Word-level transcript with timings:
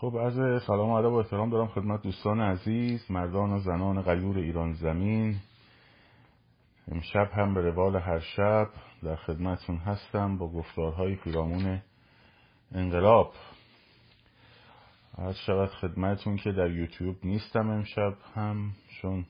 خب 0.00 0.16
از 0.16 0.62
سلام 0.62 0.88
و 0.88 0.92
ادب 0.92 1.12
و 1.12 1.14
احترام 1.14 1.50
دارم 1.50 1.66
خدمت 1.66 2.02
دوستان 2.02 2.40
عزیز 2.40 3.10
مردان 3.10 3.52
و 3.52 3.58
زنان 3.58 4.02
غیور 4.02 4.38
ایران 4.38 4.72
زمین. 4.72 5.36
امشب 6.92 7.30
هم 7.32 7.54
به 7.54 7.60
روال 7.60 7.96
هر 7.96 8.20
شب 8.20 8.68
در 9.02 9.16
خدمتون 9.16 9.76
هستم 9.76 10.38
با 10.38 10.48
گفتارهای 10.48 11.14
پیرامون 11.14 11.82
انقلاب. 12.72 13.32
از 15.14 15.38
شود 15.38 15.68
خدمتون 15.68 16.36
که 16.36 16.52
در 16.52 16.70
یوتیوب 16.70 17.16
نیستم 17.24 17.70
امشب 17.70 18.14
هم 18.34 18.72
چون 19.02 19.26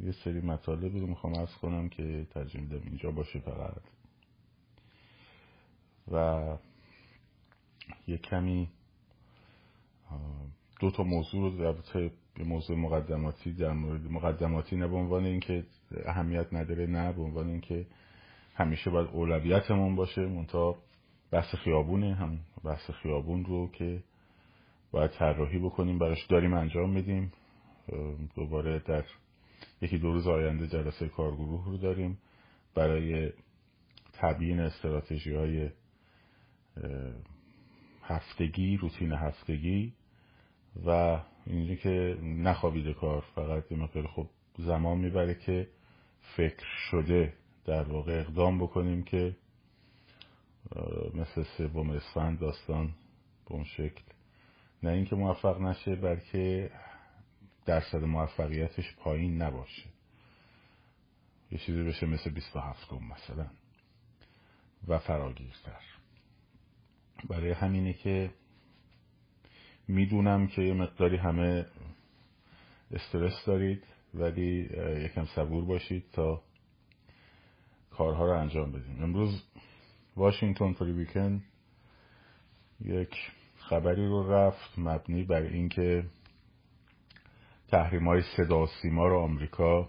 یه 0.00 0.12
سری 0.12 0.40
مطالبی 0.40 1.00
رو 1.00 1.06
می‌خوام 1.06 1.34
از 1.34 1.54
کنم 1.62 1.88
که 1.88 2.26
ترجمه 2.34 2.66
دم 2.66 2.82
اینجا 2.84 3.10
باشه 3.10 3.38
فقط. 3.38 3.82
و 6.12 6.56
یه 8.06 8.18
کمی 8.18 8.68
دو 10.80 10.90
تا 10.90 11.02
موضوع 11.02 11.40
رو 11.40 11.72
در 11.72 12.10
موضوع 12.44 12.76
مقدماتی 12.76 13.52
در 13.52 13.72
مورد 13.72 14.10
مقدماتی 14.10 14.76
نه 14.76 14.88
به 14.88 14.96
عنوان 14.96 15.24
اینکه 15.24 15.64
اهمیت 16.04 16.52
نداره 16.52 16.86
نه 16.86 17.12
به 17.12 17.22
عنوان 17.22 17.48
اینکه 17.48 17.86
همیشه 18.54 18.90
باید 18.90 19.08
اولویتمون 19.12 19.96
باشه. 19.96 20.26
منتها 20.26 20.76
بحث 21.30 21.54
خیابونه 21.54 22.14
هم 22.14 22.38
بحث 22.64 22.90
خیابون 22.90 23.44
رو 23.44 23.70
که 23.72 24.02
باید 24.92 25.10
طراحی 25.10 25.58
بکنیم 25.58 25.98
براش 25.98 26.26
داریم 26.26 26.54
انجام 26.54 26.90
میدیم. 26.90 27.32
دوباره 28.34 28.78
در 28.78 29.04
یکی 29.82 29.98
دو 29.98 30.12
روز 30.12 30.26
آینده 30.26 30.66
جلسه 30.66 31.08
کارگروه 31.08 31.64
رو 31.66 31.76
داریم. 31.76 32.18
برای 32.74 33.32
تبیین 34.12 34.60
استراتژی 34.60 35.34
های 35.34 35.70
هفتگی 38.06 38.76
روتین 38.76 39.12
هفتگی 39.12 39.92
و 40.86 41.20
اینجا 41.46 41.74
که 41.74 42.18
نخوابیده 42.22 42.94
کار 42.94 43.24
فقط 43.34 43.72
یه 43.72 43.78
مقدار 43.78 44.06
خب 44.06 44.26
زمان 44.58 44.98
می‌بره 44.98 45.34
که 45.34 45.68
فکر 46.36 46.66
شده 46.90 47.32
در 47.64 47.82
واقع 47.82 48.20
اقدام 48.20 48.58
بکنیم 48.58 49.02
که 49.02 49.36
مثل 51.14 51.42
سوم 51.42 51.90
اسفند 51.90 52.38
داستان 52.38 52.86
به 53.48 53.54
اون 53.54 53.64
شکل. 53.64 54.02
نه 54.82 54.90
اینکه 54.90 55.16
موفق 55.16 55.60
نشه 55.60 55.96
بلکه 55.96 56.70
درصد 57.66 58.04
موفقیتش 58.04 58.96
پایین 58.96 59.42
نباشه. 59.42 59.84
یه 61.50 61.58
چیزی 61.58 61.82
بشه 61.82 62.06
مثل 62.06 62.30
27 62.30 62.92
مثلا 62.92 63.46
و 64.88 64.98
فراگیرتر. 64.98 65.93
برای 67.28 67.50
همینه 67.50 67.92
که 67.92 68.30
می‌دونم 69.88 70.46
که 70.46 70.62
یه 70.62 70.74
مقداری 70.74 71.16
همه 71.16 71.66
استرس 72.90 73.44
دارید 73.46 73.82
ولی 74.14 74.70
یکم 75.04 75.24
صبور 75.24 75.64
باشید 75.64 76.04
تا 76.12 76.42
کارها 77.90 78.26
رو 78.26 78.38
انجام 78.40 78.72
بدیم 78.72 79.02
امروز 79.02 79.42
واشنگتن 80.16 80.72
فری 80.72 80.92
ویکن 80.92 81.42
یک 82.80 83.14
خبری 83.56 84.06
رو 84.06 84.32
رفت 84.32 84.78
مبنی 84.78 85.24
بر 85.24 85.42
اینکه 85.42 86.04
تحریم 87.68 88.08
های 88.08 88.22
صدا 88.36 88.66
سیما 88.66 89.08
رو 89.08 89.18
آمریکا 89.18 89.88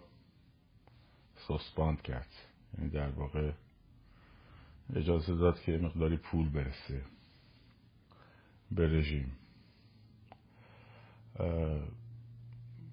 سسپاند 1.48 2.02
کرد. 2.02 2.30
یعنی 2.78 2.90
در 2.90 3.10
واقع 3.10 3.52
اجازه 4.96 5.36
داد 5.36 5.62
که 5.62 5.78
مقداری 5.78 6.18
پول 6.18 6.50
برسه. 6.50 7.02
به 8.72 8.88
رژیم 8.88 9.38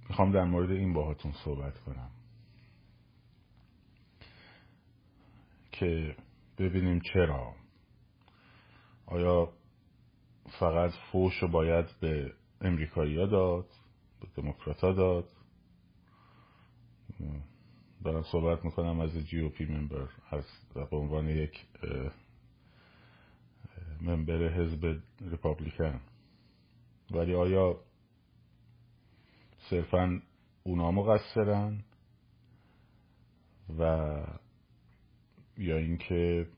می‌خوام 0.09 0.33
در 0.33 0.45
مورد 0.45 0.70
این 0.70 0.92
باهاتون 0.92 1.33
صحبت 1.45 1.78
کنم 1.78 2.11
که 5.72 6.16
ببینیم 6.59 7.00
چرا. 7.00 7.55
آیا 9.06 9.53
فقط 10.59 10.93
فوش 11.12 11.34
رو 11.43 11.49
باید 11.49 11.87
به 12.00 12.32
امریکایی 12.61 13.27
داد 13.27 13.66
به 14.21 14.43
دموکرات 14.43 14.81
داد؟ 14.81 15.28
دارم 18.05 18.22
صحبت 18.22 18.65
می‌کنم 18.65 19.00
از 19.00 19.19
جی 19.19 19.41
او 19.41 19.49
پی 19.49 19.65
ممبر 19.65 20.09
از 20.31 20.44
به 20.91 20.97
عنوان 20.97 21.28
یک 21.28 21.66
ممبر 24.02 24.48
حزب 24.48 25.00
ریپابلیکن. 25.20 26.00
ولی 27.10 27.34
آیا 27.34 27.80
صرفا 29.70 30.20
اونا 30.62 30.90
مقصرن؟ 30.90 31.84
و 33.78 33.82
یا 35.58 35.76
اینکه 35.76 36.48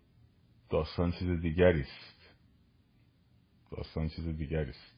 داستان 0.70 1.12
چیز 1.12 1.40
دیگری 1.40 1.80
است؟ 1.80 2.36
داستان 3.70 4.08
چیز 4.08 4.28
دیگری 4.28 4.70
است. 4.70 4.94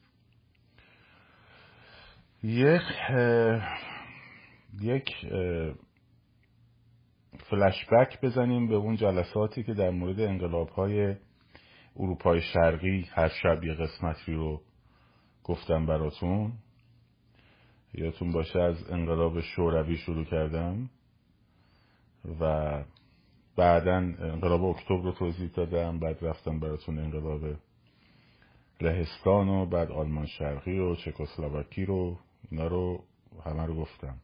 یک 2.42 2.82
یک 4.80 5.10
فلشبک 7.50 8.20
بزنیم 8.22 8.68
به 8.68 8.74
اون 8.74 8.96
جلساتی 8.96 9.62
که 9.62 9.74
در 9.74 9.90
مورد 9.90 10.20
انقلاب 10.20 10.68
های 10.68 11.16
اروپای 11.98 12.40
شرقی 12.40 13.08
هر 13.12 13.28
شب 13.28 13.64
یه 13.64 13.74
قسمتی 13.74 14.32
رو 14.32 14.62
گفتم 15.44 15.86
براتون. 15.86 16.52
یادتون 17.94 18.32
باشه 18.32 18.60
از 18.60 18.90
انقلاب 18.90 19.40
شوروی 19.40 19.96
شروع 19.96 20.24
کردم 20.24 20.90
و 22.40 22.84
بعدا 23.56 23.96
انقلاب 23.96 24.64
اکتبر 24.64 25.02
رو 25.02 25.12
توضیح 25.12 25.50
دادم 25.50 25.98
بعد 25.98 26.24
رفتم 26.24 26.60
براتون 26.60 26.98
انقلاب 26.98 27.56
لهستان 28.80 29.48
و 29.48 29.66
بعد 29.66 29.90
آلمان 29.90 30.26
شرقی 30.26 30.78
و 30.78 30.94
چکسلواکی 30.94 31.84
رو 31.84 32.18
اینا 32.50 32.66
رو 32.66 33.04
همه 33.44 33.66
رو 33.66 33.74
گفتم. 33.74 34.16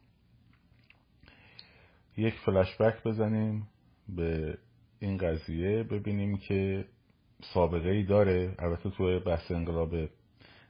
یک 2.17 2.35
فلشبک 2.35 3.03
بزنیم 3.03 3.69
به 4.09 4.59
این 5.01 5.17
قضیه 5.17 5.83
ببینیم 5.83 6.37
که 6.37 6.85
سابقه 7.55 7.91
ای 7.91 8.03
داره. 8.03 8.55
البته 8.59 8.91
توی 8.91 9.19
بحث 9.19 9.51
انقلاب 9.51 9.95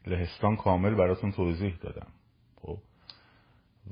لهستان 0.06 0.56
کامل 0.56 0.94
براتون 0.94 1.32
توضیح 1.32 1.76
دادم. 1.76 2.06
خب. 2.56 2.78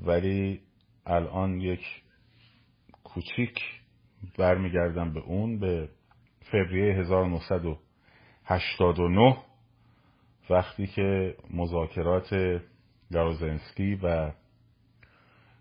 ولی 0.05 0.61
الان 1.05 1.61
یک 1.61 2.01
کوچیک 3.03 3.59
برمیگردم 4.37 5.13
به 5.13 5.19
اون 5.19 5.59
به 5.59 5.89
فوریه 6.51 6.93
1989 6.93 9.37
وقتی 10.49 10.87
که 10.87 11.35
مذاکرات 11.49 12.59
گاروزنسکی 13.13 13.95
و 13.95 14.31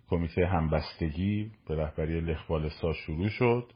کمیته 0.09 0.47
همبستگی 0.47 1.51
به 1.69 1.77
رهبری 1.77 2.21
لخوالسا 2.21 2.93
شروع 2.93 3.29
شد. 3.29 3.73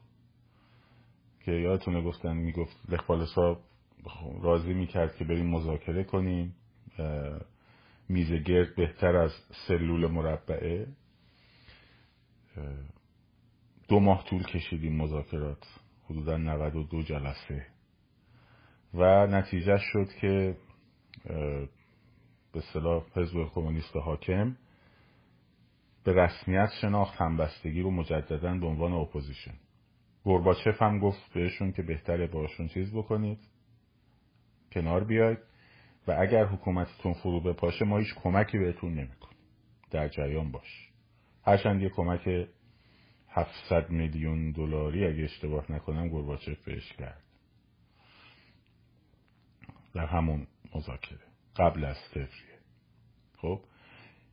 که 1.45 1.51
یادتونه 1.51 2.01
گفتن 2.01 2.37
می‌گفت 2.37 2.77
لخوالسا 2.89 3.59
راضی 4.41 4.73
می‌کرد 4.73 5.15
که 5.15 5.25
بریم 5.25 5.49
مذاکره 5.49 6.03
کنیم. 6.03 6.55
میز 8.09 8.31
گرد 8.31 8.75
بهتر 8.75 9.15
از 9.15 9.31
سلول 9.67 10.07
مربعه. 10.07 10.87
دو 13.87 13.99
ماه 13.99 14.23
طول 14.23 14.43
کشیدیم 14.43 14.95
مذاکرات. 14.95 15.79
حدودا 16.09 16.37
92 16.37 17.03
جلسه. 17.03 17.65
و 18.93 19.27
نتیجه 19.27 19.77
شد 19.77 20.07
که 20.21 20.57
به 22.53 22.61
اصطلاح 22.73 23.03
حزب 23.15 23.49
کمونیست 23.53 23.95
حاکم 23.95 24.57
به 26.03 26.13
رسمیت 26.13 26.69
شناخت 26.81 27.21
همبستگی 27.21 27.81
رو 27.81 27.91
مجددا 27.91 28.57
به 28.57 28.65
عنوان 28.65 28.93
opposition. 28.93 29.53
گرباچف 30.25 30.81
هم 30.81 30.99
گفت 30.99 31.33
بهشون 31.33 31.71
که 31.71 31.81
بهتره 31.81 32.27
باشون 32.27 32.67
چیز 32.67 32.93
بکنید. 32.93 33.39
کنار 34.71 35.03
بیاید 35.03 35.37
و 36.07 36.15
اگر 36.19 36.45
حکومتتون 36.45 37.13
فرو 37.13 37.39
بپاشه 37.41 37.85
ما 37.85 37.97
هیچ 37.97 38.15
کمکی 38.15 38.57
بهتون 38.57 38.93
نمی‌کنیم. 38.93 39.37
در 39.91 40.07
جریان 40.07 40.51
باش. 40.51 40.89
هرچند 41.43 41.81
یه 41.81 41.89
کمک 41.89 42.47
700 43.29 43.89
میلیون 43.89 44.51
دلاری 44.51 45.05
اگه 45.07 45.23
اشتباه 45.23 45.71
نکنم 45.71 46.09
گرباچف 46.09 46.63
بهش 46.65 46.93
کرد. 46.93 47.23
در 49.93 50.05
همون 50.05 50.47
مذاکره 50.75 51.19
قبل 51.55 51.85
از 51.85 51.97
فوریه 52.13 52.59
خب 53.37 53.59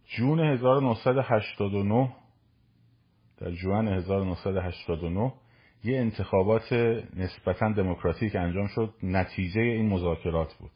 جون 0.04 0.40
1989 0.40 2.16
در 3.38 3.50
جوان 3.50 3.88
1989 3.88 5.32
یه 5.84 5.98
انتخابات 5.98 6.72
نسبتا 7.16 7.72
دموکراتیک 7.72 8.36
انجام 8.36 8.66
شد. 8.66 8.94
نتیجه 9.02 9.60
این 9.60 9.88
مذاکرات 9.88 10.54
بود. 10.54 10.70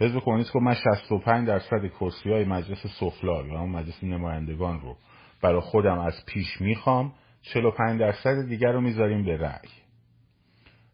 حزب 0.00 0.18
کمونیست 0.18 0.52
گفت 0.52 0.64
من 0.64 0.74
65 0.74 1.48
درصد 1.48 1.86
کرسی 2.00 2.30
های 2.30 2.44
مجلس 2.44 2.86
سفلا 3.00 3.46
یا 3.46 3.58
هم 3.58 3.68
مجلس 3.68 4.04
نمایندگان 4.04 4.80
رو 4.80 4.96
برای 5.42 5.60
خودم 5.60 5.98
از 5.98 6.24
پیش 6.26 6.60
می‌خوام 6.60 7.12
45 7.42 8.00
درصد 8.00 8.48
دیگر 8.48 8.72
رو 8.72 8.80
می‌ذاریم 8.80 9.24
به 9.24 9.36
رأی. 9.36 9.68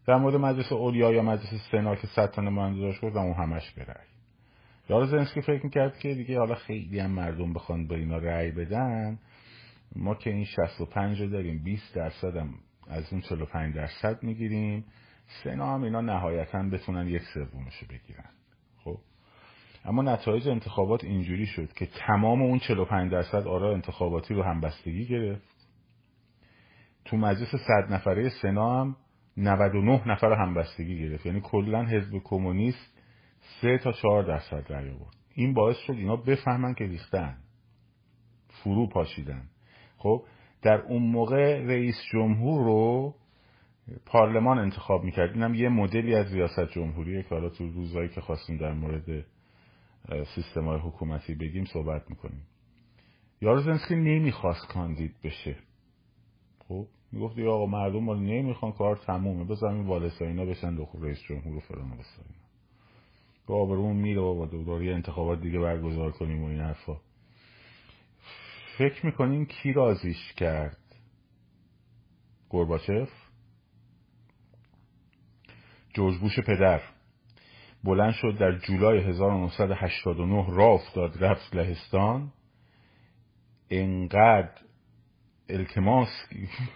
در 0.07 0.15
مورد 0.15 0.35
مجلس 0.35 0.71
اولیا 0.71 1.11
یا 1.11 1.21
مجلس 1.21 1.69
سنا 1.71 1.95
که 1.95 2.07
100 2.07 2.31
تا 2.31 2.41
نماینده 2.41 2.81
داشت 2.81 3.01
گفتم 3.01 3.19
اون 3.19 3.33
همش 3.33 3.71
به 3.71 3.83
رأی. 3.83 4.07
یارو 4.89 5.05
زنسکی 5.05 5.41
فکر 5.41 5.63
می‌کرد 5.63 5.99
که 5.99 6.13
دیگه 6.13 6.39
حالا 6.39 6.55
خیلی 6.55 6.99
هم 6.99 7.11
مردم 7.11 7.53
بخوان 7.53 7.87
به 7.87 7.95
اینا 7.95 8.17
رأی 8.17 8.51
بدن. 8.51 9.19
ما 9.95 10.15
که 10.15 10.29
این 10.29 10.45
65 10.45 11.21
رو 11.21 11.29
داریم 11.29 11.63
20 11.63 11.95
درصد 11.95 12.37
هم 12.37 12.53
از 12.89 13.13
اون 13.13 13.21
45 13.21 13.75
درصد 13.75 14.23
می‌گیریم. 14.23 14.85
سنا 15.43 15.73
هم 15.73 15.83
اینا 15.83 16.01
نهایتا 16.01 16.63
بتونن 16.63 17.07
یک 17.07 17.21
سومشو 17.33 17.85
بگیرن. 17.89 18.29
خب؟ 18.83 18.97
اما 19.85 20.01
نتایج 20.01 20.47
انتخابات 20.47 21.03
اینجوری 21.03 21.45
شد 21.45 21.73
که 21.73 21.85
تمام 21.85 22.41
اون 22.41 22.59
45 22.59 23.11
درصد 23.11 23.47
آرا 23.47 23.73
انتخاباتی 23.73 24.33
رو 24.33 24.43
همبستگی 24.43 25.05
گرفت. 25.05 25.57
تو 27.05 27.17
مجلس 27.17 27.51
صد 27.67 27.93
نفره 27.93 28.29
سنا 28.29 28.81
هم 28.81 28.95
99 29.37 30.07
نفر 30.07 30.33
همبستگی 30.33 30.99
گرفت. 30.99 31.25
یعنی 31.25 31.41
کلا 31.43 31.85
حزب 31.85 32.17
کمونیست 32.23 32.97
سه 33.61 33.77
تا 33.77 33.91
چهار 33.91 34.23
درصد 34.23 34.65
رأی 34.69 34.89
آورد. 34.89 35.15
این 35.33 35.53
باعث 35.53 35.77
شد 35.77 35.93
اینا 35.93 36.15
بفهمن 36.15 36.73
که 36.73 36.85
ریختن. 36.85 37.37
فرو 38.49 38.87
پاشیدن. 38.87 39.43
خب؟ 39.97 40.23
در 40.61 40.81
اون 40.81 41.03
موقع 41.03 41.65
رئیس 41.65 41.95
جمهور 42.11 42.63
رو 42.63 43.13
پارلمان 44.05 44.57
انتخاب 44.57 45.03
می‌کرد. 45.03 45.33
اینم 45.33 45.53
یه 45.53 45.69
مدلی 45.69 46.15
از 46.15 46.33
ریاست 46.33 46.69
جمهوریه 46.71 47.23
که 47.23 47.29
حالا 47.29 47.49
تو 47.49 47.67
روزایی 47.67 48.09
که 48.09 48.21
خواستیم 48.21 48.57
در 48.57 48.73
مورد 48.73 49.25
سیستم 50.35 50.65
های 50.65 50.79
حکومتی 50.79 51.35
بگیم 51.35 51.65
صحبت 51.65 52.09
می‌کنیم. 52.09 52.41
یاروزنسکی 53.41 53.95
نمی‌خواست 53.95 54.67
کاندید 54.67 55.15
بشه. 55.23 55.55
خب 56.67 56.85
می‌گفت 57.11 57.39
آقا 57.39 57.65
مردم 57.65 58.03
ما 58.03 58.15
نمی‌خوان 58.15 58.71
کار 58.71 58.95
تمومه. 58.95 59.43
بذار 59.43 59.73
این 59.73 59.87
والساینا 59.87 60.45
بشن 60.45 60.75
دو 60.75 60.87
رئیس 61.01 61.19
جمهور 61.29 61.55
و 61.55 61.59
فلان 61.59 61.91
و 61.91 61.95
بساینا 61.95 62.37
آبرومون 63.47 63.95
میره 63.95 64.21
بابا 64.21 64.45
دوباره 64.45 64.93
انتخابات 64.93 65.41
دیگه 65.41 65.59
برگزار 65.59 66.11
کنیم 66.11 66.43
و 66.43 66.47
این 66.47 66.59
حرفا. 66.59 66.97
فکر 68.77 69.05
می‌کنین 69.05 69.45
کی 69.45 69.73
رازیش 69.73 70.33
کرد؟ 70.33 70.77
گرباچف 72.49 73.09
جورج 75.93 76.17
بوش 76.17 76.39
پدر. 76.39 76.81
بلند 77.83 78.13
شد 78.13 78.37
در 78.39 78.57
جولای 78.57 78.99
1989 78.99 80.45
را 80.49 80.67
افتاد 80.67 81.23
رفت 81.23 81.55
لهستان. 81.55 82.33
انقدر 83.69 84.61
التماس 85.49 86.09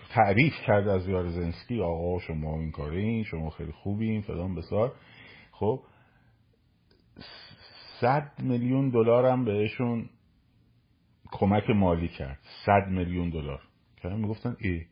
تعریف 0.10 0.54
کرد 0.68 0.88
از 0.88 1.08
یارزنسکی 1.08 1.82
آقا 1.82 2.20
شما 2.20 2.60
این 2.60 2.72
کارین 2.72 3.24
شما 3.24 3.50
خیلی 3.50 3.72
خوبین 3.72 4.22
فلان 4.22 4.56
بسار. 4.56 4.96
خب 5.52 5.84
صد 8.00 8.32
میلیون 8.40 8.90
دلار 8.90 9.26
هم 9.26 9.46
بهشون 9.46 10.10
کمک 11.32 11.70
مالی 11.70 12.08
کرد. 12.08 12.40
صد 12.66 12.88
میلیون 12.88 13.30
دلار. 13.30 13.62
که 14.02 14.10
می‌گفتن 14.10 14.56
ای 14.60 14.86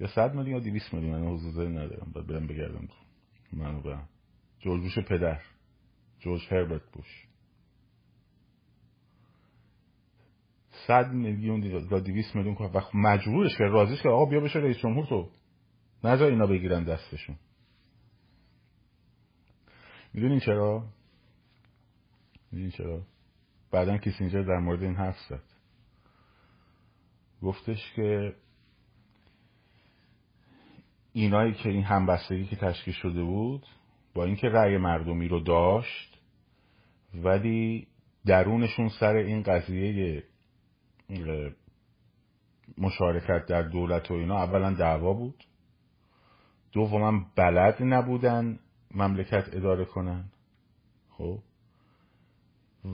یا 0.00 0.06
صد 0.06 0.34
میلیون 0.34 0.56
یا 0.56 0.62
دیویس 0.62 0.94
میلیون. 0.94 1.20
من 1.20 1.28
حضور 1.28 1.68
ندارم. 1.68 2.12
باید 2.12 2.26
برم 2.26 2.46
بگردم 2.46 2.88
منو 3.52 3.80
برم 3.80 4.08
جورج 4.60 4.80
بوش 4.80 4.98
پدر. 4.98 5.40
جورج 6.20 6.40
هربرت 6.50 6.92
بوش. 6.92 7.26
صد 10.86 11.12
میلیون 11.12 11.62
یا 11.62 12.00
دیویس 12.00 12.34
میلیون 12.34 12.54
کنه 12.54 12.68
وقت 12.68 12.94
مجبورش 12.94 13.58
کرد. 13.58 13.72
رازیش 13.72 14.02
که 14.02 14.08
آقا 14.08 14.24
بیا 14.24 14.40
بشه 14.40 14.58
رئیس 14.58 14.76
جمهور 14.78 15.06
تو. 15.06 15.30
نذار 16.04 16.30
اینا 16.30 16.46
بگیرن 16.46 16.84
دستشون. 16.84 17.36
می‌دونین 20.14 20.40
چرا؟ 20.40 20.88
می‌دونین 22.52 22.70
چرا؟ 22.70 23.02
بعدا 23.70 23.98
کسینجر 23.98 24.42
در 24.42 24.58
مورد 24.58 24.82
این 24.82 24.94
حرف 24.94 25.16
زد. 25.28 25.42
گفتش 27.42 27.92
که 27.96 28.34
اینایی 31.12 31.54
که 31.54 31.68
این 31.68 31.82
همبستگی 31.82 32.44
که 32.44 32.56
تشکیل 32.56 32.94
شده 32.94 33.22
بود 33.22 33.66
با 34.14 34.24
اینکه 34.24 34.48
رأی 34.48 34.76
مردمی 34.76 35.28
رو 35.28 35.40
داشت 35.40 36.18
ولی 37.14 37.86
درونشون 38.26 38.88
سر 38.88 39.16
این 39.16 39.42
قضیه 39.42 40.22
مشارکت 42.78 43.46
در 43.46 43.62
دولت 43.62 44.10
و 44.10 44.14
اینا 44.14 44.36
اولا 44.36 44.72
دعوا 44.72 45.12
بود. 45.12 45.44
دوما 46.72 47.26
بلد 47.36 47.76
نبودن 47.80 48.58
مملکت 48.94 49.44
اداره 49.52 49.84
کنن. 49.84 50.24
خب؟ 51.10 51.38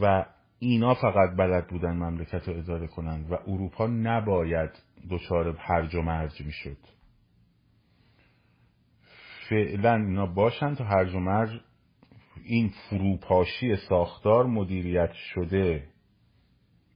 و 0.01 0.25
اینا 0.65 0.95
فقط 0.95 1.37
بلد 1.37 1.69
بودن 1.69 1.93
مملکت 1.93 2.49
رو 2.49 2.59
اداره 2.59 2.87
کنن 2.87 3.27
و 3.31 3.35
اروپا 3.47 3.87
نباید 3.87 4.71
دچار 5.11 5.57
هرج 5.59 5.95
و 5.95 6.03
مرج 6.03 6.41
می‌شد. 6.41 6.77
فعلا 9.49 9.95
اینا 9.95 10.27
باشن 10.27 10.75
تا 10.75 10.85
هرج 10.85 11.15
و 11.15 11.19
مرج 11.19 11.61
این 12.45 12.73
فروپاشی 12.91 13.77
ساختار 13.89 14.47
مدیریت 14.47 15.13
شده 15.13 15.89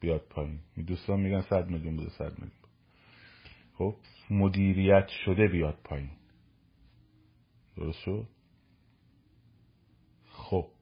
بیاد 0.01 0.23
پایین. 0.31 0.61
دوستان 0.87 1.21
میگن 1.21 1.41
صد 1.41 1.71
میلیون 1.71 1.97
بوده 1.97 2.11
صد 2.11 2.33
میلیون 2.33 2.51
خب 3.75 3.95
مدیریت 4.31 5.09
شده 5.09 5.49
بیاد 5.49 5.79
پایین. 5.85 6.11
درست 7.77 7.99
شد؟ 7.99 8.29
خب. 10.29 10.76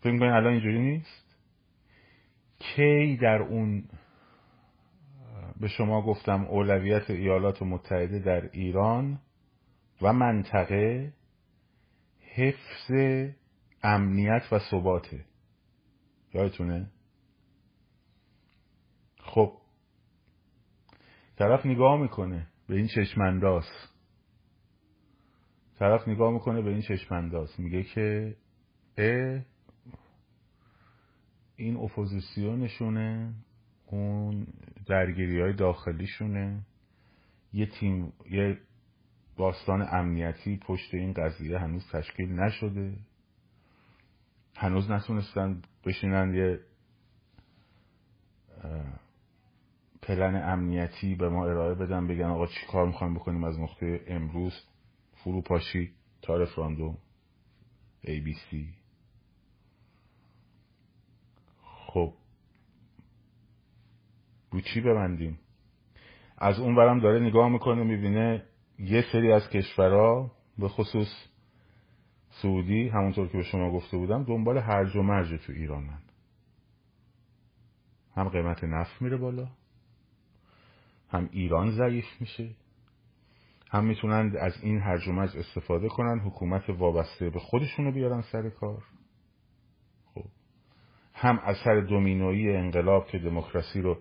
فکر 0.00 0.12
می‌کنین 0.12 0.30
الان 0.30 0.52
اینجوری 0.52 0.78
نیست؟ 0.78 1.36
کی 2.58 3.16
در 3.16 3.42
اون 3.42 3.84
به 5.60 5.68
شما 5.68 6.02
گفتم 6.02 6.44
اولویت 6.44 7.10
ایالات 7.10 7.62
متحده 7.62 8.18
در 8.18 8.50
ایران 8.52 9.20
و 10.02 10.12
منطقه 10.12 11.12
حفظ 12.20 12.90
امنیت 13.82 14.42
و 14.52 14.58
ثباته. 14.58 15.24
یادتونه؟ 16.34 16.90
خب 19.20 19.52
طرف 21.36 21.66
نگاه 21.66 22.00
می‌کنه 22.00 22.46
به 22.68 22.76
این 22.76 22.86
چشمنداز 22.86 23.64
طرف 25.78 26.08
نگاه 26.08 26.32
می‌کنه 26.32 26.62
به 26.62 26.70
این 26.70 26.82
چشمنداز 26.82 27.60
میگه 27.60 27.82
که 27.82 28.36
این 31.58 31.76
اپوزیسیونشونه 31.76 33.34
اون 33.86 34.46
درگیری 34.86 35.40
های 35.40 35.52
داخلیشونه. 35.52 36.60
یه 37.52 37.66
تیم 37.66 38.12
یه 38.30 38.58
باستان 39.36 39.88
امنیتی 39.90 40.56
پشت 40.56 40.94
این 40.94 41.12
قضیه 41.12 41.58
هنوز 41.58 41.86
تشکیل 41.92 42.32
نشده. 42.32 42.96
هنوز 44.56 44.90
نتونستن 44.90 45.62
بشینن 45.84 46.34
یه 46.34 46.60
پلن 50.02 50.42
امنیتی 50.52 51.14
به 51.14 51.28
ما 51.28 51.46
ارائه 51.46 51.74
بدن 51.74 52.06
بگن 52.06 52.24
آقا 52.24 52.46
چی 52.46 52.66
کار 52.72 52.86
می‌خوایم 52.86 53.14
بکنیم 53.14 53.44
از 53.44 53.58
نقطه 53.58 54.04
امروز؟ 54.06 54.52
فروپاشی 55.14 55.92
تا 56.22 56.36
رفراندوم 56.36 56.98
ABC 58.04 58.56
خب 61.88 62.12
رو 64.50 64.60
چی 64.60 64.80
ببندیم؟ 64.80 65.38
از 66.38 66.58
اون 66.58 66.74
برم 66.74 67.00
داره 67.00 67.20
نگاه 67.20 67.48
می‌کنه 67.48 67.82
می‌بینه 67.82 68.44
یه 68.78 69.04
سری 69.12 69.32
از 69.32 69.48
کشورها 69.48 70.30
به 70.58 70.68
خصوص 70.68 71.08
سعودی 72.42 72.88
همونطور 72.88 73.28
که 73.28 73.36
به 73.36 73.42
شما 73.42 73.70
گفته 73.70 73.96
بودم 73.96 74.24
دنبال 74.24 74.58
هرج 74.58 74.96
و 74.96 75.02
مرج 75.02 75.40
تو 75.46 75.52
ایرانن 75.52 76.02
هم 78.16 78.28
قیمت 78.28 78.64
نفت 78.64 79.02
میره 79.02 79.16
بالا 79.16 79.48
هم 81.10 81.28
ایران 81.32 81.70
ضعیف 81.70 82.06
میشه. 82.20 82.50
هم 83.70 83.84
می‌تونن 83.84 84.36
از 84.40 84.52
این 84.62 84.78
هرج 84.80 85.08
و 85.08 85.12
مرج 85.12 85.36
استفاده 85.36 85.88
کنن 85.88 86.18
حکومت 86.18 86.70
وابسته 86.70 87.30
به 87.30 87.38
خودشونو 87.38 87.92
بیارن 87.92 88.20
سر 88.20 88.50
کار. 88.50 88.84
هم 91.20 91.38
اثر 91.38 91.80
دومینویی 91.80 92.56
انقلاب 92.56 93.06
که 93.06 93.18
دموکراسی 93.18 93.80
رو 93.80 93.98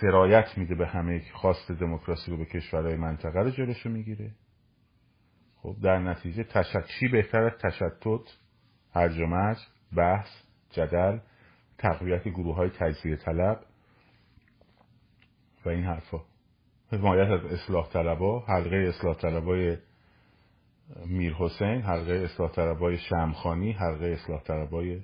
سرایت 0.00 0.58
میده 0.58 0.74
به 0.74 0.86
همه 0.86 1.22
خواست 1.32 1.72
دموکراسی 1.72 2.30
رو 2.30 2.36
به 2.36 2.44
کشورهای 2.44 2.96
منطقه 2.96 3.40
رو 3.40 3.50
جلوشو 3.50 3.88
می‌گیره. 3.88 4.30
خب 5.62 5.76
در 5.82 5.98
نتیجه 5.98 6.46
چی 7.00 7.08
بهتر 7.08 7.42
از 7.42 7.52
تشتت 7.62 8.38
هرج 8.94 9.20
و 9.20 9.54
بحث 9.96 10.28
جدل 10.70 11.18
تقویت 11.78 12.28
گروه 12.28 12.56
های 12.56 12.70
تجزیه 12.70 13.16
طلب 13.16 13.60
و 15.64 15.68
این 15.68 15.84
حرفا. 15.84 16.20
حمایت 16.92 17.28
از 17.28 17.44
اصلاح 17.44 17.88
طلبا 17.88 18.40
حلقه 18.40 18.76
اصلاح 18.76 19.16
طلبای 19.16 19.76
میر 21.06 21.34
حسین 21.34 21.82
حلقه 21.82 22.12
اصلاح 22.12 22.50
طلبای 22.50 22.98
شمخانی 22.98 23.72
حلقه 23.72 24.06
اصلاح 24.06 24.42
طلبای 24.42 25.00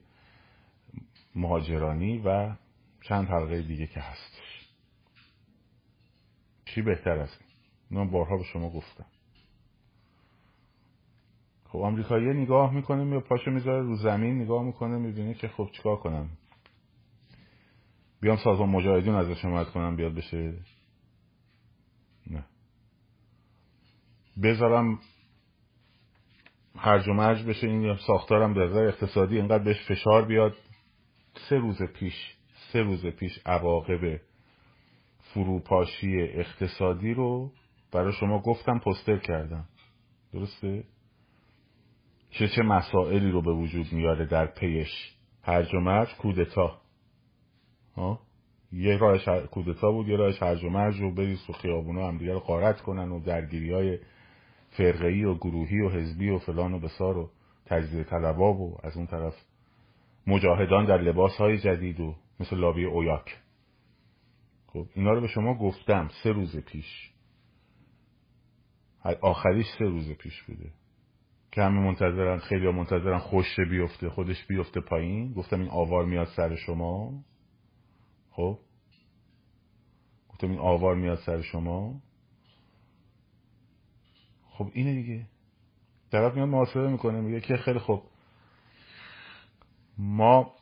مهاجرانی 1.34 2.18
و 2.18 2.54
چند 3.02 3.28
حلقه 3.28 3.62
دیگه 3.62 3.86
که 3.86 4.00
هستش. 4.00 4.68
چی 6.64 6.82
بهتر 6.82 7.18
از 7.18 7.28
این؟ 7.40 8.00
من 8.00 8.10
بارها 8.10 8.36
به 8.36 8.44
شما 8.44 8.70
گفتم. 8.70 9.06
خب 11.64 11.78
آمریکایی 11.78 12.26
نگاه 12.26 12.74
می‌کنه 12.74 13.14
یا 13.14 13.20
پاشو 13.20 13.50
می‌ذاره 13.50 13.82
رو 13.82 13.96
زمین 13.96 14.42
نگاه 14.42 14.62
می‌کنه 14.62 14.98
می‌بینه 14.98 15.34
که 15.34 15.48
خب 15.48 15.70
چیکار 15.72 15.96
کنم. 15.96 16.28
بیام 18.20 18.36
سازمان 18.36 18.68
مجاهدین 18.68 19.14
ازش 19.14 19.44
حمایت 19.44 19.68
کنم 19.68 19.96
بیاد 19.96 20.14
بشه. 20.14 20.54
نه. 22.30 22.44
بذارم 24.42 24.98
هرج 26.76 27.08
و 27.08 27.12
مرج 27.12 27.44
بشه 27.44 27.66
این 27.66 27.96
ساختارم 27.96 28.54
در 28.54 28.88
اقتصادی 28.88 29.36
اینقدر 29.36 29.64
بهش 29.64 29.86
فشار 29.88 30.24
بیاد. 30.24 30.56
سه 31.48 31.56
روز 31.56 31.82
پیش 31.82 32.14
سه 32.72 32.82
روز 32.82 33.06
پیش 33.06 33.38
عواقب 33.46 34.20
فروپاشی 35.18 36.20
اقتصادی 36.20 37.14
رو 37.14 37.52
برای 37.92 38.12
شما 38.12 38.38
گفتم 38.38 38.78
پستر 38.78 39.18
کردم. 39.18 39.64
درسته؟ 40.32 40.84
چه 42.30 42.48
چه 42.48 42.62
مسائلی 42.62 43.30
رو 43.30 43.42
به 43.42 43.52
وجود 43.52 43.92
میاره 43.92 44.26
در 44.26 44.46
پیش؟ 44.46 44.88
هرج 45.42 45.74
و 45.74 45.80
مرج 45.80 46.14
کودتا. 46.14 46.80
یه 48.72 48.96
راهش 48.96 49.28
کودتا 49.50 49.92
بود 49.92 50.08
یه 50.08 50.16
راهش 50.16 50.42
هرج 50.42 50.64
و 50.64 50.68
مرج 50.70 51.00
رو 51.00 51.14
بریز 51.14 51.44
تو 51.46 51.52
خیابونا 51.52 52.08
هم 52.08 52.18
دیگه 52.18 52.32
رو 52.32 52.40
قارت 52.40 52.80
کنن 52.80 53.12
و 53.12 53.20
درگیری 53.20 53.72
های 53.72 53.98
فرقهی 54.70 55.24
و 55.24 55.34
گروهی 55.34 55.80
و 55.80 55.88
حزبی 55.88 56.30
و 56.30 56.38
فلان 56.38 56.74
و 56.74 56.78
بسار 56.78 57.18
و 57.18 57.30
تجزیه 57.66 58.04
طلباب 58.04 58.60
و 58.60 58.76
از 58.82 58.96
اون 58.96 59.06
طرف 59.06 59.34
مجاهدان 60.26 60.84
در 60.84 60.98
لباس 60.98 61.36
های 61.36 61.58
جدید 61.58 62.00
و 62.00 62.14
مثل 62.40 62.56
لابی 62.56 62.84
اویاک. 62.84 63.36
خب 64.66 64.86
اینا 64.94 65.12
رو 65.12 65.20
به 65.20 65.28
شما 65.28 65.54
گفتم 65.54 66.08
سه 66.22 66.32
روز 66.32 66.56
پیش. 66.56 67.10
آخریش 69.20 69.66
سه 69.78 69.84
روز 69.84 70.12
پیش 70.12 70.42
بوده. 70.42 70.70
که 71.52 71.62
همه 71.62 71.80
منتظرن 71.80 72.38
خیلی 72.38 72.72
منتظرن 72.72 73.18
خوش 73.18 73.60
بیفته 73.60 74.08
خودش 74.08 74.46
بیفته 74.46 74.80
پایین. 74.80 75.32
گفتم 75.32 75.60
این 75.60 75.70
آوار 75.70 76.04
میاد 76.04 76.26
سر 76.36 76.56
شما. 76.56 77.24
خب. 78.30 78.58
گفتم 80.28 80.50
این 80.50 80.58
آوار 80.58 80.94
میاد 80.94 81.18
سر 81.18 81.42
شما. 81.42 82.00
خب 84.48 84.70
اینه 84.72 84.94
دیگه. 84.94 85.26
طرف 86.10 86.34
میاد 86.34 86.48
محاسبه 86.48 86.90
می‌کنه 86.90 87.20
میگه 87.20 87.40
که 87.40 87.56
خیلی 87.56 87.78
خوب 87.78 88.02
ما 89.98 90.52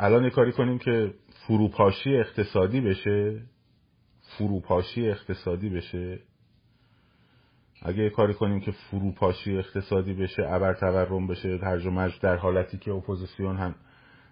الان 0.00 0.24
یه 0.24 0.30
کاری 0.30 0.52
کنیم 0.52 0.78
که 0.78 1.14
فروپاشی 1.46 2.16
اقتصادی 2.16 2.80
بشه 2.80 3.42
فروپاشی 4.20 5.08
اقتصادی 5.08 5.68
بشه. 5.68 6.20
اگه 7.82 8.02
یه 8.02 8.10
کاری 8.10 8.34
کنیم 8.34 8.60
که 8.60 8.70
فروپاشی 8.70 9.58
اقتصادی 9.58 10.14
بشه 10.14 10.42
ابر 10.46 10.74
تورم 10.74 11.26
بشه 11.26 11.58
هرج 11.62 11.86
و 11.86 12.08
در 12.22 12.36
حالتی 12.36 12.78
که 12.78 12.92
اپوزیسیون 12.92 13.56
هم 13.56 13.74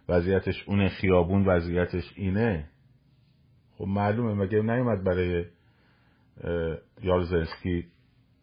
وضعیتش 0.09 0.69
اون 0.69 0.89
خیابون 0.89 1.45
وضعیتش 1.45 2.13
اینه 2.17 2.69
خب 3.79 3.85
معلومه. 3.85 4.35
مگه 4.35 4.63
نیومد 4.63 5.05
برای 5.05 5.45
یالزنسکی 7.03 7.87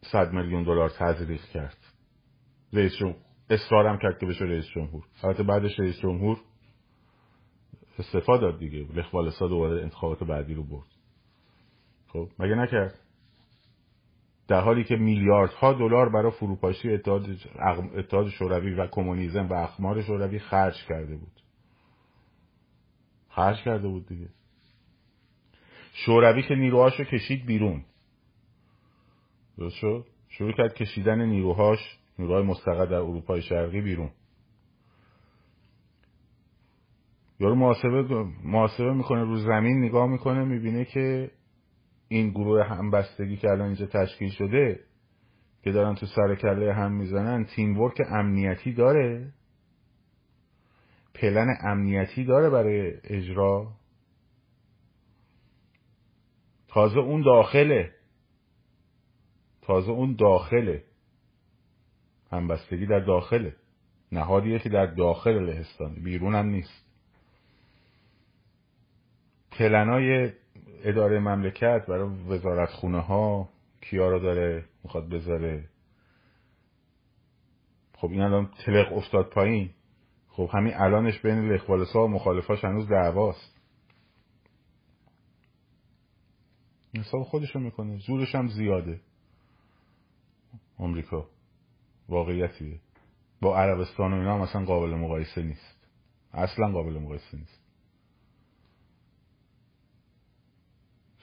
صد 0.01 0.34
میلیون 0.34 0.63
دلار 0.63 0.89
تزریق 0.89 1.41
کرد؟ 1.41 1.77
رئیس 2.74 2.93
اصرارم 3.50 3.98
کرد 3.98 4.20
که 4.20 4.25
بشه 4.25 4.46
رئیس 4.46 4.65
جمهور. 4.65 5.03
البته 5.24 5.44
بعدش 5.44 5.79
رئیس 5.79 6.00
جمهور 6.00 6.38
استفاده 8.00 8.41
داد 8.41 8.60
دیگه. 8.60 8.88
لخوالسا 8.94 9.48
دوباره 9.48 9.82
انتخابات 9.82 10.24
بعدی 10.24 10.53
رو 10.53 10.63
برد. 10.63 10.88
خب 12.08 12.29
مگه 12.39 12.56
نکرد؟ 12.56 13.00
در 14.48 14.62
حالی 14.62 14.84
که 14.84 14.96
میلیاردها 14.96 15.74
دلار 15.74 16.10
برای 16.10 16.32
فروپاشی 16.32 16.94
اتحاد 16.94 17.25
اتحاد 17.96 18.29
شوروی 18.29 18.74
و 18.74 18.88
کمونیسم 18.88 19.48
و 19.48 19.53
اخمار 19.53 20.01
شوروی 20.01 20.39
خرج 20.39 20.86
کرده 20.88 21.15
بود. 21.15 21.41
خرج 23.29 23.58
کرده 23.63 23.88
بود 23.88 24.08
دیگه. 24.08 24.29
شوروی 25.94 26.44
که 26.44 26.56
نیروهاشو 26.56 27.03
کشید 27.03 27.46
بیرون. 27.46 27.86
درست 29.58 29.75
شد؟ 29.75 30.06
شروع 30.29 30.51
کرد 30.51 30.74
کشیدن 30.74 31.22
نیروهاش 31.22 31.99
نیروهای 32.19 32.43
مستقر 32.43 32.85
در 32.85 32.93
اروپای 32.93 33.41
شرقی 33.41 33.81
بیرون. 33.81 34.11
یارو 37.39 37.55
محاسبه 37.55 38.23
محاسبه 38.43 38.93
می‌کنه 38.93 39.23
رو 39.23 39.38
زمین 39.38 39.83
نگاه 39.83 40.07
می‌کنه 40.07 40.43
می‌بینه 40.43 40.85
که 40.85 41.31
این 42.07 42.29
گروه 42.29 42.63
همبستگی 42.63 43.38
که 43.38 43.49
الان 43.49 43.65
اینجا 43.65 43.85
تشکیل 43.85 44.29
شده 44.29 44.79
که 45.63 45.71
دارن 45.71 45.95
تو 45.95 46.05
سر 46.05 46.35
کله 46.35 46.73
هم 46.73 46.91
می‌زنن 46.91 47.45
تیم 47.45 47.79
ورک 47.79 48.01
امنیتی 48.09 48.73
داره. 48.73 49.33
پلن 51.13 51.47
امنیتی 51.61 52.25
داره 52.25 52.49
برای 52.49 52.93
اجرا. 53.03 53.73
تازه 56.67 56.99
اون 56.99 57.21
داخله. 57.21 57.91
تازه 59.61 59.91
اون 59.91 60.15
داخله. 60.15 60.83
همبستگی 62.31 62.86
در 62.86 63.00
داخله. 63.00 63.55
نهادیه 64.12 64.59
که 64.59 64.69
در 64.69 64.86
داخل 64.86 65.43
لهستان. 65.43 65.95
بیرون 65.95 66.36
هم 66.36 66.45
نیست. 66.45 66.86
پلنای 69.51 70.31
اداره 70.83 71.19
مملکت 71.19 71.86
برای 71.88 72.09
وزارت 72.09 72.69
خونه 72.69 73.00
ها 73.00 73.50
کیا 73.81 74.09
رو 74.09 74.19
داره 74.19 74.65
می‌خواد 74.83 75.09
بذاره؟ 75.09 75.69
خب 77.98 78.12
این 78.12 78.21
الان 78.21 78.51
تلق 78.65 78.93
افتاد 78.93 79.29
پایین. 79.29 79.69
خب 80.29 80.50
همین 80.53 80.74
الانش 80.74 81.19
بین 81.19 81.51
لخوالسا 81.51 82.05
و 82.05 82.07
مخالفاش 82.07 82.63
هنوز 82.63 82.89
دعواست. 82.89 83.55
حساب 86.95 87.24
خودشو 87.24 87.59
می‌کنه. 87.59 87.98
زورش 87.98 88.36
هم 88.36 88.48
زیاده. 88.48 89.00
آمریکا. 90.77 91.27
واقعیتیه 92.10 92.80
با 93.42 93.58
عربستان 93.58 94.13
و 94.13 94.16
اینا 94.16 94.36
هم 94.36 94.42
اصلا 94.42 94.66
قابل 94.66 94.89
مقایسه 94.89 95.44
نیست. 95.44 95.88
اصلا 96.34 96.72
قابل 96.72 97.00
مقایسه 97.00 97.38
نیست. 97.38 97.62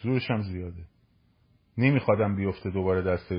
زورش 0.02 0.31
هم 0.31 0.43
زیاده. 0.43 0.85
نمیخوادم 1.78 2.37
بیفته 2.37 2.71
دوباره 2.71 3.02
دست 3.02 3.33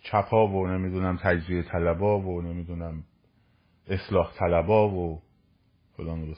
چپا 0.00 0.48
و 0.48 0.66
نمی‌دونم 0.66 1.16
تجزیه 1.22 1.62
طلبا 1.62 2.20
و 2.20 2.42
نمی‌دونم 2.42 3.04
اصلاح 3.86 4.32
طلبا 4.38 4.88
و 4.90 5.22
فلان 5.96 6.34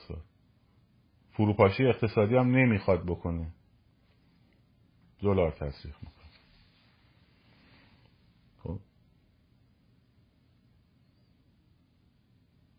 فروپاشی 1.32 1.86
اقتصادی 1.86 2.36
هم 2.36 2.56
نمی‌خواد 2.56 3.06
بکنه. 3.06 3.52
دلار 5.20 5.50
تصریح 5.50 5.94
می‌کنه 6.02 6.22
خب 8.62 8.78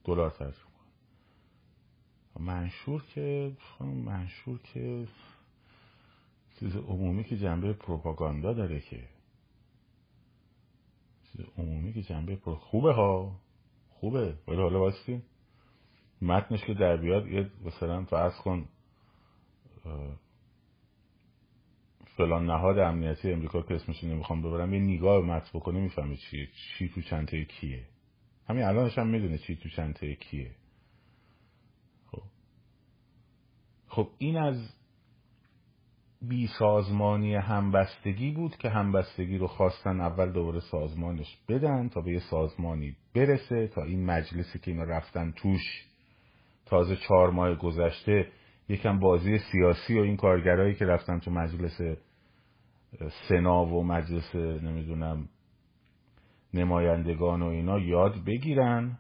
دلار 0.03 0.29
تصریح 0.29 0.47
می‌کنه 0.47 2.45
منشور 2.45 3.03
که 3.15 3.51
منشور 3.81 4.59
که 4.73 5.07
چیز 6.59 6.75
عمومی 6.75 7.23
که 7.23 7.37
جنبه 7.37 7.73
پروپاگاندا 7.73 8.53
داره 8.53 8.79
که. 8.79 9.03
چیز 11.31 11.45
عمومی 11.57 11.93
که 11.93 12.01
جنبه 12.01 12.35
پرو... 12.35 12.55
خوبه 12.55 12.93
ها. 12.93 13.39
خوبه. 13.89 14.35
ولی 14.47 14.57
حالا 14.57 14.79
واستی 14.79 15.21
متنش 16.21 16.63
که 16.65 16.73
در 16.73 16.97
بیاد 16.97 17.27
یه 17.27 17.51
مثلا 17.65 18.05
فرض 18.05 18.35
کن 18.35 18.67
فلان 22.17 22.45
نهاد 22.45 22.79
امنیتی 22.79 23.31
امریکا 23.31 23.61
که 23.61 23.75
اسمش 23.75 24.03
نمی‌خوام 24.03 24.41
ببرم 24.41 24.73
یه 24.73 24.79
نگاه 24.79 25.25
متن 25.25 25.59
بکنه 25.59 25.79
می‌فهمه 25.79 26.17
چیه 26.17 26.47
چی 26.77 26.89
تو 26.89 27.01
چنته 27.01 27.45
کیه. 27.45 27.85
همین 28.49 28.63
الانش 28.63 28.97
هم 28.97 29.07
می‌دونه 29.07 29.37
چی 29.37 29.55
تو 29.55 29.69
چنته 29.69 30.15
کیه. 30.15 30.51
خب. 32.11 32.23
خب 33.87 34.09
این 34.17 34.37
از 34.37 34.73
بی 36.21 36.47
سازمانی 36.59 37.35
همبستگی 37.35 38.31
بود 38.31 38.57
که 38.57 38.69
همبستگی 38.69 39.37
رو 39.37 39.47
خواستن 39.47 40.01
اول 40.01 40.31
دوباره 40.31 40.59
سازمانش 40.59 41.37
بدن 41.49 41.89
تا 41.89 42.01
به 42.01 42.11
یه 42.11 42.19
سازمانی 42.19 42.95
برسه 43.15 43.67
تا 43.67 43.83
این 43.83 44.05
مجلسی 44.05 44.59
که 44.59 44.71
اینا 44.71 44.83
رفتن 44.83 45.31
توش 45.31 45.85
تازه 46.65 46.95
چهار 46.95 47.31
ماه 47.31 47.55
گذشته 47.55 48.27
یکم 48.69 48.99
بازی 48.99 49.37
سیاسی 49.37 49.99
و 49.99 50.01
این 50.01 50.17
کارگرایی 50.17 50.75
که 50.75 50.85
رفتن 50.85 51.19
تو 51.19 51.31
مجلس 51.31 51.81
سنا 53.29 53.65
و 53.65 53.83
مجلس 53.83 54.35
نمی‌دونم 54.35 55.29
نمایندگان 56.53 57.41
و 57.41 57.45
اینا 57.45 57.79
یاد 57.79 58.23
بگیرن. 58.25 58.97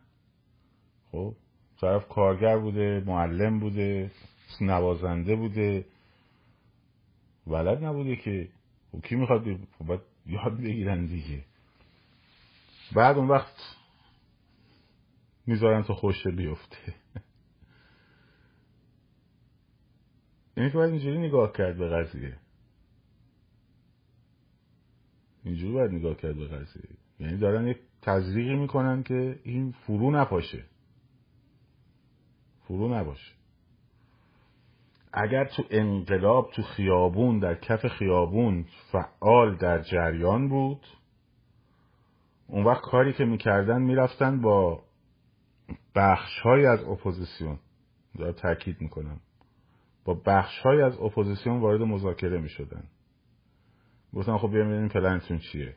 خب 1.11 1.35
طرف 1.81 2.07
کارگر 2.07 2.57
بوده 2.57 3.03
معلم 3.05 3.59
بوده 3.59 4.11
نوازنده 4.61 5.35
بوده. 5.35 5.85
ولد 7.47 7.83
نبوده 7.83 8.15
که 8.15 8.49
خب 8.91 9.01
کی 9.01 9.15
می‌خواد 9.15 9.43
خب 9.79 9.85
باید 9.85 10.01
یاد 10.25 10.57
بگیرن 10.57 11.05
دیگه. 11.05 11.45
بعد 12.95 13.17
اون 13.17 13.27
وقت 13.27 13.55
می‌ذارن 15.47 15.83
تو 15.83 15.93
خوش 15.93 16.27
بیفته. 16.27 16.77
یعنی 20.57 20.69
که 20.69 20.77
باید 20.77 20.91
اینجوری 20.91 21.27
نگاه 21.27 21.51
کرد 21.51 21.77
به 21.77 21.89
قضیه. 21.89 22.37
اینجوری 25.43 25.73
باید 25.73 25.91
نگاه 25.91 26.15
کرد 26.15 26.35
به 26.35 26.47
قضیه. 26.47 27.02
یعنی 27.23 27.37
دارن 27.37 27.67
یک 27.67 27.77
تزریقی 28.01 28.55
می‌کنن 28.55 29.03
که 29.03 29.39
این 29.43 29.71
فرو 29.71 30.11
نپاشه. 30.11 30.63
فرو 32.67 32.95
نباشه. 32.95 33.31
اگر 35.13 35.45
تو 35.45 35.63
انقلاب 35.69 36.51
تو 36.51 36.61
خیابون 36.61 37.39
در 37.39 37.55
کف 37.55 37.87
خیابون 37.87 38.65
فعال 38.91 39.55
در 39.55 39.81
جریان 39.81 40.49
بود 40.49 40.85
اون 42.47 42.63
وقت 42.63 42.81
کاری 42.81 43.13
که 43.13 43.25
می‌کردن 43.25 43.81
می‌رفتن 43.81 44.41
با 44.41 44.83
بخش 45.95 46.39
های 46.39 46.65
از 46.65 46.83
اپوزیسیون. 46.83 47.59
دارم 48.19 48.31
تاکید 48.31 48.81
می‌کنم. 48.81 49.19
با 50.05 50.13
بخش 50.25 50.59
های 50.59 50.81
از 50.81 50.97
اپوزیسیون 50.97 51.59
وارد 51.59 51.81
مذاکره 51.81 52.39
می‌شدن. 52.39 52.83
گفتن 54.13 54.37
خب 54.37 54.51
بیایم 54.51 54.67
ببینیم 54.67 54.89
پلنتون 54.89 55.37
چیه. 55.37 55.75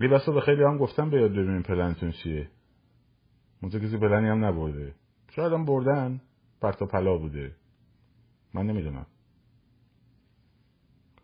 یه 0.00 0.08
به 0.08 0.40
خیلی 0.40 0.62
هم 0.62 0.78
گفتم 0.78 1.10
بیاد 1.10 1.30
ببینیم 1.30 1.62
پلنتون 1.62 2.10
چیه. 2.10 2.50
اونجا 3.62 3.78
کسی 3.78 3.98
پلنی 3.98 4.28
هم 4.28 4.44
نبرده. 4.44 4.94
شاید 5.30 5.52
هم 5.52 5.64
بردن. 5.64 6.20
پرت 6.60 6.79
و 6.79 6.86
پلا 6.86 7.18
بوده. 7.18 7.56
من 8.54 8.66
نمی‌دونم. 8.66 9.06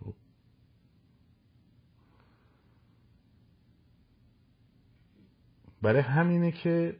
خب. 0.00 0.14
برای 5.82 6.00
همینه 6.02 6.52
که 6.52 6.96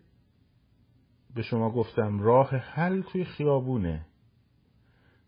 به 1.35 1.43
شما 1.43 1.71
گفتم 1.71 2.21
راه 2.21 2.57
حل 2.57 3.03
توی 3.03 3.25
خیابونه. 3.25 4.07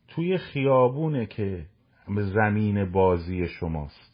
توی 0.09 0.39
خیابونه 0.39 1.27
که 1.27 1.67
زمین 2.23 2.93
بازی 2.93 3.49
شماست. 3.49 4.10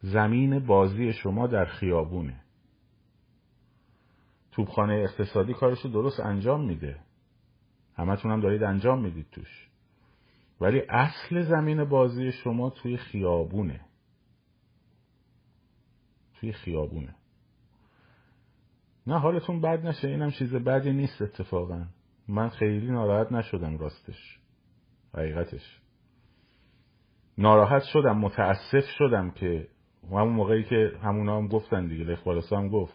زمین 0.00 0.58
بازی 0.58 1.12
شما 1.12 1.46
در 1.46 1.64
خیابونه. 1.64 2.40
توبخانه 4.52 4.94
اقتصادی 4.94 5.54
کارش 5.54 5.80
رو 5.80 5.90
درست 5.90 6.20
انجام 6.20 6.64
میده. 6.64 7.00
همتون 7.96 8.30
هم 8.30 8.40
دارید 8.40 8.62
انجام 8.62 9.02
می‌دید 9.02 9.26
توش. 9.32 9.68
ولی 10.60 10.82
اصل 10.88 11.42
زمین 11.42 11.84
بازی 11.84 12.32
شما 12.32 12.70
توی 12.70 12.96
خیابونه. 12.96 13.80
توی 16.40 16.52
خیابونه. 16.52 17.14
نه 19.06 19.18
حالتون 19.18 19.60
بد 19.60 19.86
نشه. 19.86 20.08
اینم 20.08 20.30
چیز 20.30 20.54
بدی 20.54 20.92
نیست 20.92 21.22
اتفاقا. 21.22 21.86
من 22.28 22.48
خیلی 22.48 22.90
ناراحت 22.90 23.32
نشدم 23.32 23.78
راستش. 23.78 24.38
حقیقتش. 25.14 25.80
ناراحت 27.38 27.82
شدم 27.82 28.18
متاسف 28.18 28.84
شدم 28.98 29.30
که 29.30 29.68
همون 30.10 30.32
موقعی 30.32 30.64
که 30.64 30.92
همون 31.02 31.28
هم 31.28 31.48
گفتن 31.48 31.86
دیگه 31.86 32.04
لخبالسا 32.04 32.58
هم 32.58 32.68
گفت. 32.68 32.94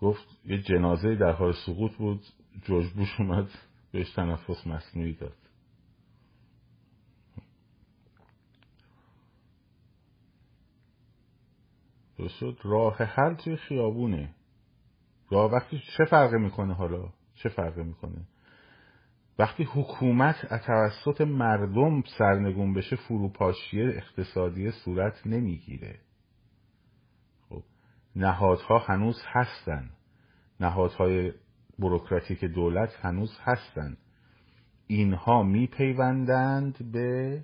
گفت 0.00 0.38
یه 0.44 0.62
جنازه 0.62 1.14
در 1.14 1.32
حال 1.32 1.52
سقوط 1.66 1.92
بود 1.96 2.20
جورج 2.64 2.90
بوش 2.92 3.20
اومد 3.20 3.48
بهش 3.92 4.12
تنفس 4.12 4.66
مصنوعی 4.66 5.12
داد. 5.12 5.36
شد؟ 12.28 12.58
راه 12.62 12.96
حل 12.96 13.34
توی 13.34 13.56
خیابونه. 13.56 14.34
راه 15.30 15.52
وقتی 15.52 15.82
چه 15.96 16.04
فرقی 16.04 16.38
می‌کنه 16.38 16.74
حالا؟ 16.74 17.08
چه 17.34 17.48
فرقی 17.48 17.82
می‌کنه؟ 17.82 18.26
وقتی 19.38 19.64
حکومت 19.64 20.64
توسط 20.66 21.20
مردم 21.20 22.02
سرنگون 22.18 22.74
بشه 22.74 22.96
فروپاشی 22.96 23.82
اقتصادی 23.82 24.70
صورت 24.70 25.26
نمی‌گیره. 25.26 25.98
خب 27.48 27.62
نهادها 28.16 28.78
هنوز 28.78 29.22
هستن. 29.26 29.90
نهادهای 30.60 31.32
بروکراتیک 31.78 32.44
دولت 32.44 32.96
هنوز 33.00 33.38
هستن. 33.42 33.96
اینها 34.86 35.42
میپیوندند 35.42 36.92
به 36.92 37.40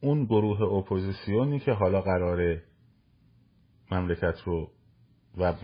اون 0.00 0.24
گروه 0.24 0.62
اپوزیسیونی 0.62 1.58
که 1.58 1.72
حالا 1.72 2.00
قراره 2.00 2.62
مملکت 3.90 4.40
رو 4.44 4.70
و 5.36 5.54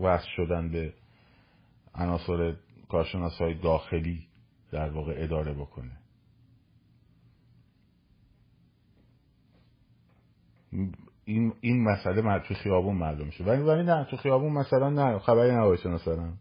وصل 0.00 0.28
شدن 0.36 0.72
به 0.72 0.94
عناصر 1.94 2.56
کارشناس 2.88 3.38
های 3.38 3.54
داخلی 3.54 4.28
در 4.72 4.90
واقع 4.90 5.14
اداره 5.16 5.54
بکنه. 5.54 5.98
این 11.24 11.52
این 11.60 11.84
مسئله 11.84 12.38
تو 12.38 12.54
خیابون 12.54 12.96
معلوم 12.96 13.26
میشه. 13.26 13.44
ولی 13.44 13.62
ولی 13.62 13.82
نه 13.82 14.06
تو 14.10 14.16
خیابون 14.16 14.52
مثلا 14.52 14.90
نه 14.90 15.18
خبری 15.18 15.52
نباشه 15.52 15.88
مثلا. 15.88 16.32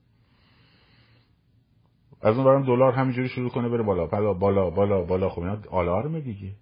از 2.21 2.36
اون 2.36 2.45
برم 2.45 2.65
دلار 2.65 2.93
همینجوری 2.93 3.29
شروع 3.29 3.49
کنه 3.49 3.69
بره 3.69 3.83
بالا. 3.83 4.05
بالا 4.05 4.33
بالا 4.33 4.69
بالا 4.69 5.01
بالا. 5.01 5.29
خب 5.29 5.41
اینا 5.41 5.62
آلارمه 5.71 6.21
دیگه. 6.21 6.53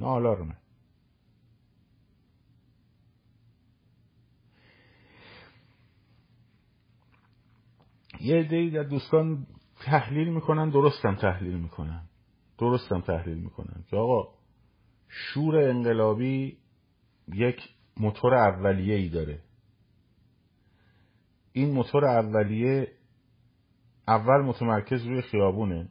نه 0.00 0.06
آلارمه. 0.06 0.56
یه 8.24 8.36
عده 8.36 8.70
در 8.70 8.82
دوستان 8.82 9.46
تحلیل 9.84 10.28
می‌کنن 10.28 10.70
درستم 10.70 11.14
تحلیل 11.14 11.54
می‌کنن. 11.58 12.02
درستم 12.58 13.00
تحلیل 13.00 13.38
می‌کنن. 13.38 13.84
که 13.90 13.96
آقا 13.96 14.34
شور 15.08 15.56
انقلابی 15.56 16.58
یک 17.32 17.60
موتور 17.96 18.34
اولیه 18.34 18.94
ای 18.94 19.08
داره. 19.08 19.40
این 21.52 21.70
موتور 21.70 22.04
اولیه 22.04 22.92
اول 24.08 24.42
متمرکز 24.42 25.06
روی 25.06 25.22
خیابونه. 25.22 25.88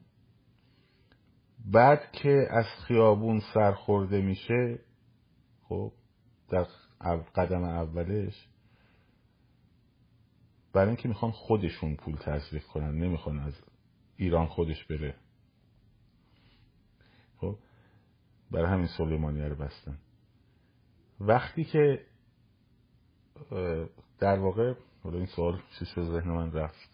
بعد 1.66 2.12
که 2.12 2.48
از 2.52 2.66
خیابون 2.88 3.42
سرخورده 3.54 4.22
میشه 4.22 4.80
خب 5.64 5.92
در 6.50 6.66
قدم 7.36 7.64
اولش 7.64 8.48
برای 10.74 10.88
اینکه 10.88 11.08
می‌خوان 11.08 11.32
خودشون 11.32 11.96
پول 11.96 12.16
تصریف 12.16 12.68
کنن 12.68 12.92
نمی‌خوان 12.92 13.40
از 13.40 13.54
ایران 14.18 14.48
خودش 14.48 14.86
بره. 14.86 15.16
خب 17.38 17.56
برای 18.52 18.72
همین 18.72 18.88
سلیمانی 18.88 19.42
رو 19.42 19.56
بستن. 19.56 19.98
وقتی 21.20 21.64
که 21.64 22.06
در 24.20 24.40
واقع 24.40 24.74
حالا 25.04 25.18
این 25.18 25.26
سوال 25.26 25.60
چیز 25.80 25.94
به 25.96 26.04
ذهن 26.04 26.32
من 26.32 26.52
رفت. 26.52 26.90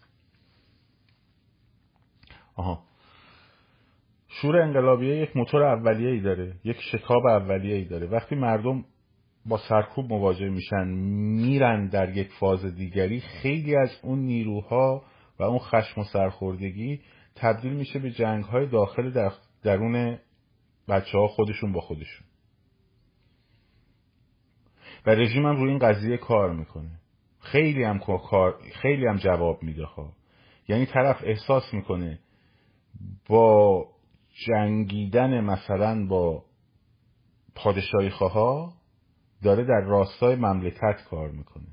آها. 2.54 2.84
شور 4.28 4.60
انقلابیه 4.60 5.16
یک 5.16 5.36
موتور 5.36 5.62
اولیه 5.62 6.10
ای 6.10 6.20
داره 6.20 6.56
یک 6.64 6.76
شتاب 6.80 7.26
اولیه 7.26 7.76
ای 7.76 7.84
داره. 7.84 8.06
وقتی 8.06 8.34
مردم 8.34 8.84
با 9.46 9.58
سرکوب 9.68 10.12
مواجه 10.12 10.48
میشن 10.48 10.88
میرن 11.42 11.88
در 11.88 12.16
یک 12.16 12.28
فاز 12.40 12.64
دیگری. 12.64 13.20
خیلی 13.20 13.76
از 13.76 13.90
اون 14.02 14.18
نیروها 14.18 15.02
و 15.38 15.42
اون 15.42 15.58
خشم 15.58 16.00
و 16.00 16.04
سرخوردگی 16.04 17.00
تبدیل 17.34 17.72
میشه 17.72 17.98
به 17.98 18.10
جنگ 18.10 18.44
های 18.44 18.66
داخل 18.66 19.10
در 19.10 19.32
درون 19.62 20.18
بچه 20.88 21.18
ها 21.18 21.26
خودشون 21.28 21.72
با 21.72 21.80
خودشون. 21.80 22.26
و 25.06 25.10
رژیم 25.10 25.46
هم 25.46 25.56
روی 25.56 25.70
این 25.70 25.78
قضیه 25.78 26.16
کار 26.16 26.52
می‌کنه. 26.52 26.90
خیلی 27.40 27.82
هم 27.84 27.98
کار 27.98 28.58
خیلی 28.72 29.06
هم 29.06 29.16
جواب 29.16 29.62
میده 29.62 29.84
ها. 29.84 30.12
یعنی 30.68 30.86
طرف 30.86 31.22
احساس 31.24 31.74
می‌کنه 31.74 32.18
با 33.28 33.86
جنگیدن 34.46 35.40
مثلا 35.40 36.06
با 36.06 36.44
پادشاهی 37.54 38.10
خواه 38.10 38.79
داره 39.42 39.64
در 39.64 39.80
راستای 39.80 40.36
مملکت 40.36 41.04
کار 41.10 41.30
می‌کنه. 41.30 41.66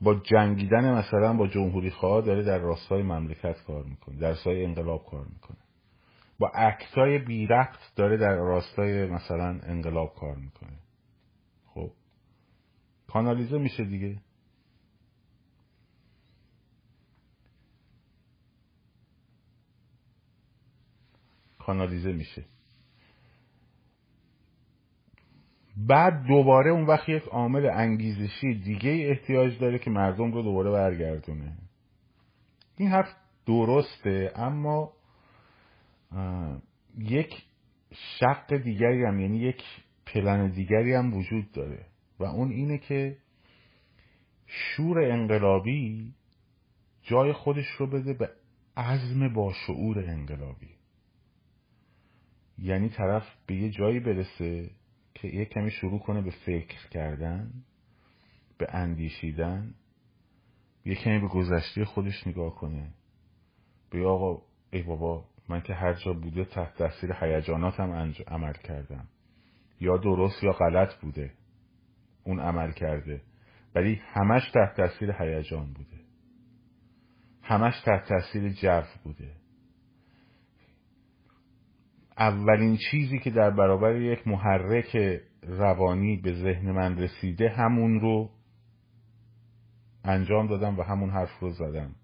با 0.00 0.14
جنگیدن 0.14 0.94
مثلا 0.98 1.32
با 1.32 1.46
جمهوری 1.46 1.90
خواه 1.90 2.24
داره 2.24 2.42
در 2.42 2.58
راستای 2.58 3.02
مملکت 3.02 3.62
کار 3.66 3.84
می‌کنه 3.84 4.16
در 4.16 4.28
راستای 4.28 4.64
انقلاب 4.64 5.06
کار 5.06 5.24
می‌کنه. 5.24 5.56
با 6.38 6.52
اکتای 6.54 7.18
بی 7.18 7.46
رفت 7.46 7.94
داره 7.96 8.16
در 8.16 8.36
راستای 8.36 9.06
مثلا 9.06 9.60
انقلاب 9.62 10.14
کار 10.14 10.36
می‌کنه. 10.36 10.78
خب 11.66 11.90
کانالیزه 13.08 13.58
میشه 13.58 13.84
دیگه. 13.84 14.20
کانالیزه 21.58 22.12
میشه. 22.12 22.44
بعد 25.76 26.26
دوباره 26.26 26.70
اون 26.70 26.86
وقت 26.86 27.08
یک 27.08 27.22
عامل 27.22 27.66
انگیزشی 27.66 28.54
دیگه 28.54 28.90
احتیاج 28.90 29.58
داره 29.58 29.78
که 29.78 29.90
مردم 29.90 30.32
رو 30.32 30.42
دوباره 30.42 30.70
برگردونه. 30.70 31.52
این 32.76 32.88
حرف 32.88 33.08
درسته 33.46 34.32
اما 34.36 34.92
یک 36.98 37.44
شق 38.18 38.56
دیگری 38.56 39.04
هم 39.04 39.20
یعنی 39.20 39.38
یک 39.38 39.62
پلن 40.06 40.50
دیگری 40.50 40.94
هم 40.94 41.14
وجود 41.14 41.52
داره. 41.52 41.86
و 42.18 42.24
اون 42.24 42.50
اینه 42.50 42.78
که 42.78 43.16
شور 44.46 44.98
انقلابی 44.98 46.14
جای 47.02 47.32
خودش 47.32 47.66
رو 47.78 47.86
بده 47.86 48.12
به 48.14 48.30
عزم 48.76 49.34
با 49.34 49.52
شعور 49.66 49.98
انقلابی. 49.98 50.70
یعنی 52.58 52.88
طرف 52.88 53.24
به 53.46 53.54
یه 53.54 53.70
جایی 53.70 54.00
برسه 54.00 54.70
یه 55.34 55.44
کمی 55.44 55.70
شروع 55.70 55.98
کنه 55.98 56.22
به 56.22 56.30
فکر 56.30 56.88
کردن 56.88 57.50
به 58.58 58.74
اندیشیدن 58.74 59.74
یه 60.84 60.94
کمی 60.94 61.18
به 61.18 61.28
گذشته 61.28 61.84
خودش 61.84 62.26
نگاه 62.26 62.54
کنه. 62.54 62.90
به 63.90 64.06
آقا 64.06 64.42
ای 64.70 64.82
بابا 64.82 65.24
من 65.48 65.60
که 65.60 65.74
هر 65.74 65.92
جا 65.92 66.12
بوده 66.12 66.44
تحت 66.44 66.74
تاثیر 66.74 67.12
هیجاناتم 67.20 68.12
عمل 68.26 68.52
کردم. 68.52 69.08
یا 69.80 69.96
درست 69.96 70.44
یا 70.44 70.52
غلط 70.52 70.94
بوده. 71.00 71.32
اون 72.24 72.40
عمل 72.40 72.72
کرده. 72.72 73.20
ولی 73.74 74.00
همش 74.04 74.50
تحت 74.50 74.76
تاثیر 74.76 75.12
هیجان 75.12 75.72
بوده. 75.72 76.00
همش 77.42 77.80
تحت 77.84 78.08
تاثیر 78.08 78.52
جو 78.52 78.82
بوده. 79.04 79.45
اولین 82.18 82.76
چیزی 82.90 83.18
که 83.18 83.30
در 83.30 83.50
برابر 83.50 83.96
یک 83.96 84.28
محرک 84.28 85.20
روانی 85.42 86.16
به 86.16 86.32
ذهن 86.32 86.70
من 86.70 86.98
رسیده 86.98 87.48
همون 87.48 88.00
رو 88.00 88.30
انجام 90.04 90.46
دادم 90.46 90.78
و 90.78 90.82
همون 90.82 91.10
حرف 91.10 91.38
رو 91.40 91.50
زدم. 91.50 91.94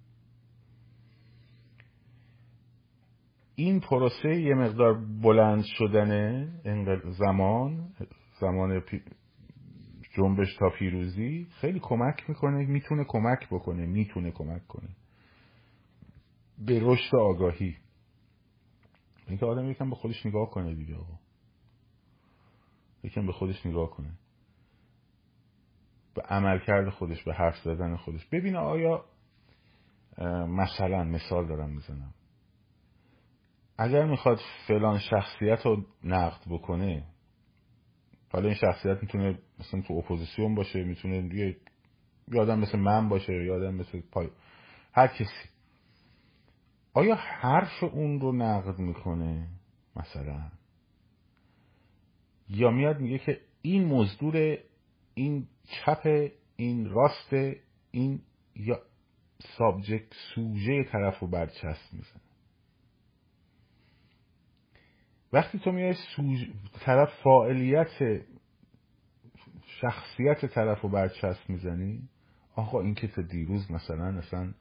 این 3.55 3.81
پروسه 3.81 4.29
یه 4.29 4.55
مقدار 4.55 4.95
بلند 5.23 5.65
شدن 5.65 6.45
زمان 7.19 7.93
زمان 8.41 8.83
جنبش 10.17 10.57
تا 10.59 10.71
پیروزی. 10.79 11.47
خیلی 11.51 11.81
کمک 11.83 12.29
می‌کنه 12.29 12.67
می‌تونه 12.67 13.05
کمک 13.09 13.49
بکنه 13.51 13.87
می‌تونه 13.87 14.31
کمک 14.31 14.67
کنه. 14.67 14.89
به 16.67 16.81
رشد 16.83 17.17
آگاهی. 17.17 17.77
اینکه 19.29 19.47
آدم 19.47 19.71
یکم 19.71 19.91
به 19.91 19.97
خودش 19.97 20.27
نگاه 20.27 20.51
کنه 20.51 20.75
دیگه 20.75 20.97
آقا. 20.97 21.19
یکم 23.03 23.27
به 23.27 23.33
خودش 23.33 23.67
نگاه 23.67 23.91
کنه. 23.91 24.13
به 26.15 26.23
عملکرد 26.23 26.91
خودش 26.91 27.25
به 27.25 27.35
حرف 27.35 27.59
زدن 27.59 27.97
خودش. 27.97 28.27
ببینه 28.27 28.59
آیا 28.59 29.05
مثلا 30.49 31.05
مثال 31.05 31.47
دارم 31.47 31.71
می‌زنم. 31.71 32.15
اگر 33.79 34.05
می‌خواد 34.05 34.41
فلان 34.67 34.99
شخصیت 34.99 35.67
رو 35.67 35.85
نقد 36.05 36.41
بکنه 36.51 37.05
حالا 38.33 38.47
این 38.49 38.55
شخصیت 38.55 39.03
می‌تونه 39.03 39.39
مثلا 39.61 39.81
تو 39.83 39.95
اپوزیسیون 39.95 40.55
باشه 40.55 40.85
می‌تونه 40.85 41.35
یه 41.35 41.57
آدم 42.41 42.59
مثل 42.59 42.79
من 42.79 43.09
باشه 43.09 43.45
یا 43.45 43.57
آدم 43.57 43.75
مثل 43.75 44.01
پای 44.01 44.31
هر 44.93 45.07
کسی. 45.07 45.49
آیا 46.95 47.15
حرف 47.15 47.83
اون 47.83 48.21
رو 48.21 48.33
نقد 48.33 48.79
می‌کنه 48.79 49.49
مثلا؟ 49.97 50.51
یا 52.49 52.71
میاد 52.71 53.01
میگه 53.01 53.19
که 53.19 53.41
این 53.63 53.85
مزدور 53.85 54.59
این 55.15 55.47
چپ 55.65 56.31
این 56.57 56.91
راست 56.91 57.33
این 57.91 58.21
یا 58.57 58.83
سابجکت 59.59 60.15
سوژه 60.35 60.85
طرف 60.85 61.19
رو 61.19 61.27
برچسب 61.27 61.93
می‌زنه. 61.93 62.23
وقتی 65.33 65.59
تو 65.59 65.73
میای 65.73 65.95
سوژ... 66.17 66.45
طرف 66.81 67.09
فاعلیت 67.23 68.23
شخصیت 69.67 70.47
طرف 70.47 70.81
رو 70.81 70.89
برچسب 70.89 71.51
می‌زنی 71.51 72.09
آقا 72.55 72.81
این 72.81 72.95
که 72.95 73.09
تا 73.09 73.23
دیروز 73.23 73.71
مثلا 73.71 74.19
اصلا 74.19 74.55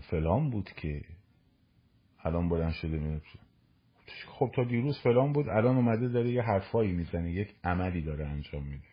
فلان 0.00 0.50
بود 0.50 0.70
که 0.70 1.04
الان 2.24 2.48
بلند 2.48 2.72
شده 2.72 2.98
میاد 2.98 3.22
خب 4.26 4.50
تا 4.54 4.64
دیروز 4.64 4.98
فلان 4.98 5.32
بود 5.32 5.48
الان 5.48 5.76
اومده 5.76 6.08
داره 6.08 6.30
یه 6.30 6.42
حرفایی 6.42 6.92
می‌زنه 6.92 7.32
یک 7.32 7.54
عملی 7.64 8.02
داره 8.02 8.26
انجام 8.26 8.66
میده. 8.66 8.88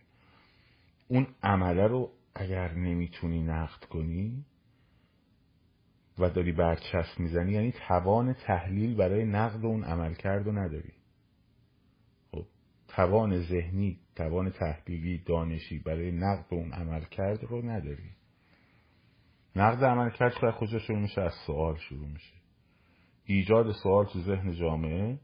اون 1.07 1.27
عمله 1.43 1.87
رو 1.87 2.11
اگر 2.35 2.73
نمی‌تونی 2.73 3.43
نقد 3.43 3.83
کنی 3.83 4.45
و 6.19 6.29
داری 6.29 6.51
برچسب 6.51 7.19
می‌زنی 7.19 7.51
یعنی 7.51 7.73
توان 7.87 8.33
تحلیل 8.33 8.95
برای 8.95 9.25
نقد 9.25 9.65
اون 9.65 9.83
عمل 9.83 10.13
کرد 10.13 10.47
و 10.47 10.51
نداری. 10.51 10.93
خب 12.31 12.45
توان 12.87 13.41
ذهنی 13.41 13.99
توان 14.15 14.49
تحلیلی 14.49 15.17
دانشی 15.17 15.79
برای 15.79 16.11
نقد 16.11 16.45
اون 16.49 16.73
عمل 16.73 17.01
کرد 17.03 17.43
رو 17.43 17.69
نداری. 17.69 18.09
نقد 19.55 19.83
عمل 19.83 20.09
کرد 20.09 20.45
از 20.45 20.53
کجا 20.53 20.79
شروع 20.79 20.99
میشه 20.99 21.21
از 21.21 21.33
سوال 21.45 21.77
شروع 21.77 22.07
میشه. 22.07 22.36
ایجاد 23.27 23.71
سوال 23.71 24.05
تو 24.05 24.19
ذهن 24.19 24.51
جامعه 24.51 25.19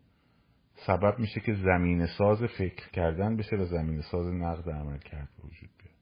سبب 0.76 1.20
میشه 1.20 1.40
که 1.40 1.54
زمین 1.54 2.06
ساز 2.06 2.44
فکر 2.44 2.90
کردن 2.90 3.38
بشه 3.38 3.56
و 3.56 3.66
زمین 3.66 4.02
ساز 4.02 4.28
نقد 4.28 4.70
عمل 4.70 4.98
کرد 4.98 5.30
وجود 5.44 5.70
بیاد. 5.78 5.94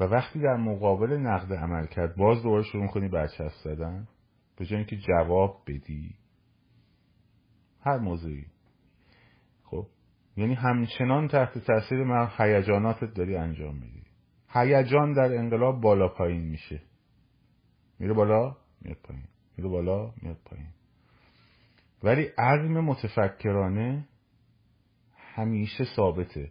و 0.00 0.04
وقتی 0.04 0.40
در 0.40 0.56
مقابل 0.56 1.12
نقد 1.12 1.52
عمل 1.52 1.86
کرد 1.86 2.16
باز 2.16 2.42
دوباره 2.42 2.62
شروع 2.62 2.86
کنی 2.86 3.08
برچسب 3.08 3.54
زدن 3.64 4.08
به 4.56 4.64
جای 4.64 4.76
اینکه 4.76 4.96
جواب 4.96 5.62
بدی. 5.66 6.14
هر 7.80 7.98
موضوعی. 7.98 8.46
خب؟ 9.64 9.86
یعنی 10.36 10.54
همچنان 10.54 11.28
تحت 11.28 11.58
تاثیر 11.58 12.04
من 12.04 12.28
هیجاناتت 12.38 13.14
داری 13.14 13.36
انجام 13.36 13.74
میدی. 13.74 14.02
هیجان 14.48 15.12
در 15.12 15.38
انقلاب 15.38 15.80
بالا 15.80 16.08
پایین 16.08 16.44
میشه. 16.44 16.82
میره 17.98 18.12
بالا 18.14 18.56
میاد 18.82 18.98
پایین. 19.02 19.33
میره 19.56 19.68
بالا 19.68 20.14
میاد 20.22 20.38
پایین. 20.44 20.68
ولی 22.02 22.22
عزم 22.22 22.80
متفکرانه 22.80 24.08
همیشه 25.16 25.84
ثابته. 25.96 26.50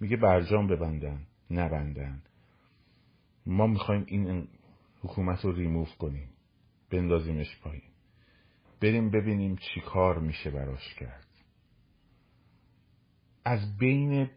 میگه 0.00 0.16
برجام 0.16 0.66
ببندن 0.66 1.26
نبندن. 1.50 2.22
ما 3.46 3.66
می‌خوایم 3.66 4.04
این 4.06 4.48
حکومت 5.02 5.44
رو 5.44 5.52
ریموف 5.52 5.96
کنیم 5.96 6.28
بندازیمش 6.90 7.60
پایین. 7.60 7.82
بریم 8.80 9.10
ببینیم 9.10 9.56
چی 9.56 9.80
کار 9.80 10.18
میشه 10.18 10.50
براش 10.50 10.94
کرد. 10.94 11.26
از 13.44 13.78
بین 13.78 14.30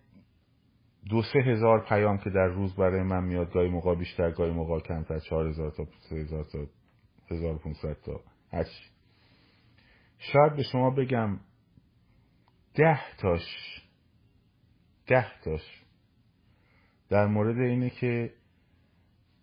دو 1.09 1.21
سه 1.21 1.39
هزار 1.39 1.85
پیام 1.85 2.17
که 2.17 2.29
در 2.29 2.47
روز 2.47 2.75
برای 2.75 3.03
من 3.03 3.23
میاد 3.23 3.53
گاهی 3.53 3.69
موقع 3.69 3.95
بیشتر 3.95 4.31
گاهی 4.31 4.51
موقع 4.51 4.79
کمتر 4.79 5.19
چهار 5.19 5.47
هزار 5.47 5.71
تا 5.71 5.87
سه 6.09 6.15
هزار 6.15 6.43
تا 6.43 6.65
1500 7.33 7.93
تا. 7.93 8.21
هرچی 8.51 8.83
شاید 10.17 10.55
به 10.55 10.63
شما 10.63 10.89
بگم 10.89 11.39
ده 12.75 12.99
تاش 13.17 13.81
ده 15.07 15.27
تاش. 15.43 15.83
در 17.09 17.27
مورد 17.27 17.57
اینه 17.57 17.89
که 17.89 18.33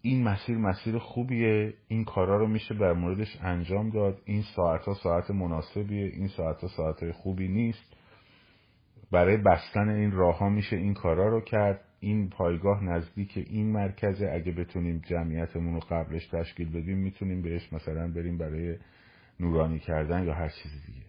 این 0.03 0.23
مسیر 0.23 0.57
مسیر 0.57 0.99
خوبیه 0.99 1.75
این 1.89 2.05
کارا 2.05 2.37
رو 2.37 2.47
میشه 2.47 2.75
بر 2.75 2.93
موردش 2.93 3.39
انجام 3.41 3.91
داد. 3.91 4.23
این 4.25 4.43
ساعت 4.57 4.85
ها 4.85 4.95
ساعت 4.95 5.31
مناسبیه 5.31 6.07
این 6.07 6.29
ساعت 6.29 6.61
ها 6.61 6.69
ساعت 6.69 7.13
خوبی 7.13 7.49
نیست. 7.49 7.97
برای 9.13 9.37
بستن 9.37 9.89
این 9.89 10.11
راه 10.11 10.39
ها 10.39 10.49
میشه 10.49 10.77
این 10.77 10.95
کارا 10.95 11.29
رو 11.29 11.41
کرد. 11.41 11.90
این 12.01 12.31
پایگاه 12.31 12.85
نزدیک 12.85 13.47
این 13.51 13.73
مرکزه. 13.73 14.31
اگه 14.35 14.53
بتونیم 14.53 15.03
جمعیتمون 15.07 15.75
رو 15.75 15.81
قبلش 15.81 16.27
تشکیل 16.27 16.71
بدیم 16.71 16.99
می‌تونیم 16.99 17.43
بهش 17.43 17.73
مثلا 17.73 18.13
بریم 18.13 18.39
برای 18.39 18.79
نورانی 19.41 19.79
کردن 19.79 20.25
یا 20.25 20.35
هر 20.35 20.49
چیز 20.49 20.73
دیگه. 20.87 21.07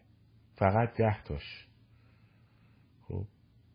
فقط 0.55 0.93
ده 0.97 1.23
تاش. 1.23 1.67
خب 3.07 3.23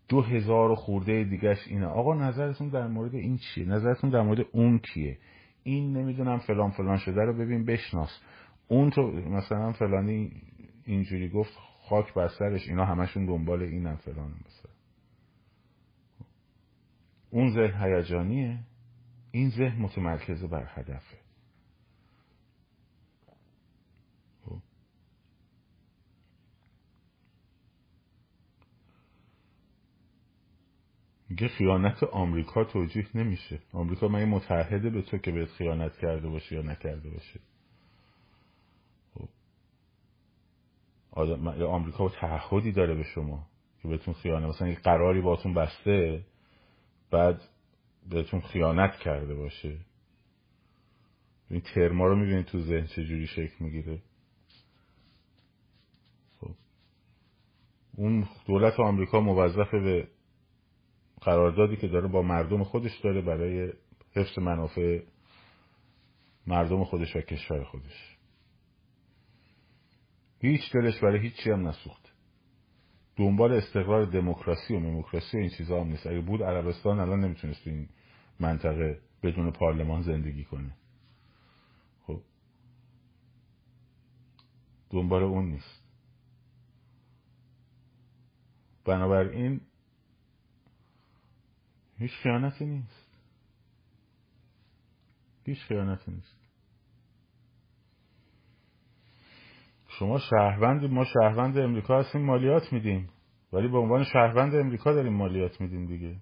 دو 0.09 0.23
هزار 0.23 0.75
خورده 0.75 1.25
دیگهش 1.25 1.69
اینه 1.69 1.87
آقا 1.87 2.15
نظرتون 2.15 2.69
در 2.69 2.87
مورد 2.87 3.15
این 3.15 3.39
چیه؟ 3.39 3.67
نظرتون 3.67 4.11
در 4.11 4.23
مورد 4.23 4.47
اون 4.53 4.79
کیه؟ 4.79 5.19
این 5.63 5.97
نمی‌دونم 5.97 6.39
فلان 6.39 6.71
فلان 6.71 6.97
شده 6.97 7.21
رو 7.21 7.33
ببین 7.33 7.65
بشناس. 7.65 8.23
اون 8.69 8.91
تو 8.91 9.03
مثلا 9.13 9.73
فلانی 9.73 10.43
اینجوری 10.85 11.29
گفت 11.29 11.53
خاک 11.89 12.15
بر 12.15 12.29
سرش 12.29 12.69
اینا 12.69 12.85
همشون 12.85 13.27
دنبال 13.27 13.63
اینن 13.63 13.97
فلان 13.97 14.31
مثلا. 14.31 14.66
اون 17.37 17.51
ذهن 17.51 17.83
هیجانیه. 17.83 18.59
این 19.31 19.51
ذهن 19.51 19.83
متمرکز 19.83 20.44
بر 20.44 20.70
هدفه 20.75 21.16
میگه 31.29 31.49
خیانت 31.49 32.03
آمریکا 32.03 32.64
توجیه 32.64 33.07
نمیشه. 33.14 33.59
آمریکا 33.72 34.09
من 34.09 34.25
متحده 34.25 34.90
به 34.90 35.03
تو 35.03 35.18
که 35.18 35.33
بهت 35.33 35.49
خیانت 35.49 35.96
کرده 35.99 36.29
باشه 36.29 36.55
یا 36.55 36.62
نکرده 36.62 37.11
باشه. 37.11 37.40
خب. 39.14 39.29
آمریکا 41.62 42.09
تعهدی 42.09 42.72
داره 42.72 42.94
به 42.94 43.03
شما 43.03 43.46
که 43.83 43.88
بهتون 43.88 44.14
خیانت 44.14 44.49
مثلا 44.49 44.68
یک 44.68 44.79
قراری 44.79 45.20
باتون 45.20 45.55
بسته. 45.55 46.25
بعد 47.17 47.43
بهتون 48.11 48.41
خیانت 48.41 48.97
کرده 48.97 49.35
باشه. 49.35 49.79
این 51.51 51.61
ترما 51.61 52.07
رو 52.07 52.17
می‌بینید 52.17 52.47
تو 52.47 52.61
ذهن 52.61 52.87
چجوری 52.87 53.27
شکل 53.27 53.55
می‌گیره؟ 53.61 54.03
خب. 56.41 56.55
اون 57.97 58.29
دولت 58.47 58.81
آمریکا 58.81 59.21
موظف 59.21 59.71
به 59.71 60.09
قراردادی 61.21 61.77
که 61.77 61.89
داره 61.89 62.09
با 62.09 62.23
مردم 62.23 62.65
خودش 62.65 63.01
داره 63.01 63.21
برای 63.21 63.73
حفظ 64.13 64.39
منافع 64.39 65.03
مردم 66.47 66.85
خودش 66.85 67.17
و 67.17 67.21
کشور 67.21 67.65
خودش. 67.65 68.17
هیچ 70.41 70.73
دلش 70.73 71.01
برای 71.01 71.21
هیچی 71.21 71.51
هم 71.51 71.69
نسوخت 71.69 72.06
دنبال 73.17 73.53
استقرار 73.53 74.05
دموکراسی 74.05 74.75
و 74.75 74.81
دموکراسی 74.81 75.37
و 75.37 75.41
این 75.41 75.51
چیزا 75.51 75.81
هم 75.81 75.87
نیست. 75.87 76.07
اگه 76.07 76.21
بود 76.21 76.43
عربستان 76.43 77.01
الان 77.01 77.21
نمی‌تونست 77.21 77.65
تو 77.65 77.71
این 77.71 77.89
منطقه 78.41 79.01
بدون 79.23 79.51
پارلمان 79.51 80.03
زندگی 80.03 80.45
کنه. 80.45 80.77
خب. 82.07 82.23
دنبال 84.91 85.23
اون 85.23 85.45
نیست. 85.45 85.83
بنابراین 88.85 89.61
هیچ 91.99 92.13
خیانتی 92.13 92.67
نیست. 92.67 93.07
هیچ 95.45 95.59
خیانتی 95.59 96.11
نیست. 96.11 96.46
شما 99.99 100.19
شهروند 100.19 100.85
ما 100.85 101.05
شهروند 101.05 101.59
امریکا 101.59 101.99
هستیم 101.99 102.21
مالیات 102.23 102.73
میدیم. 102.73 103.09
ولی 103.53 103.69
به 103.69 103.79
عنوان 103.79 104.05
شهروند 104.05 104.55
امریکا 104.55 104.93
داریم 104.93 105.13
مالیات 105.13 105.61
میدیم 105.61 105.87
دیگه. 105.87 106.17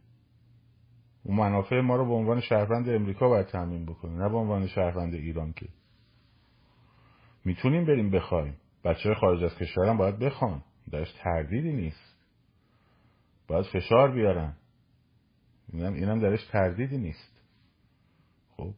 اون 1.24 1.36
منافع 1.36 1.80
ما 1.80 1.96
رو 1.96 2.06
به 2.06 2.12
عنوان 2.12 2.40
شهروند 2.40 2.88
امریکا 2.88 3.28
باید 3.28 3.46
تعمین 3.46 3.86
بکنیم 3.86 4.22
نه 4.22 4.28
به 4.28 4.36
عنوان 4.36 4.66
شهروند 4.66 5.14
ایران 5.14 5.52
که. 5.52 5.68
می‌تونیم 7.44 7.84
بریم 7.84 8.10
بخوایم. 8.10 8.56
بچه 8.84 9.14
خارج 9.14 9.44
از 9.44 9.54
کشورم 9.58 9.96
باید 9.96 10.18
بخوان. 10.18 10.62
درش 10.90 11.12
تردیدی 11.12 11.72
نیست. 11.72 12.16
باید 13.48 13.64
فشار 13.64 14.10
بیارن. 14.10 14.56
اینم, 15.72 15.94
اینم 15.94 16.20
درش 16.20 16.46
تردیدی 16.46 16.98
نیست 16.98 17.40
خب 18.56 18.74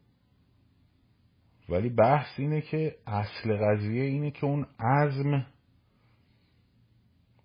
ولی 1.68 1.88
بحث 1.88 2.38
اینه 2.38 2.60
که 2.60 2.96
اصل 3.06 3.56
قضیه 3.56 4.04
اینه 4.04 4.30
که 4.30 4.46
اون 4.46 4.66
عزم 4.80 5.46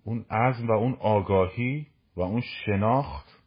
اون 0.03 0.25
عزم 0.29 0.67
و 0.67 0.71
اون 0.71 0.97
آگاهی 0.99 1.87
و 2.15 2.21
اون 2.21 2.41
شناخت 2.41 3.41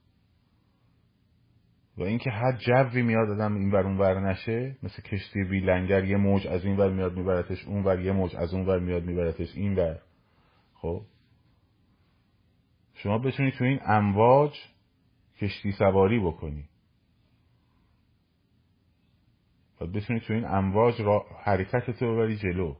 و 1.98 2.02
اینکه 2.02 2.30
هر 2.30 2.56
جوی 2.56 3.02
میاد 3.02 3.30
آدم 3.30 3.54
این 3.54 3.70
ور 3.70 3.86
اون 3.86 3.98
ور 3.98 4.30
نشه 4.30 4.76
مثل 4.82 5.02
کشتی 5.02 5.44
بیلنگر 5.44 6.04
یه 6.04 6.16
موج 6.16 6.46
از 6.46 6.64
این 6.64 6.76
ور 6.76 6.90
میاد 6.90 7.16
میبرتش 7.16 7.64
اون 7.64 7.84
ور 7.84 8.00
یه 8.00 8.12
موج 8.12 8.36
از 8.36 8.54
اون 8.54 8.66
ور 8.66 8.78
میاد 8.78 9.04
میبرتش 9.04 9.56
این 9.56 9.76
ور. 9.76 10.00
خب؟ 10.74 11.02
شما 12.94 13.18
بتونید 13.18 13.54
تو 13.54 13.64
این 13.64 13.80
امواج 13.86 14.52
کشتی 15.40 15.72
سواری 15.72 16.20
بکنی. 16.20 16.64
بتونی 19.86 20.20
تو 20.20 20.32
این 20.32 20.44
امواج 20.44 21.02
را 21.02 21.26
حرکتت 21.44 22.02
رو 22.02 22.14
ببری 22.14 22.36
جلو. 22.36 22.74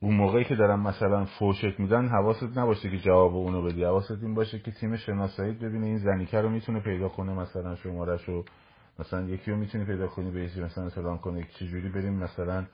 اون 0.00 0.14
موقعی 0.16 0.44
که 0.44 0.54
دارم 0.54 0.80
مثلا 0.80 1.24
فوشت 1.24 1.80
میدن 1.80 2.08
حواست 2.08 2.58
نباشه 2.58 2.90
که 2.90 2.98
جواب 2.98 3.34
اونو 3.34 3.62
بدی. 3.62 3.84
حواست 3.84 4.22
این 4.22 4.34
باشه 4.34 4.58
که 4.58 4.70
تیم 4.70 4.96
شناسایی 4.96 5.52
ببینه 5.52 5.86
این 5.86 5.98
زنیکه 5.98 6.40
رو 6.40 6.48
می‌تونه 6.48 6.80
پیدا 6.80 7.08
کنه 7.08 7.32
مثلا 7.32 7.76
شمارش 7.76 8.24
رو 8.24 8.44
مثلا 8.98 9.22
یکی 9.22 9.50
رو 9.50 9.56
می‌تونی 9.56 9.84
پیدا 9.84 10.06
کنی 10.06 10.30
به 10.30 10.64
مثلا 10.64 10.90
سلام 10.90 11.18
کنه 11.18 11.48
چجوری 11.58 11.88
بریم 11.88 12.12
مثلا 12.12 12.66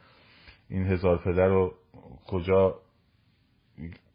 این 0.68 0.86
هزار 0.86 1.18
پدر 1.18 1.48
رو 1.48 1.74
کجا 2.26 2.74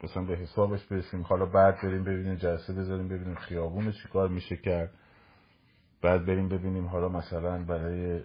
مثلا 0.03 0.23
به 0.23 0.37
حسابش 0.37 0.85
برسیم. 0.85 1.21
حالا 1.21 1.45
بعد 1.45 1.81
بریم 1.83 2.03
ببینیم 2.03 2.35
جلسه 2.35 2.73
بذاریم 2.73 3.07
ببینیم 3.07 3.35
خیابون 3.35 3.91
چیکار 3.91 4.29
میشه 4.29 4.55
کرد. 4.55 4.93
بعد 6.01 6.25
بریم 6.25 6.49
ببینیم 6.49 6.85
حالا 6.87 7.09
مثلا 7.09 7.63
برای 7.63 8.23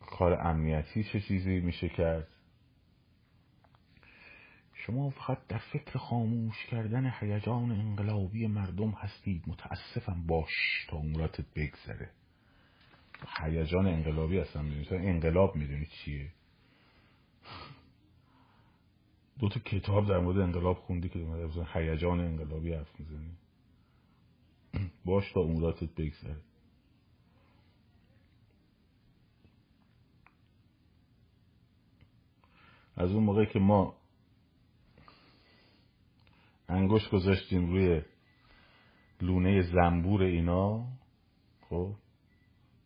کار 0.00 0.46
امنیتی 0.46 1.04
چه 1.04 1.20
چیزی 1.20 1.60
میشه 1.60 1.88
کرد. 1.88 2.28
شما 4.74 5.10
فقط 5.10 5.38
در 5.48 5.58
فکر 5.58 5.98
خاموش 5.98 6.66
کردن 6.66 7.12
هیجان 7.20 7.70
انقلابی 7.70 8.46
مردم 8.46 8.90
هستید. 8.90 9.42
متاسفم 9.46 10.26
باش 10.26 10.86
تا 10.88 10.96
عمراتت 10.96 11.44
بگذره. 11.56 12.10
هیجان 13.42 13.86
انقلابی 13.86 14.38
هستم 14.38 14.64
می‌دونید 14.64 14.92
انقلاب 14.92 15.56
می‌دونید 15.56 15.88
چیه؟ 15.88 16.28
دو 19.38 19.48
تا 19.48 19.60
کتاب 19.60 20.08
در 20.08 20.18
مورد 20.18 20.38
انقلاب 20.38 20.76
خوندی 20.76 21.08
که 21.08 21.18
هیجان 21.74 22.20
انقلابی 22.20 22.72
حرف 22.72 23.00
می‌زنی. 23.00 23.30
باش 25.04 25.32
تا 25.32 25.40
اموراتت 25.40 25.94
بگذره. 25.94 26.36
از 32.98 33.12
اون 33.12 33.24
موقع 33.24 33.44
که 33.44 33.58
ما 33.58 33.94
انگوش 36.68 37.08
گذاشتیم 37.08 37.70
روی 37.70 38.02
لونه 39.20 39.62
زنبور 39.62 40.22
اینا 40.22 40.86
خب 41.68 41.94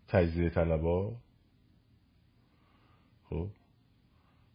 تجزیه 0.09 0.51
طلبا 0.51 1.17
خب 3.31 3.49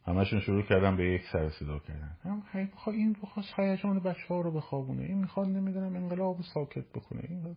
همشون 0.06 0.39
شروع 0.39 0.63
کردن 0.63 0.98
به 0.98 1.13
یک 1.13 1.22
سر 1.34 1.50
صدا 1.50 1.80
کردن. 1.80 2.17
هم 2.24 2.43
این 2.88 3.13
بخواست 3.24 3.60
هیجان 3.60 4.00
بچه 4.00 4.28
ها 4.30 4.41
رو 4.41 4.52
بخوابونه. 4.52 5.04
این 5.04 5.17
می‌خواد 5.17 5.48
نمی‌دونم 5.48 5.96
انقلاب 5.96 6.38
ساکت 6.54 6.86
بکنه. 6.89 7.22
این 7.30 7.56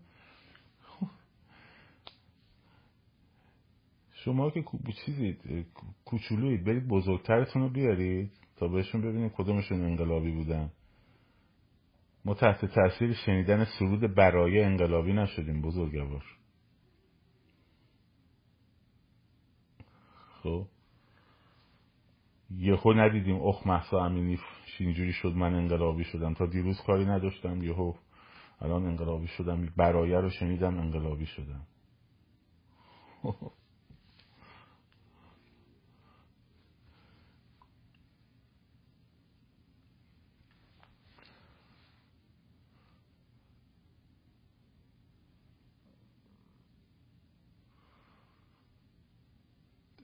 شما 4.25 4.51
که 4.51 4.65
چیزید 5.05 5.67
کوچولوید 6.05 6.65
برید 6.65 6.89
بزرگترتون 6.89 7.63
رو 7.63 7.69
بیارید 7.69 8.33
تا 8.57 8.69
بهشون 8.69 9.01
ببینید 9.01 9.33
کدومشون 9.33 9.85
انقلابی 9.85 10.33
بودن. 10.33 10.73
ما 12.25 12.35
تحت 12.35 12.65
تاثیر 12.65 13.13
شنیدن 13.13 13.65
سرود 13.79 14.15
برای 14.15 14.61
انقلابی 14.61 15.13
نشدیم 15.13 15.63
بزرگوار 15.63 16.25
خب. 20.43 20.67
یهو 22.51 22.93
ندیدیم 22.93 23.37
اخ 23.43 23.67
محسا 23.67 24.05
امینی 24.05 24.39
اینجوری 24.79 25.13
شد 25.13 25.33
من 25.33 25.55
انقلابی 25.55 26.05
شدم. 26.05 26.35
تا 26.35 26.47
دیروز 26.47 26.81
کاری 26.87 27.05
نداشتم 27.05 27.63
یهو 27.63 27.95
الان 28.61 28.87
انقلابی 28.87 29.27
شدم 29.27 29.67
برایه 29.77 30.17
رو 30.17 30.31
شنیدم 30.31 30.79
انقلابی 30.79 31.27
شدم. 31.27 31.67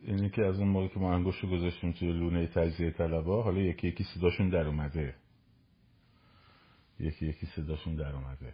اینی 0.07 0.31
که 0.31 0.45
از 0.45 0.59
اون 0.59 0.69
موقع 0.69 0.89
که 0.89 1.01
ما 1.01 1.15
انگوش 1.15 1.39
رو 1.41 1.49
گذاشتیم 1.51 1.93
توی 1.93 2.13
لونه 2.13 2.47
تجزیه 2.47 2.91
طلبا 2.91 3.43
حالا 3.43 3.61
یکی 3.61 3.89
یکی 3.89 4.05
صداشون 4.05 4.49
در 4.49 4.67
اومده. 4.67 5.15
یکی 7.01 7.27
یکی 7.27 7.47
صداشون 7.47 7.95
در 7.95 8.13
اومده. 8.13 8.53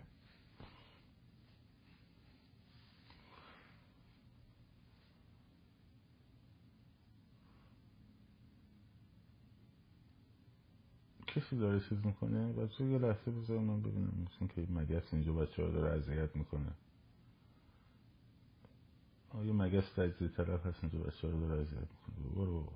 کسی 11.26 11.56
داره 11.56 11.80
چیز 11.80 12.06
می‌کنه؟ 12.06 12.52
بچه 12.52 12.84
یه 12.84 12.98
لحظه 12.98 13.30
بذار 13.30 13.58
من 13.58 13.80
ببینم. 13.80 14.26
مثل 14.26 14.54
که 14.54 14.66
مگس 14.70 15.14
اینجا 15.14 15.32
بچه 15.32 15.62
ها 15.62 15.70
داره 15.70 15.98
اذیت 15.98 16.36
می‌کنه. 16.36 16.72
آیا 19.34 19.52
مگس 19.52 19.92
تجزیه 19.92 20.28
طلب 20.28 20.66
هست 20.66 20.84
اینجا 20.84 20.98
بچه 20.98 21.28
ها 21.28 21.40
داره 21.40 21.60
اذیت 21.60 21.78
می‌کنه. 21.78 22.34
برو 22.34 22.68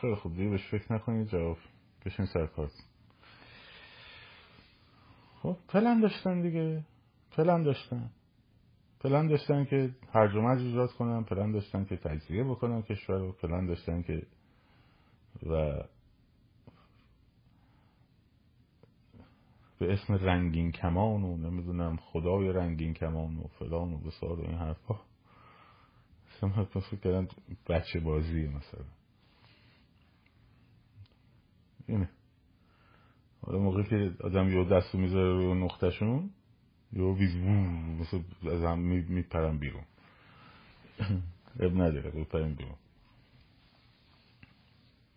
خیلی 0.00 0.14
خوب 0.14 0.36
دیگه 0.36 0.50
بهش 0.50 0.68
فکر 0.70 0.92
نکنید 0.92 1.28
جواب 1.28 1.56
بشین 2.06 2.26
سر 2.26 2.48
خب 5.42 5.56
پلن 5.68 6.00
داشتن 6.00 6.42
دیگه. 6.42 6.84
پلن 7.30 7.62
داشتن. 7.62 8.10
پلن 9.00 9.26
داشتن 9.26 9.64
که 9.64 9.90
هرج 10.12 10.34
و 10.34 10.40
مرج 10.40 10.60
ایجاد 10.60 10.92
کنن 10.92 11.24
پلن 11.24 11.52
داشتن 11.52 11.84
که 11.84 11.96
تجزیه 11.96 12.44
بکنن 12.44 12.82
کشور 12.82 13.18
رو 13.18 13.32
پلن 13.32 13.66
داشتن 13.66 14.02
که 14.02 14.26
و 15.46 15.82
به 19.82 19.92
اسم 19.92 20.14
رنگین 20.14 20.72
کمان 20.72 21.22
و 21.22 21.36
نمی‌دونم 21.36 21.96
خدای 21.96 22.52
رنگین 22.52 22.94
کمان 22.94 23.36
و 23.36 23.46
فلان 23.58 23.92
و 23.92 23.98
بسار 23.98 24.40
و 24.40 24.42
این 24.42 24.54
حرفا. 24.54 25.00
اصلا 26.36 26.64
فکر 26.64 26.96
کردن 26.96 27.28
بچه 27.68 28.00
بازیه 28.00 28.48
مثلا. 28.48 28.84
اینه. 31.88 32.10
حالا 33.42 33.58
موقعی 33.58 33.84
که 33.84 34.14
آدم 34.24 34.48
یه 34.48 34.64
دستو 34.64 34.98
می‌ذاره 34.98 35.32
روی 35.32 35.64
نقطهشون 35.64 36.30
یه 36.92 37.02
ویز 37.02 37.36
مثل 38.00 38.22
از 38.48 38.62
هم 38.62 38.78
میپرم 39.08 39.58
بیرون. 39.58 39.84
اب 41.60 41.72
نداره 41.72 42.10
بپرم 42.10 42.54
بیرون. 42.54 42.76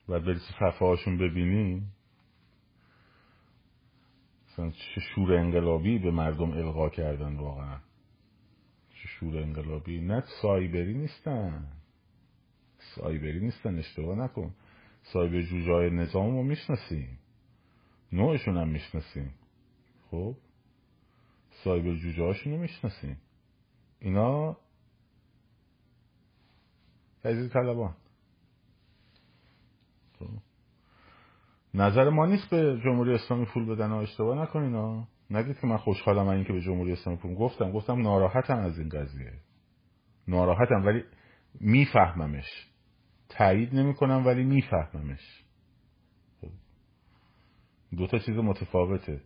بعد 0.07 0.25
بری 0.25 0.39
صفحه 0.39 0.87
هاشون 0.87 1.17
ببینی 1.17 1.83
مثلا 4.55 4.71
چه 4.71 5.01
شور 5.01 5.33
انقلابی 5.33 5.99
به 5.99 6.11
مردم 6.11 6.51
القا 6.51 6.89
کردن 6.89 7.35
واقعا. 7.35 7.79
چه 8.89 9.07
شور 9.07 9.37
انقلابی. 9.37 10.01
نه 10.01 10.23
سایبری 10.41 10.93
نیستن. 10.93 11.67
سایبری 12.95 13.39
نیستن 13.39 13.77
اشتباه 13.79 14.17
نکن. 14.17 14.55
صاحب 15.03 15.41
جوجای 15.41 15.89
نظام 15.89 16.37
رو 16.37 16.43
می‌شناسیم. 16.43 17.19
نوعشون 18.11 18.57
هم 18.57 18.67
می‌شناسیم. 18.67 19.33
خب؟ 20.11 20.35
صاحب 21.63 21.95
جوجه 21.95 22.23
هاشون 22.23 22.53
رو 22.53 22.59
می‌شناسیم. 22.59 23.17
اینا 23.99 24.57
تجزیه 27.23 27.49
طلبان 27.49 27.95
خب. 30.19 30.29
نظر 31.75 32.09
ما 32.09 32.25
نیست 32.25 32.49
به 32.49 32.79
جمهوری 32.83 33.13
اسلامی 33.13 33.45
پول 33.45 33.65
بدن 33.65 33.91
و 33.91 33.95
اشتباه 33.95 34.41
نکنین 34.41 35.05
نگید 35.29 35.59
که 35.59 35.67
من 35.67 35.77
خوشحالم 35.77 36.27
این 36.27 36.43
که 36.43 36.53
به 36.53 36.61
جمهوری 36.61 36.91
اسلامی 36.91 37.19
پول 37.19 37.35
گفتم. 37.35 37.71
گفتم 37.71 38.01
ناراحتم 38.01 38.57
از 38.57 38.79
این 38.79 38.89
قضیه. 38.89 39.33
ناراحتم 40.27 40.85
ولی 40.85 41.03
میفهممش. 41.59 42.67
تایید 43.29 43.75
نمی‌کنم 43.75 44.25
ولی 44.25 44.43
میفهممش. 44.43 45.43
دو 47.97 48.07
تا 48.07 48.19
چیز 48.19 48.35
متفاوته. 48.37 49.21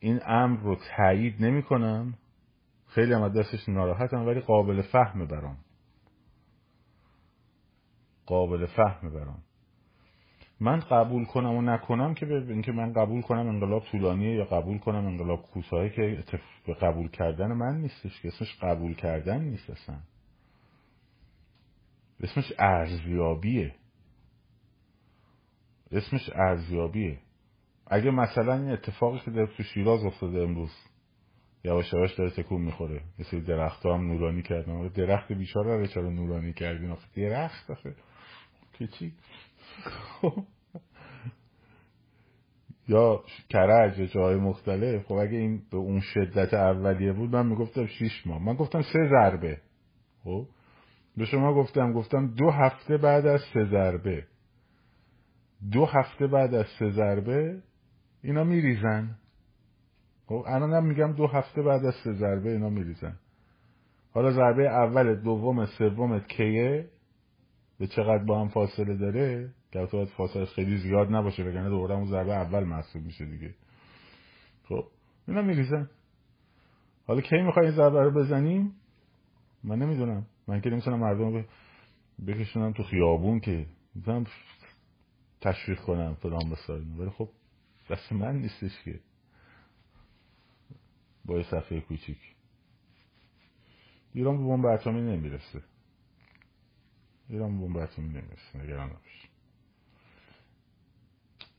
این 0.00 0.20
امر 0.26 0.60
رو 0.60 0.76
تایید 0.96 1.44
نمی‌کنم. 1.44 2.14
خیلی 2.86 3.12
هم 3.12 3.28
دستش 3.28 3.68
ناراحتم 3.68 4.26
ولی 4.26 4.40
قابل 4.40 4.82
فهم 4.82 5.26
برام. 5.26 5.56
قابل 8.26 8.66
فهم 8.66 9.10
برام. 9.10 9.42
من 10.60 10.80
قبول 10.80 11.24
کنم 11.24 11.54
و 11.54 11.62
نکنم 11.62 12.14
که 12.14 12.26
به 12.26 12.34
اینکه 12.48 12.72
من 12.72 12.92
قبول 12.92 13.22
کنم 13.22 13.48
انقلاب 13.48 13.84
طولانیه 13.84 14.34
یا 14.34 14.44
قبول 14.44 14.78
کنم 14.78 15.06
انقلاب 15.06 15.42
کوتاهه 15.42 15.90
که 15.90 16.24
به 16.66 16.74
قبول 16.74 17.08
کردن 17.08 17.52
من 17.52 17.80
نیستش 17.80 18.20
که 18.20 18.28
اسمش 18.28 18.56
قبول 18.62 18.94
کردن 18.94 19.40
نیست 19.40 19.70
اصلا. 19.70 19.96
اسمش 22.20 22.52
ارزیابیه. 22.58 23.74
اسمش 25.92 26.30
ارزیابیه. 26.34 27.18
اگه 27.86 28.10
مثلا 28.10 28.54
این 28.54 28.70
اتفاقی 28.70 29.18
که 29.18 29.30
در 29.30 29.46
تو 29.46 29.62
شیراز 29.62 30.04
افتاده 30.04 30.42
امروز 30.42 30.70
یواش 31.64 31.92
یواش 31.92 32.14
داره 32.14 32.30
تکون 32.30 32.62
می‌خوره. 32.62 33.02
مثل 33.18 33.40
درخت 33.40 33.86
هم 33.86 34.06
نورانی 34.06 34.42
کردن. 34.42 34.88
درخت 34.88 35.32
بیچاره 35.32 35.76
رو 35.76 35.86
چرا 35.86 36.10
نورانی 36.10 36.52
کردین؟ 36.52 36.90
آخه 36.90 37.06
درخت 37.16 37.70
آخه. 37.70 37.94
که 38.72 38.86
چی. 38.86 39.12
یا 42.88 43.20
کرج 43.48 43.94
جای 43.94 44.36
مختلف. 44.36 45.06
خب 45.06 45.14
اگه 45.14 45.38
این 45.38 45.62
به 45.70 45.76
اون 45.76 46.00
شدت 46.00 46.54
اولیه 46.54 47.12
بود 47.12 47.36
من 47.36 47.46
می‌گفتم 47.46 47.86
شیش 47.86 48.26
ماه. 48.26 48.42
من 48.42 48.54
گفتم 48.54 48.82
سه 48.82 49.08
ضربه. 49.10 49.60
خب. 50.24 50.46
به 51.16 51.24
شما 51.24 51.54
گفتم 51.54 51.92
گفتم 51.92 52.26
دو 52.26 52.50
هفته 52.50 52.96
بعد 52.96 53.26
از 53.26 53.40
سه 53.54 53.64
ضربه. 53.64 54.24
دو 55.72 55.86
هفته 55.86 56.26
بعد 56.26 56.54
از 56.54 56.66
سه 56.78 56.90
ضربه 56.90 57.62
اینا 58.22 58.44
میریزن. 58.44 59.16
خب 60.26 60.44
الانم 60.46 60.86
میگم 60.86 61.12
دو 61.12 61.26
هفته 61.26 61.62
بعد 61.62 61.84
از 61.84 61.94
سه 62.04 62.12
ضربه 62.12 62.50
اینا 62.50 62.70
میریزن. 62.70 63.16
حالا 64.12 64.30
ضربه 64.30 64.68
اول 64.68 65.14
دوم 65.14 65.66
سوم 65.66 66.18
کیه؟ 66.18 66.88
به 67.78 67.86
چقدر 67.86 68.24
با 68.24 68.40
هم 68.40 68.48
فاصله 68.48 68.96
داره؟ 68.96 69.50
که 69.72 69.88
باید 69.92 70.08
فاصله 70.08 70.46
خیلی 70.46 70.78
زیاد 70.78 71.14
نباشه 71.14 71.44
بگنه 71.44 71.68
دوباره 71.68 71.94
اون 71.94 72.06
ضربه 72.06 72.32
اول 72.32 72.64
محسوب 72.64 73.04
میشه 73.04 73.24
دیگه. 73.24 73.54
خب 74.64 74.88
اینا 75.28 75.42
میریزن. 75.42 75.90
حالا 77.06 77.20
کی 77.20 77.36
می‌خوای 77.36 77.66
این 77.66 77.74
ضربه 77.76 78.02
رو 78.02 78.10
بزنیم؟ 78.10 78.74
من 79.64 79.78
نمی‌دونم. 79.78 80.26
من 80.48 80.60
که 80.60 80.70
نمی‌تونم 80.70 80.98
مردم 80.98 81.44
بکشونم 82.26 82.72
تو 82.72 82.82
خیابون 82.82 83.40
که 83.40 83.66
می‌تونم 83.94 84.24
تشویق 85.40 85.80
کنم 85.80 86.14
فلان 86.14 86.50
بساریم 86.50 87.00
ولی 87.00 87.10
خب 87.10 87.28
دست 87.90 88.12
من 88.12 88.36
نیستش 88.36 88.82
که. 88.84 89.00
با 91.24 91.36
یه 91.36 91.42
صفحه 91.42 91.80
کوچیک. 91.80 92.18
ایران 94.14 94.36
به 94.36 94.44
بمب 94.44 94.66
اتمی 94.66 95.02
نمی‌رسه. 95.02 95.62
ایران 97.28 97.58
به 97.60 97.66
بمب 97.66 97.76
اتمی 97.76 98.08
نمی‌رسه 98.08 98.58
نگران 98.58 98.90
نباش 98.90 99.29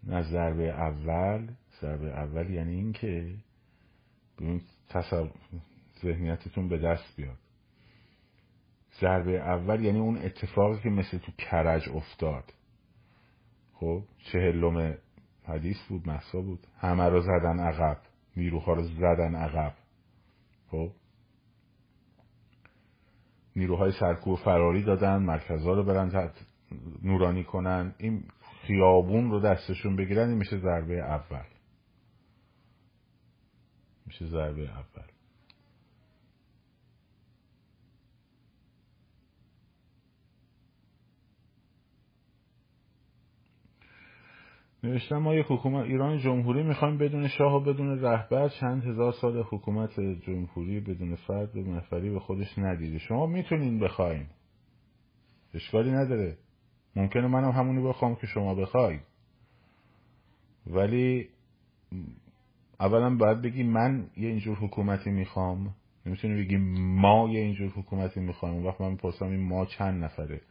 نه 0.04 0.22
ضربه 0.22 0.64
اول 0.64 1.48
ضربه 1.82 2.12
اول 2.12 2.50
یعنی 2.50 2.76
این 2.76 2.94
که 2.94 3.36
به 4.38 4.62
تصور 4.90 5.32
ذهنیتتون 6.04 6.70
به 6.70 6.78
دست 6.78 7.16
بیاد. 7.16 7.38
ضربه 9.02 9.40
اول 9.40 9.86
یعنی 9.86 10.00
اون 10.00 10.18
اتفاقی 10.18 10.82
که 10.84 10.90
مثل 10.90 11.18
تو 11.18 11.32
کرج 11.32 11.90
افتاد. 11.90 12.54
خب 13.74 14.04
چهلم 14.32 14.98
حدیث 15.44 15.78
بود 15.90 16.08
محسا 16.08 16.42
بود. 16.42 16.68
همه 16.78 17.04
رو 17.04 17.22
زدن 17.22 17.60
عقب 17.60 17.98
نیروها 18.38 18.74
رو 18.74 18.84
زدن 18.84 19.36
عقب. 19.36 19.74
خب؟ 20.72 20.91
نیروهای 23.56 23.91
سرکوب 23.91 24.39
فراری 24.39 24.84
دادن 24.84 25.18
مرکزها 25.18 25.74
رو 25.74 25.84
برن 25.84 26.32
نورانی 27.04 27.43
کنن. 27.43 27.95
این 27.97 28.24
خیابون 28.68 29.32
رو 29.32 29.39
دستشون 29.39 29.95
بگیرن 29.95 30.30
این 30.30 30.38
میشه 30.38 30.57
ضربه 30.57 30.93
اول. 30.93 31.45
میشه 34.05 34.26
ضربه 34.26 34.70
اول. 34.70 35.07
نوشتم 44.84 45.18
ما 45.18 45.36
یک 45.36 45.45
حکومت 45.49 45.86
ایران 45.86 46.18
جمهوری 46.18 46.64
می‌خوایم 46.64 46.97
بدون 46.97 47.28
شاه 47.28 47.53
و 47.55 47.59
بدون 47.59 48.01
رهبر 48.01 48.49
چند 48.49 48.84
هزار 48.84 49.12
سال 49.12 49.43
حکومت 49.43 49.99
جمهوری 49.99 50.80
بدون 50.80 51.16
فرد 51.16 51.51
بدون 51.51 51.76
نفری 51.76 52.09
به 52.09 52.20
خودش 52.20 52.57
ندیده. 52.57 52.97
شما 52.97 53.26
می‌تونین 53.26 53.80
بخواین. 53.80 54.26
اشکالی 55.53 55.91
نداره. 55.91 56.38
ممکنه 56.96 57.28
منم 57.28 57.52
همونی 57.52 57.88
بخوام 57.88 58.16
که 58.16 58.28
شما 58.28 58.56
بخوای. 58.56 59.00
ولی 60.68 61.30
اولا 62.80 63.16
باید 63.16 63.42
بگی 63.42 63.64
من 63.64 64.08
یه 64.18 64.30
اینجور 64.30 64.58
حکومتی 64.58 65.10
می‌خوام. 65.10 65.76
نمی‌تونی 66.06 66.44
بگی 66.44 66.58
ما 66.78 67.30
یه 67.30 67.39
اینجور 67.39 67.70
حکومتی 67.70 68.20
می‌خوایم 68.20 68.56
اون 68.56 68.66
وقت 68.66 68.82
من 68.82 68.92
می‌پرسم 68.92 69.26
این 69.26 69.39
ما 69.39 69.66
چند 69.66 70.04
نفره؟ 70.04 70.42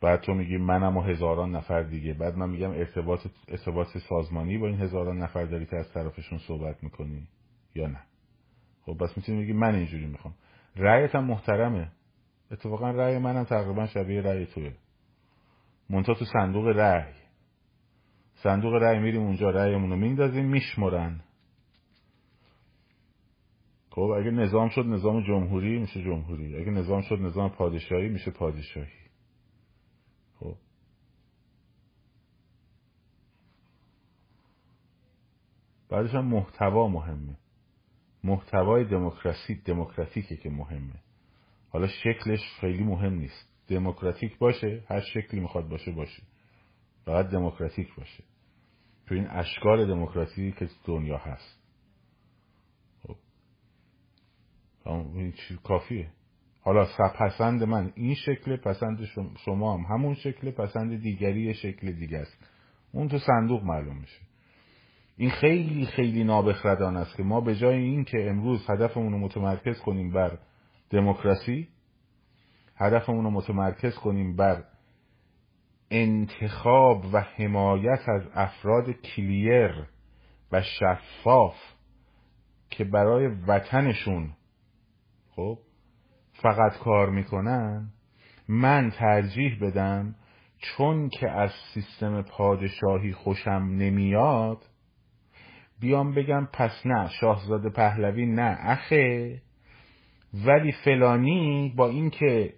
بعد 0.00 0.20
تو 0.20 0.34
میگی 0.34 0.56
منم 0.56 0.96
و 0.96 1.00
هزاران 1.00 1.56
نفر 1.56 1.82
دیگه. 1.82 2.14
بعد 2.14 2.36
من 2.36 2.50
میگم 2.50 2.70
ارتباط 2.70 3.26
ارتباط 3.48 3.98
سازمانی 3.98 4.58
با 4.58 4.66
این 4.66 4.80
هزاران 4.80 5.18
نفر 5.18 5.44
داری 5.44 5.66
که 5.66 5.76
از 5.76 5.92
طرفشون 5.92 6.38
صحبت 6.38 6.82
می‌کنی 6.82 7.28
یا 7.74 7.86
نه؟ 7.86 8.00
خب 8.82 8.96
بس 9.04 9.16
می‌تونی 9.16 9.42
بگی 9.42 9.52
من 9.52 9.74
اینجوری 9.74 10.06
می‌خوام. 10.06 10.34
رأیت 10.76 11.14
هم 11.14 11.24
محترمه. 11.24 11.88
اتفاقا 12.50 12.90
رأی 12.90 13.18
منم 13.18 13.44
تقریبا 13.44 13.86
شبیه 13.86 14.22
رأی 14.22 14.46
توه. 14.46 14.72
منتها 15.90 16.14
تو 16.14 16.24
صندوق 16.24 16.66
رأی. 16.66 17.12
صندوق 18.34 18.74
رأی 18.74 18.98
میریم 18.98 19.22
اونجا 19.22 19.50
رأیمون 19.50 19.90
رو 19.90 19.96
میندازیم 19.96 20.44
میشمرن. 20.44 21.20
خب 23.90 24.00
اگه 24.00 24.30
نظام 24.30 24.68
شد 24.68 24.86
نظام 24.86 25.22
جمهوری 25.22 25.78
میشه 25.78 26.02
جمهوری. 26.02 26.56
اگه 26.56 26.70
نظام 26.70 27.00
شد 27.00 27.20
نظام 27.20 27.50
پادشاهی 27.50 28.08
میشه 28.08 28.30
پادشاهی. 28.30 29.06
خب. 30.40 30.56
بعدش 35.88 36.14
هم 36.14 36.24
محتوا 36.24 36.88
مهمه. 36.88 37.36
محتوای 38.24 38.84
دموکراسی 38.84 39.54
دموکراتیکه 39.54 40.36
که 40.36 40.50
مهمه. 40.50 41.00
حالا 41.70 41.86
شکلش 41.86 42.40
خیلی 42.60 42.84
مهم 42.84 43.14
نیست. 43.14 43.55
دموکراتیک 43.68 44.38
باشه 44.38 44.84
هر 44.88 45.00
شکلی 45.00 45.40
می‌خواد 45.40 45.68
باشه 45.68 45.92
باشه. 45.92 46.22
فقط 47.04 47.28
دموکراتیک 47.28 47.94
باشه. 47.94 48.24
تو 49.06 49.14
این 49.14 49.26
اشکال 49.30 49.86
دموکراسی 49.86 50.52
که 50.52 50.68
دنیا 50.84 51.18
هست. 51.18 51.62
خب. 53.02 53.16
این 54.86 55.34
کافیه. 55.64 56.08
حالا 56.60 56.86
پسند 57.18 57.62
من 57.62 57.92
این 57.94 58.14
شکل 58.14 58.56
پسند 58.56 59.04
شما 59.44 59.78
هم 59.78 59.94
همون 59.94 60.14
شکل 60.14 60.50
پسند 60.50 61.02
دیگری 61.02 61.54
شکل 61.54 61.92
دیگه 61.92 62.18
است. 62.18 62.38
اون 62.92 63.08
تو 63.08 63.18
صندوق 63.18 63.62
معلوم 63.62 63.96
میشه. 63.96 64.20
این 65.16 65.30
خیلی 65.30 65.86
خیلی 65.86 66.24
نابخردان 66.24 66.96
است 66.96 67.16
که 67.16 67.22
ما 67.22 67.40
به 67.40 67.56
جای 67.56 67.78
این 67.78 68.04
که 68.04 68.30
امروز 68.30 68.70
هدفمون 68.70 69.12
رو 69.12 69.18
متمرکز 69.18 69.80
کنیم 69.80 70.12
بر 70.12 70.38
دموکراسی 70.90 71.68
هدفمون 72.76 73.24
رو 73.24 73.30
متمرکز 73.30 73.94
کنیم 73.94 74.36
بر 74.36 74.64
انتخاب 75.90 77.04
و 77.12 77.20
حمایت 77.20 78.08
از 78.08 78.22
افراد 78.34 78.90
کلیر 78.90 79.86
و 80.52 80.62
شفاف 80.62 81.56
که 82.70 82.84
برای 82.84 83.26
وطنشون 83.26 84.30
خب 85.30 85.58
فقط 86.32 86.78
کار 86.78 87.10
می‌کنن 87.10 87.88
من 88.48 88.90
ترجیح 88.90 89.58
بدم 89.60 90.14
چون 90.58 91.08
که 91.08 91.30
از 91.30 91.50
سیستم 91.74 92.22
پادشاهی 92.22 93.12
خوشم 93.12 93.68
نمیاد 93.72 94.58
بیام 95.80 96.14
بگم 96.14 96.48
پس 96.52 96.86
نه 96.86 97.08
شاهزاده 97.08 97.70
پهلوی 97.70 98.26
نه 98.26 98.56
اخه 98.60 99.42
ولی 100.46 100.72
فلانی 100.72 101.74
با 101.76 101.88
اینکه 101.88 102.54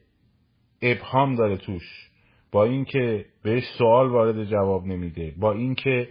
ابهام 0.82 1.34
داره 1.34 1.56
توش. 1.56 2.08
با 2.52 2.64
اینکه 2.64 3.24
بهش 3.42 3.64
سوال 3.78 4.10
وارد 4.10 4.44
جواب 4.44 4.86
نمیده. 4.86 5.34
با 5.38 5.52
اینکه 5.52 6.08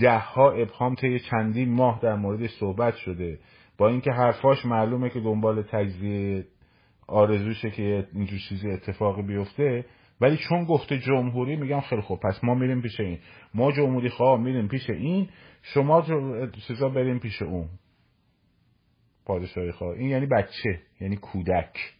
ده 0.00 0.18
ها 0.18 0.50
ابهام 0.50 0.94
طی 0.94 1.18
چندین 1.18 1.72
ماه 1.72 2.00
در 2.02 2.14
موردش 2.14 2.50
صحبت 2.50 2.96
شده. 2.96 3.38
با 3.78 3.88
اینکه 3.88 4.10
حرفاش 4.10 4.66
معلومه 4.66 5.10
که 5.10 5.20
دنبال 5.20 5.62
تجزیه 5.62 6.46
آرزوشه 7.06 7.70
که 7.70 8.08
اینجور 8.14 8.38
چیزی 8.48 8.70
اتفاقی 8.70 9.22
بیفته. 9.22 9.84
ولی 10.20 10.36
چون 10.36 10.64
گفته 10.64 10.98
جمهوری 10.98 11.56
میگم 11.56 11.80
خیلی 11.80 12.02
خوب 12.02 12.20
پس 12.20 12.44
ما 12.44 12.54
میریم 12.54 12.82
پیش 12.82 13.00
این. 13.00 13.18
ما 13.54 13.72
جمهوری 13.72 14.08
خواه 14.08 14.40
میریم 14.40 14.68
پیش 14.68 14.90
این 14.90 15.28
شما 15.62 16.06
چیزا 16.66 16.88
بریم 16.88 17.18
پیش 17.18 17.42
اون. 17.42 17.68
پادشاهی 19.26 19.72
خواه. 19.72 19.96
این 19.96 20.10
یعنی 20.10 20.26
بچه 20.26 20.80
یعنی 21.00 21.16
کودک. 21.16 21.94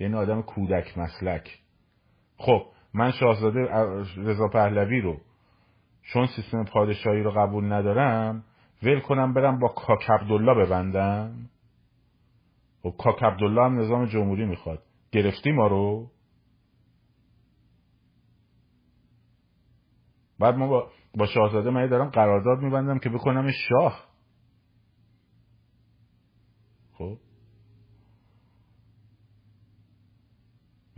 یعنی 0.00 0.14
آدم 0.14 0.42
کودک 0.42 0.98
مسلک. 0.98 1.58
خب 2.36 2.66
من 2.94 3.10
شاهزاده 3.10 3.60
رضا 4.16 4.48
پهلوی 4.48 5.00
رو 5.00 5.20
چون 6.02 6.26
سیستم 6.26 6.64
پادشاهی 6.64 7.22
رو 7.22 7.30
قبول 7.30 7.72
ندارم 7.72 8.44
ول 8.82 9.00
کنم 9.00 9.34
برم 9.34 9.58
با 9.58 9.68
کاک 9.68 10.10
عبدالله 10.10 10.54
ببندم. 10.54 11.50
خب 12.82 12.94
کاک 12.98 13.22
عبدالله 13.22 13.64
هم 13.64 13.80
نظام 13.80 14.06
جمهوری 14.06 14.46
می‌خواد. 14.46 14.82
گرفتی 15.12 15.52
ما 15.52 15.66
رو. 15.66 16.10
بعد 20.38 20.54
ما 20.54 20.66
با, 20.66 20.90
با 21.14 21.26
شاهزاده 21.26 21.70
من 21.70 21.86
دارم 21.86 22.08
قرارداد 22.08 22.58
میبندم 22.58 22.98
که 22.98 23.08
بکنم 23.08 23.50
شاه 23.68 24.04
خب 26.92 27.18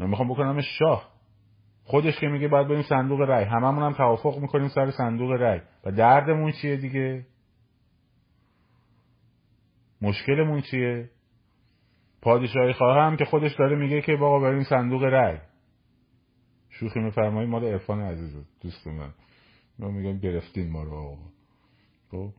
من 0.03 0.11
می‌خوام 0.11 0.28
بکنم 0.28 0.61
شاه. 0.61 1.12
خودش 1.84 2.20
که 2.20 2.26
میگه 2.26 2.48
باید 2.48 2.68
بریم 2.68 2.82
صندوق 2.82 3.20
رای 3.20 3.44
هممون 3.44 3.82
هم 3.82 3.92
توافق 3.92 4.38
می‌کنیم 4.38 4.68
سر 4.68 4.90
صندوق 4.90 5.30
رای 5.30 5.61
و 5.84 5.92
دردمون 5.92 6.53
چیه 6.53 6.76
دیگه؟ 6.76 7.26
مشکلمون 10.03 10.61
چیه؟ 10.61 11.11
پادشاهی 12.22 12.72
خواهم 12.72 13.16
که 13.16 13.24
خودش 13.24 13.55
داره 13.55 13.76
میگه 13.76 14.00
که 14.00 14.16
بابا 14.16 14.40
بریم 14.40 14.62
صندوق 14.62 15.03
رای 15.03 15.38
شوخی 16.70 17.00
میفرمایی 17.00 17.48
مال 17.48 17.64
عرفان 17.64 18.00
عزیز 18.00 18.46
دوست 18.61 18.86
من. 18.86 19.11
ما 19.78 19.88
میگم 19.88 20.18
گرفتین 20.18 20.70
ما 20.70 20.82
رو 20.82 20.94
آقا. 20.94 21.16
خب؟ 22.11 22.30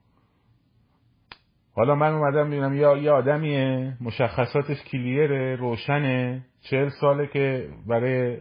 حالا 1.76 1.96
من 1.96 2.14
اومدم 2.14 2.48
می‌بینم 2.48 2.74
یا 2.74 2.98
یه 2.98 3.12
آدمیه؟ 3.12 3.98
مشخصاتش 4.02 4.84
کلیره 4.84 5.56
روشنه. 5.56 6.46
چهل 6.64 6.90
ساله 6.90 7.28
که 7.28 7.70
برای 7.88 8.38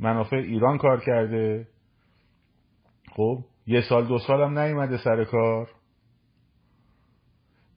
منافع 0.00 0.36
ایران 0.36 0.78
کار 0.78 1.00
کرده. 1.00 1.68
خب 3.12 3.38
یه 3.66 3.80
سال 3.80 4.06
دو 4.06 4.18
سال 4.18 4.42
هم 4.42 4.58
نیومده 4.58 4.96
سر 4.96 5.24
کار. 5.24 5.68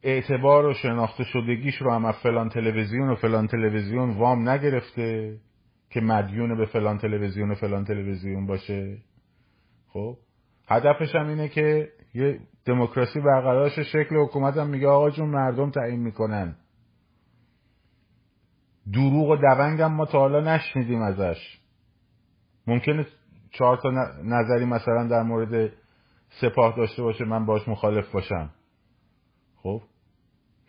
اعتبار 0.03 0.65
و 0.65 0.73
شناخته 0.73 1.23
شدگیش 1.23 1.75
رو 1.75 1.91
هم 1.91 2.05
از 2.05 2.15
فلان 2.23 2.49
تلویزیون 2.49 3.09
و 3.09 3.15
فلان 3.15 3.47
تلویزیون 3.47 4.17
وام 4.17 4.49
نگرفته 4.49 5.38
که 5.89 6.01
مدیون 6.01 6.57
به 6.57 6.65
فلان 6.65 6.97
تلویزیون 6.97 7.51
و 7.51 7.55
فلان 7.55 7.86
تلویزیون 7.86 8.45
باشه. 8.45 8.97
خب 9.88 10.17
هدفش 10.67 11.15
هم 11.15 11.28
اینه 11.28 11.49
که 11.49 11.89
یه 12.13 12.39
دموکراسی 12.65 13.19
برقرارش 13.19 13.80
شکل 13.80 14.15
حکومت 14.15 14.57
هم 14.57 14.69
میگه 14.69 14.88
آقا 14.88 15.09
جون 15.09 15.30
مردم 15.30 15.71
تعیین 15.71 15.99
می‌کنن. 15.99 16.55
دروغ 18.93 19.29
و 19.29 19.35
دونگ 19.35 19.81
هم 19.81 19.93
ما 19.93 20.05
تا 20.05 20.19
حالا 20.19 20.55
نشنیدیم 20.55 21.01
ازش. 21.01 21.59
ممکنه 22.67 23.05
چهار 23.51 23.77
تا 23.77 23.89
نظری 24.23 24.65
مثلا 24.65 25.07
در 25.07 25.23
مورد 25.23 25.71
سپاه 26.41 26.75
داشته 26.77 27.03
باشه 27.03 27.25
من 27.25 27.45
باش 27.45 27.67
مخالف 27.67 28.11
باشم. 28.11 28.49
خب؟ 29.55 29.81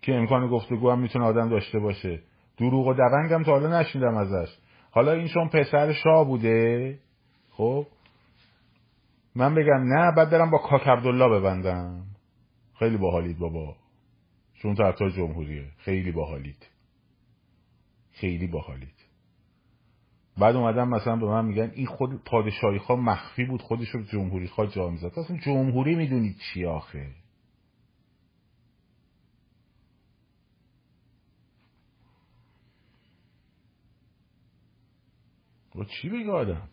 که 0.03 0.15
امکان 0.15 0.49
گفتگو 0.49 0.91
هم 0.91 0.99
می‌تونه 0.99 1.25
آدم 1.25 1.49
داشته 1.49 1.79
باشه. 1.79 2.23
دروغ 2.57 2.87
و 2.87 2.95
دونگ 2.95 3.33
هم 3.33 3.43
تا 3.43 3.53
حالا 3.53 3.81
نشنیدم 3.81 4.17
ازش. 4.17 4.59
حالا 4.91 5.13
این 5.13 5.29
چون 5.29 5.49
پسر 5.49 5.93
شاه 5.93 6.27
بوده 6.27 6.99
خب؟ 7.51 7.87
من 9.35 9.55
بگم 9.55 9.95
نه 9.95 10.13
بعد 10.17 10.31
برم 10.31 10.51
با 10.51 10.59
کاک 10.59 10.89
عبدالله 10.89 11.41
ببندم. 11.41 12.05
خیلی 12.79 12.97
باحالید 12.97 13.39
بابا. 13.39 13.77
چون 14.55 14.75
طرفدار 14.75 15.11
جمهوریه. 15.11 15.65
خیلی 15.79 16.13
باحالید. 16.13 16.67
خیلی 18.21 18.47
باحالید. 18.47 18.95
بعد 20.39 20.57
اومدم 20.57 20.89
مثلا 20.89 21.17
به 21.17 21.27
من 21.27 21.45
میگن 21.45 21.71
این 21.75 21.87
خود 21.87 22.25
پادشاهی 22.25 22.79
خواه 22.79 23.01
مخفی 23.01 23.45
بود 23.45 23.63
خودش 23.63 23.89
رو 23.89 24.03
جمهوری 24.03 24.49
خواه 24.49 24.67
جا 24.67 24.91
می‌زد. 24.91 25.19
اصلا 25.19 25.37
جمهوری 25.37 25.95
می‌دونید 25.95 26.37
چی 26.39 26.65
آخه؟ 26.65 27.15
با 35.75 35.85
چی 35.85 36.09
بگه 36.09 36.31
آدم؟ 36.31 36.69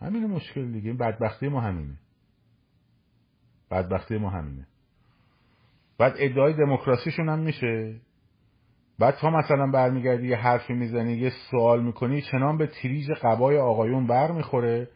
همین 0.00 0.26
مشکل 0.26 0.72
دیگه. 0.72 0.88
این 0.88 0.96
بدبختی 0.96 1.48
ما 1.48 1.60
همینه. 1.60 1.98
بدبختی 3.70 4.18
ما 4.18 4.30
همینه. 4.30 4.66
بعد 5.98 6.14
ادعای 6.18 6.52
دموکراسیشون 6.52 7.28
هم 7.28 7.38
میشه. 7.38 8.00
بعد 8.98 9.14
تا 9.14 9.30
مثلا 9.30 9.66
برمیگردی 9.66 10.28
یه 10.28 10.36
حرفی 10.36 10.72
می‌زنی 10.72 11.12
یه 11.12 11.32
سوال 11.50 11.82
می‌کنی 11.82 12.22
چنان 12.22 12.58
به 12.58 12.66
تریج 12.66 13.10
قبای 13.10 13.58
آقایون 13.58 14.06
بر 14.06 14.32
می‌خوره. 14.32 14.88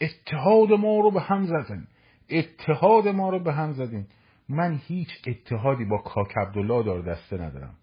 اتحاد 0.00 0.72
ما 0.72 1.00
رو 1.00 1.10
به 1.10 1.20
هم 1.20 1.44
زدن 1.44 1.86
اتحاد 2.30 3.08
ما 3.08 3.30
رو 3.30 3.38
به 3.38 3.52
هم 3.52 3.72
زدین. 3.72 4.06
من 4.48 4.80
هیچ 4.86 5.08
اتحادی 5.26 5.84
با 5.84 5.98
کاک 5.98 6.38
عبدالله 6.38 6.82
دار 6.82 7.02
دسته 7.02 7.36
ندارم. 7.36 7.74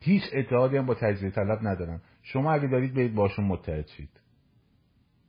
هیچ 0.00 0.22
اتحادی 0.32 0.76
هم 0.76 0.86
با 0.86 0.94
تجزیه 0.94 1.30
طلب 1.30 1.58
ندارم. 1.62 2.00
شما 2.22 2.52
اگه 2.52 2.68
دارید 2.68 2.94
برید 2.94 3.14
باشون 3.14 3.44
متحد 3.44 3.86
شید. 3.86 4.20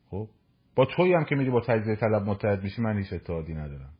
خب؟ 0.09 0.27
با 0.75 0.85
تویی 0.85 1.13
هم 1.13 1.25
که 1.25 1.35
میری 1.35 1.49
با 1.49 1.61
تجزیه 1.61 1.95
طلب 1.95 2.21
متحد 2.21 2.63
میشی 2.63 2.81
من 2.81 2.97
هیچ 2.97 3.13
اتحادی 3.13 3.53
ندارم. 3.53 3.93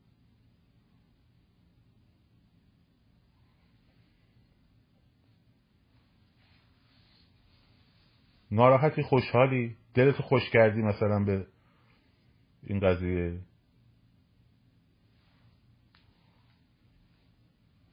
ناراحتی 8.54 9.02
خوشحالی؟ 9.02 9.76
دلتو 9.94 10.22
خوش 10.22 10.50
کردی 10.50 10.82
مثلا 10.82 11.24
به 11.24 11.46
این 12.62 12.80
قضیه؟ 12.80 13.40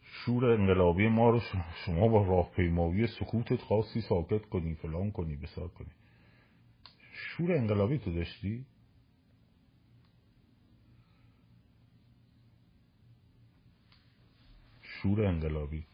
شور 0.01 0.45
انقلابی 0.45 1.07
ما 1.07 1.30
رو 1.30 1.39
شما 1.86 2.07
با 2.07 2.26
راهپیمایی 2.28 3.07
سکوتت 3.07 3.62
خواستی 3.62 4.01
ساکت 4.01 4.45
کنی 4.45 4.76
فلان 4.76 5.12
کنی 5.12 5.36
بسار 5.36 5.68
کنی. 5.68 5.91
شور 7.14 7.51
انقلابی 7.51 7.97
تو 7.97 8.14
داشتی؟ 8.14 8.66
شور 14.82 15.26
انقلابی. 15.26 15.86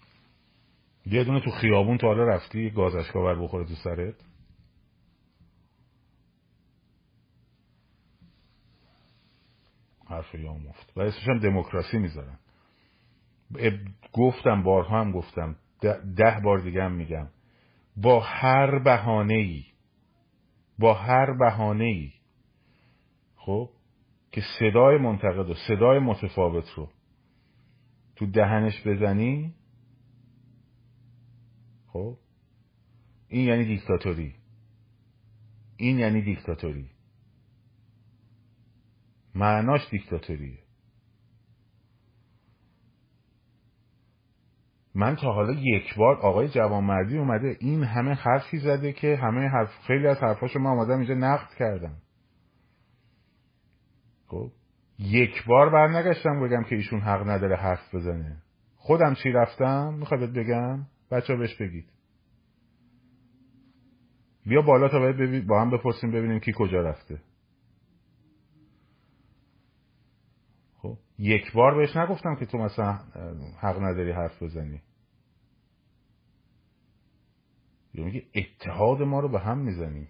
یه 1.05 1.23
دونه 1.23 1.39
تو 1.39 1.51
خیابون 1.51 1.97
تا 1.97 2.07
حالا 2.07 2.23
رفتی 2.23 2.69
گاز 2.69 2.95
اشکاور 2.95 3.43
بخوره 3.43 3.65
تو 3.65 3.75
سرت؟ 3.75 4.26
حرف 10.09 10.35
یا 10.35 10.53
مفت 10.53 10.93
و 10.95 11.01
اسمش 11.01 11.27
هم 11.27 11.39
دموکراسی 11.39 11.97
می‌ذارن. 11.97 12.39
گفتم 14.13 14.63
بارها 14.63 15.01
هم 15.01 15.11
گفتم. 15.11 15.55
ده 16.15 16.39
بار 16.43 16.59
دیگه 16.59 16.83
هم 16.83 16.91
میگم. 16.91 17.27
با 17.97 18.19
هر 18.19 18.79
بهانه 18.79 19.33
ای 19.33 19.65
با 20.79 20.93
هر 20.93 21.33
بهانه 21.33 21.83
ای 21.83 22.11
خب 23.35 23.69
که 24.31 24.41
صدای 24.59 24.97
منتقد 24.97 25.49
و 25.49 25.53
صدای 25.67 25.99
متفاوت 25.99 26.69
رو 26.69 26.89
تو 28.15 28.25
دهنش 28.25 28.87
بزنی 28.87 29.55
خب 31.87 32.17
این 33.27 33.47
یعنی 33.47 33.65
دیکتاتوری. 33.65 34.35
این 35.77 35.99
یعنی 35.99 36.21
دیکتاتوری. 36.21 36.89
معناش 39.37 39.89
دیکتاتوریه. 39.91 40.59
من 44.95 45.15
تا 45.15 45.33
حالا 45.33 45.53
یک 45.53 45.95
بار 45.97 46.15
آقای 46.15 46.47
جوانمردی 46.47 47.17
اومده 47.17 47.57
این 47.59 47.83
همه 47.83 48.13
حرفی 48.13 48.57
زده 48.57 48.93
که 48.93 49.15
همه 49.15 49.47
حرف 49.47 49.69
خیلی 49.87 50.07
از 50.07 50.17
حرفاشو 50.17 50.59
من 50.59 50.69
اومدم 50.69 50.99
اینجا 50.99 51.13
نقد 51.13 51.53
کردم. 51.59 51.97
خب 54.27 54.51
یک 54.99 55.45
بار 55.45 55.69
برنگشتم 55.69 56.47
بگم 56.47 56.63
که 56.63 56.75
ایشون 56.75 56.99
حق 56.99 57.29
نداره 57.29 57.55
حرف 57.55 57.95
بزنه. 57.95 58.43
خودم 58.75 59.13
چی 59.13 59.31
رفتم؟ 59.31 59.93
می‌خواد 59.93 60.33
بگم؟ 60.33 60.87
بچه 61.11 61.35
بهش 61.35 61.55
بگید. 61.55 61.89
بیا 64.45 64.61
بالا 64.61 64.89
تا 64.89 64.99
باید 64.99 65.47
با 65.47 65.61
هم 65.61 65.69
بپرسیم 65.69 66.11
ببینیم 66.11 66.39
کی 66.39 66.51
کجا 66.55 66.81
رفته. 66.81 67.21
یک 71.19 71.51
بار 71.53 71.75
بهش 71.75 71.95
نگفتم 71.95 72.35
که 72.35 72.45
تو 72.45 72.57
مثلا 72.57 72.93
حق 73.59 73.79
نداری 73.81 74.11
حرف 74.11 74.43
بزنی. 74.43 74.81
یا 77.93 78.05
میگه 78.05 78.23
اتحاد 78.35 79.01
ما 79.01 79.19
رو 79.19 79.29
به 79.29 79.39
هم 79.39 79.57
می‌زنیم 79.57 80.09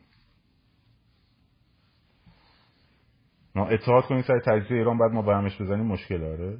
ما 3.56 3.68
اتحاد 3.68 4.04
کنیم 4.04 4.22
سر 4.22 4.40
تجزیه 4.40 4.78
ایران 4.78 4.98
بعد 4.98 5.12
ما 5.12 5.22
به 5.22 5.36
همش 5.36 5.62
بزنیم 5.62 5.86
مشکل 5.86 6.20
داره 6.20 6.60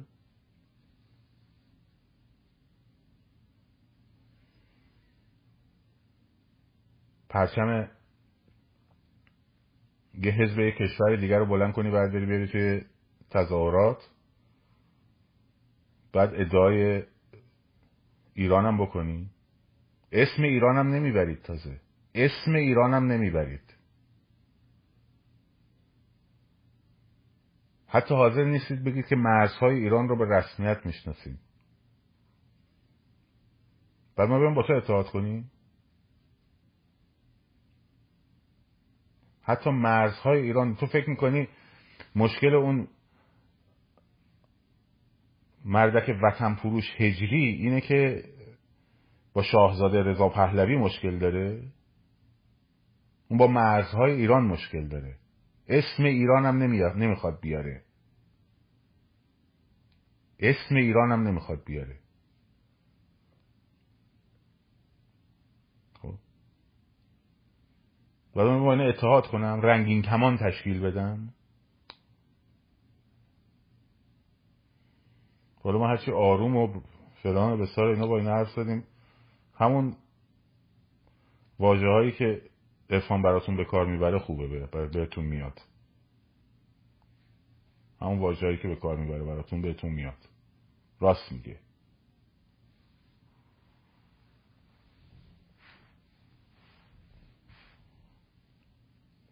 پرچم 7.28 7.90
یه 10.14 10.32
حزب 10.32 10.58
یه 10.58 10.72
کشور 10.72 11.16
دیگر 11.16 11.38
رو 11.38 11.46
بلند 11.46 11.74
کنی 11.74 11.90
بعد 11.90 12.12
بری 12.12 12.26
بری 12.26 12.48
توی 12.48 12.82
تظاهرات. 13.30 14.17
بعد 16.12 16.34
ادعای 16.34 17.02
ایرانم 18.34 18.78
بکنی. 18.84 19.30
اسم 20.12 20.42
ایرانم 20.42 20.94
نمی‌برید 20.94 21.42
تازه. 21.42 21.80
اسم 22.14 22.54
ایرانم 22.54 23.12
نمی‌برید. 23.12 23.74
حتی 27.86 28.14
حاضر 28.14 28.44
نیستید 28.44 28.84
بگید 28.84 29.06
که 29.06 29.16
مرزهای 29.16 29.74
ایران 29.74 30.08
رو 30.08 30.16
به 30.16 30.24
رسمیت 30.24 30.86
می‌شناسیم. 30.86 31.40
بعد 34.16 34.28
ما 34.28 34.38
بریم 34.38 34.54
با 34.54 34.62
تو 34.62 34.72
اتحاد 34.72 35.10
کنیم. 35.10 35.50
حتی 39.42 39.70
مرزهای 39.70 40.40
ایران 40.40 40.76
تو 40.76 40.86
فکر 40.86 41.10
می‌کنی 41.10 41.48
مشکل 42.16 42.54
اون 42.54 42.88
مردک 45.68 46.16
وطن 46.22 46.54
فروش 46.54 46.84
هجری 46.96 47.44
اینه 47.44 47.80
که 47.80 48.24
با 49.32 49.42
شاهزاده 49.42 50.02
رضا 50.02 50.28
پهلوی 50.28 50.76
مشکل 50.76 51.18
داره. 51.18 51.62
اون 53.28 53.38
با 53.38 53.46
مرزهای 53.46 54.12
ایران 54.12 54.44
مشکل 54.44 54.88
داره. 54.88 55.16
اسم 55.68 56.04
ایران 56.04 56.46
هم 56.46 56.56
نمی‌خواد 56.96 57.40
بیاره. 57.40 57.82
اسم 60.38 60.74
ایران 60.74 61.12
هم 61.12 61.28
نمی‌خواد 61.28 61.64
بیاره. 61.64 61.98
خب. 66.02 66.14
بعد 68.34 68.46
من 68.46 68.80
اتحاد 68.80 69.26
کنم 69.26 69.60
رنگین 69.62 70.02
کمان 70.02 70.36
تشکیل 70.36 70.80
بدم. 70.80 71.34
حالا 75.62 75.78
ما 75.78 75.88
هرچی 75.88 76.12
آروم 76.12 76.56
و 76.56 76.80
فلان 77.22 77.52
و 77.52 77.56
بسار 77.56 77.88
اینا 77.88 78.06
با 78.06 78.18
این 78.18 78.26
حرف 78.26 78.50
زدیم. 78.50 78.84
همون 79.54 79.96
واجه 81.58 81.86
هایی 81.86 82.12
که 82.12 82.42
ارفان 82.90 83.22
براتون 83.22 83.56
به 83.56 83.64
کار 83.64 83.86
می‌بره 83.86 84.18
خوبه 84.18 84.66
بهتون 84.86 85.24
میاد. 85.24 85.60
همون 88.00 88.18
واجه 88.18 88.46
هایی 88.46 88.58
که 88.58 88.68
به 88.68 88.76
کار 88.76 88.96
می‌بره 88.96 89.24
براتون 89.24 89.62
بهتون 89.62 89.92
میاد. 89.92 90.28
راست 91.00 91.32
میگه. 91.32 91.58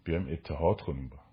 بیایم 0.04 0.28
اتحاد 0.30 0.80
کنیم 0.80 1.08
با. 1.08 1.25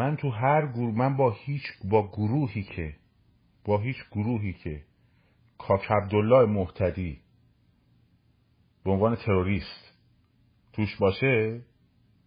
من 0.00 0.16
تو 0.16 0.30
هر 0.30 0.66
گروه 0.66 0.94
من 0.94 1.16
با 1.16 1.30
هیچ 1.30 1.62
با 1.84 2.08
گروهی 2.08 2.62
که 2.62 2.96
با 3.64 3.78
هیچ 3.78 3.96
گروهی 4.10 4.52
که 4.52 4.82
کاک 5.58 5.90
عبدالله 5.90 6.46
محتدی 6.46 7.20
به 8.84 8.90
عنوان 8.90 9.16
تروریست 9.16 9.98
توش 10.72 10.96
باشه 10.96 11.62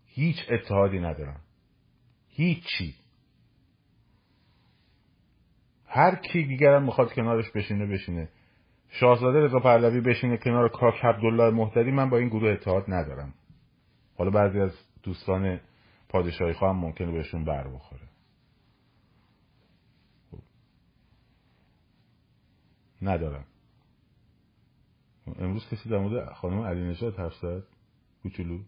هیچ 0.05 0.35
اتحادی 0.51 0.99
ندارم. 0.99 1.41
هیچی. 2.27 2.95
هر 5.87 6.15
کی 6.15 6.43
دیگرم 6.43 6.83
می‌خواد 6.83 7.13
کنارش 7.13 7.51
بشینه 7.51 7.85
بشینه. 7.85 8.29
شاهزاده 8.89 9.39
رضا 9.39 9.59
پهلوی 9.59 10.01
بشینه 10.01 10.37
کنار 10.37 10.69
کاک 10.69 11.05
عبدالله 11.05 11.49
محتدی 11.49 11.91
من 11.91 12.09
با 12.09 12.17
این 12.17 12.29
گروه 12.29 12.49
اتحاد 12.49 12.83
ندارم. 12.87 13.33
حالا 14.17 14.31
بعضی 14.31 14.59
از 14.59 14.71
دوستان 15.03 15.59
پادشاهی 16.13 16.53
خواهم 16.53 16.75
ممکنه 16.75 17.11
بهشون 17.11 17.45
بر 17.45 17.67
بخوره. 17.67 18.07
خب. 20.31 20.39
ندارم. 23.01 23.45
امروز 25.39 25.67
کسی 25.69 25.89
در 25.89 25.97
مورد 25.97 26.33
خانم 26.33 26.61
علی 26.61 26.83
نجات 26.89 27.19
حرف 27.19 27.35
زد؟ 27.35 27.63
کوچولو؟ 28.23 28.59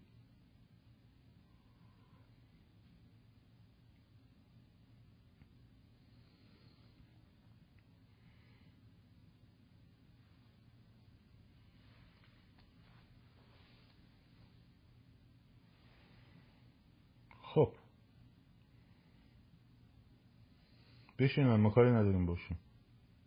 بشینن 21.18 21.56
ما 21.56 21.70
کاری 21.70 21.90
نداریم 21.90 22.26
باشیم. 22.26 22.58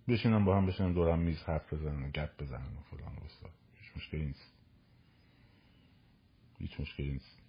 بشینن 0.07 0.45
با 0.45 0.57
هم 0.57 0.65
بشینن 0.65 0.93
دورم 0.93 1.19
میز 1.19 1.37
حرف 1.37 1.73
بزنن 1.73 2.09
گپ 2.09 2.43
بزنن 2.43 2.77
و 2.77 2.81
فلان 2.81 3.15
و 3.15 3.47
هیچ 3.75 3.97
مشکلی 3.97 4.25
نیست. 4.25 4.53
هیچ 6.59 6.79
مشکلی 6.79 7.11
نیست. 7.11 7.39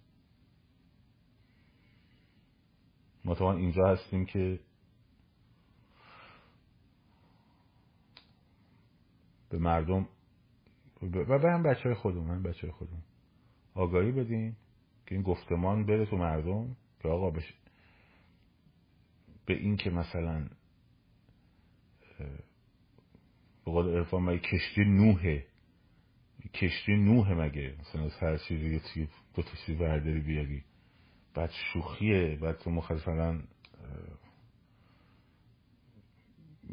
ما 3.25 3.35
تا 3.35 3.53
اینجا 3.53 3.87
هستیم 3.87 4.25
که 4.25 4.59
به 9.49 9.57
مردم 9.57 10.07
و 11.01 11.39
به 11.39 11.51
هم 11.51 11.63
بچه 11.63 11.83
های 11.83 11.93
خودمون 11.93 12.29
هم 12.29 12.43
بچه 12.43 12.61
های 12.61 12.71
خودمون 12.71 13.03
آگاهی 13.73 14.11
بدیم 14.11 14.57
که 15.05 15.15
این 15.15 15.23
گفتمان 15.23 15.85
بره 15.85 16.05
تو 16.05 16.17
مردم 16.17 16.75
که 17.01 17.07
آقا 17.07 17.29
بشه 17.29 17.53
به 19.45 19.53
این 19.53 19.77
که 19.77 19.89
مثلا 19.89 20.49
به 23.65 23.71
قول 23.71 23.89
ارفان 23.89 24.23
مگه 24.23 24.39
کشتی 24.39 24.81
نوحه 24.85 25.45
کشتی 26.53 26.95
نوحه 26.95 27.33
مگه؟ 27.33 27.75
مثلا 27.79 28.05
از 28.05 28.17
هر 28.21 28.37
چیزی 28.37 28.73
یه 28.73 28.81
چیز 28.93 29.07
دو 29.33 29.41
تا 29.41 29.51
چیز 29.65 29.77
برداری 29.77 30.19
بیاری. 30.19 30.63
بعد 31.33 31.51
شوخیه 31.51 32.35
بعد 32.41 32.57
تو 32.57 32.71
مثلا 32.71 33.41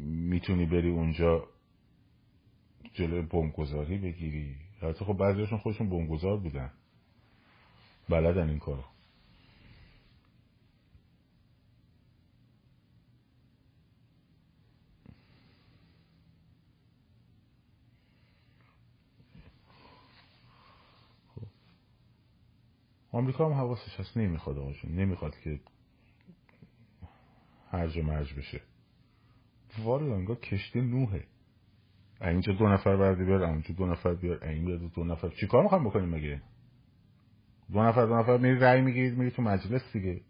می‌تونی 0.01 0.65
بری 0.65 0.89
اونجا 0.89 1.47
جلوی 2.93 3.21
بمبگذاری 3.21 3.97
بگیری. 3.97 4.55
البته 4.81 5.05
خب 5.05 5.13
بعضیشون 5.13 5.57
خودشون 5.57 5.89
بمبگذار 5.89 6.37
بودن. 6.37 6.71
بلدن 8.09 8.49
این 8.49 8.59
کارو. 8.59 8.83
آمریکا 23.11 23.45
هم 23.45 23.53
حواسش 23.53 23.99
هست. 23.99 24.17
نمی‌خواد 24.17 24.57
آقاشون 24.57 24.91
نمی‌خواد 24.91 25.39
که 25.39 25.59
هرج 27.71 27.97
و 27.97 28.03
مرج 28.03 28.33
بشه. 28.33 28.61
والا 29.83 30.35
کشتی 30.35 30.81
نوحه. 30.81 31.23
اینجا 32.21 32.53
دو 32.53 32.67
نفر 32.67 32.97
بردی 32.97 33.23
بیار 33.23 33.43
اونجا 33.43 33.73
دو 33.75 33.85
نفر 33.85 34.13
بیار 34.13 34.43
این 34.43 34.65
بیاد 34.65 34.79
دو 34.79 35.03
نفر. 35.03 35.29
چیکار 35.29 35.63
می‌خوایم 35.63 35.83
بکنیم 35.83 36.09
مگه؟ 36.09 36.41
دو 37.73 37.83
نفر 37.83 38.05
دو 38.05 38.15
نفر. 38.19 38.37
میری 38.37 38.59
رأی 38.59 38.81
می‌گیرید 38.81 39.17
میری 39.17 39.31
تو 39.31 39.41
مجلس 39.41 39.93
دیگه. 39.93 40.21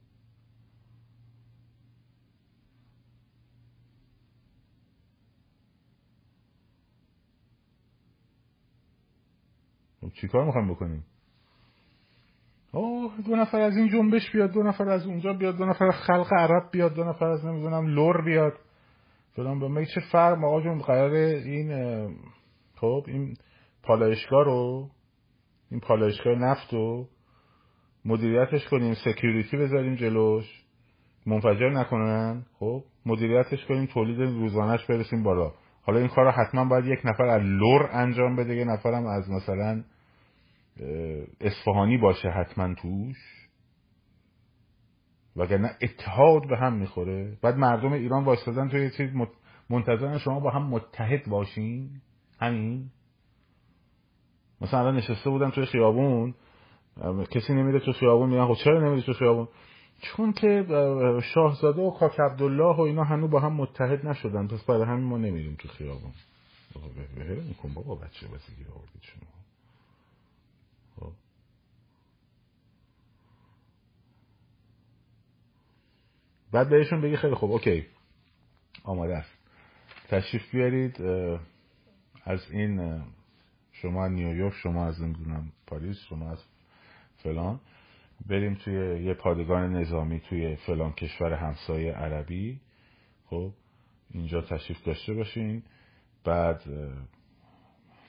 خب 10.01 10.13
چیکار 10.13 10.45
می‌خوایم 10.45 10.71
بکنیم؟ 10.71 11.05
دو 13.26 13.36
نفر 13.36 13.62
از 13.62 13.78
این 13.78 13.89
جنبش 13.89 14.32
بیاد 14.32 14.52
دو 14.52 14.64
نفر 14.64 14.89
از 14.89 15.06
اونجا 15.06 15.34
بیاد 15.34 15.58
دو 15.58 15.66
نفر 15.66 15.86
از 15.86 15.95
خلق 16.08 16.34
عرب 16.34 16.64
بیاد 16.72 16.93
دو 16.93 17.04
نفر 17.04 17.26
از 17.26 17.45
نمی‌دونم 17.45 17.88
لور 17.88 18.26
بیاد. 18.26 18.54
فلان 19.36 19.76
به 19.76 19.86
چه 19.86 20.02
فرق؟ 20.12 20.43
آقا 20.43 20.62
جون 20.62 20.78
قرار 20.78 21.12
این 21.12 21.72
خب 22.76 23.04
این 23.08 23.34
پالایشگاه 23.84 24.45
رو 24.45 24.89
این 25.72 25.80
پالایشگاه 25.80 26.36
نفت 26.36 26.74
رو 26.74 27.08
مدیریتش 28.06 28.68
کنیم 28.68 28.93
security 28.93 29.57
بذاریم 29.58 29.95
جلوش. 29.95 30.64
منفجر 31.26 31.70
نکنن 31.70 32.45
خب 32.60 32.84
مدیریتش 33.06 33.66
کنیم 33.66 33.86
تولید 33.86 34.20
روزانش 34.20 34.86
ببریم 34.86 35.24
بالا. 35.24 35.52
حالا 35.82 36.00
این 36.00 36.08
کار 36.08 36.26
رو 36.26 36.32
حتما 36.32 36.66
باید 36.66 36.86
یک 36.86 37.00
نفر 37.06 37.24
از 37.24 37.41
لر 37.41 37.89
انجام 37.91 38.36
بده 38.36 38.56
یه 38.56 38.66
نفرم 38.66 39.06
از 39.06 39.30
مثلا 39.30 39.84
اصفهانی 41.41 41.97
باشه 41.97 42.30
حتما 42.30 42.73
توش 42.73 43.17
وگرنه 45.36 45.75
اتحاد 45.82 46.47
به 46.47 46.57
هم 46.57 46.73
می‌خوره 46.73 47.38
بعد 47.41 47.55
مردم 47.55 47.93
ایران 47.93 48.23
وایستادن 48.23 48.69
توی 48.69 48.82
یه 48.82 48.89
چیز 48.89 49.09
منتظرن 49.69 50.17
شما 50.17 50.39
با 50.39 50.49
هم 50.49 50.63
متحد 50.63 51.25
باشین 51.27 51.89
همین 52.39 52.91
مثلا 54.61 54.91
نشسته 54.91 55.30
بودن 55.30 55.49
توی 55.49 55.65
خیابون 55.65 56.36
کسی 57.32 57.53
نمیره 57.53 57.80
تو 57.80 57.93
خیابون 57.93 58.30
میگن 58.30 58.47
خب 58.47 58.63
چرا 58.63 58.80
نمیره 58.88 59.01
تو 59.01 59.13
خیابون 59.13 59.47
چون 60.01 60.34
که 60.34 60.65
شاهزاده 61.34 61.82
و 61.82 61.91
کاک 61.91 62.19
عبدالله 62.19 62.75
و 62.75 62.82
اینا 62.82 63.03
هنو 63.03 63.27
با 63.27 63.39
هم 63.39 63.53
متحد 63.53 64.07
نشدن 64.07 64.47
پس 64.47 64.63
برای 64.63 64.84
همین 64.84 65.05
ما 65.05 65.17
نمیریم 65.17 65.55
تو 65.59 65.67
خیابون 65.67 66.11
بابا 67.75 67.95
بچه 67.95 68.27
بازی 68.27 68.65
آوردید 68.75 69.01
شما 69.01 69.30
خب. 70.99 71.11
بعد 76.52 76.70
بهشون 76.70 77.02
بگی 77.02 77.16
خیلی 77.16 77.36
خوب 77.36 77.52
اوکی. 77.52 77.86
آماده 78.84 79.16
است. 79.18 79.38
تشریف 80.08 80.52
بیارید. 80.52 81.02
از 82.24 82.52
این 82.52 83.04
شما 83.72 84.08
نیویورک 84.08 84.54
شما 84.54 84.86
از 84.86 85.02
نمی‌دونم 85.02 85.52
پاریس 85.68 85.97
شما 86.10 86.32
از 86.32 86.43
فلان. 87.18 87.60
بریم 88.28 88.54
توی 88.56 89.04
یه 89.04 89.14
پادگان 89.14 89.76
نظامی 89.76 90.20
توی 90.20 90.56
فلان 90.56 90.91
کشور 90.91 91.34
همسایه 91.34 91.93
عربی. 91.93 92.60
خب 93.26 93.52
اینجا 94.12 94.41
تشریف 94.41 94.84
داشته 94.84 95.14
باشین. 95.14 95.64
بعد 96.24 96.64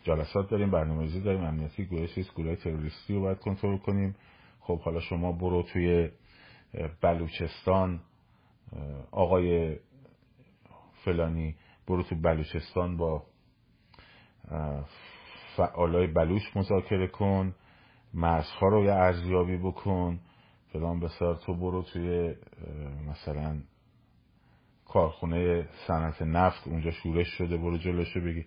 جلسات 0.03 0.51
داریم 0.51 0.71
برنامه‌ریزی 0.71 1.21
داریم 1.21 1.45
امنیتی 1.45 1.85
گروه 1.85 2.57
تروریستی 2.57 3.15
رو 3.15 3.21
باید 3.21 3.39
کنترل 3.39 3.79
کنیم. 3.79 4.17
خب 4.61 4.81
حالا 4.81 5.01
شما 5.01 5.33
برو 5.33 5.63
توی 5.63 6.11
بلوچستان. 7.01 8.01
آقای 9.11 9.77
فلانی 11.05 11.57
برو 11.87 12.03
تو 12.03 12.15
بلوچستان 12.15 12.97
با 12.97 13.27
فعالای 15.57 16.07
بلوچ 16.07 16.43
مذاکره 16.57 17.07
کن 17.07 17.55
مرزها 18.15 18.69
رو 18.69 18.85
یه 18.85 18.93
ارزیابی 18.93 19.57
بکن 19.57 20.21
فلان 20.73 21.01
بسار 21.01 21.37
تو 21.37 21.55
برو 21.55 21.83
توی 21.83 22.35
مثلا 23.09 23.61
کارخونه 24.85 25.69
صنعت 25.87 26.23
نفت 26.23 26.69
اونجا 26.69 26.91
شورش 26.91 27.29
شده 27.29 27.57
برو 27.57 27.79
جلوشو 27.79 28.21
بگی. 28.21 28.47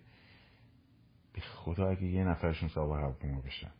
بی 1.34 1.42
خدا 1.42 1.90
اگه 1.90 2.04
یه 2.04 2.24
نفرشون 2.24 2.70
سوار 2.70 3.00
هواپیما 3.00 3.42
بشن. 3.42 3.72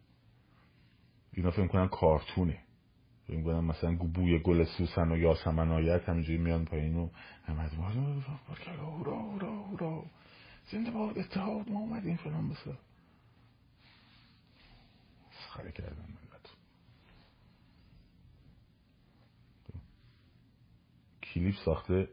اینا 1.34 1.52
فکر 1.52 1.68
کنن 1.68 1.88
کارتونه. 1.88 2.58
کنن 3.42 3.60
مثلا 3.60 3.96
بوی 3.96 4.40
گل 4.40 4.64
سوسن 4.64 5.12
و 5.12 5.18
یاسمن 5.18 5.72
آیت 5.72 6.10
همینجوری 6.10 6.38
میان 6.38 6.66
پایین 6.66 6.98
و 6.98 7.10
هم 7.46 7.60
از 7.60 7.72
هورا 7.72 9.18
هورا 9.18 9.52
هورا 9.52 10.06
زنده 10.72 10.92
باد 10.92 11.18
اتحاد 11.18 11.70
ما 11.70 11.80
اومدیم 11.80 12.16
فلان 12.16 12.50
بسار 12.50 12.78
مسخره 15.30 15.72
کردن 15.72 16.06
ملت 16.08 16.50
کلیپ 21.24 21.56
ساخته. 21.66 22.10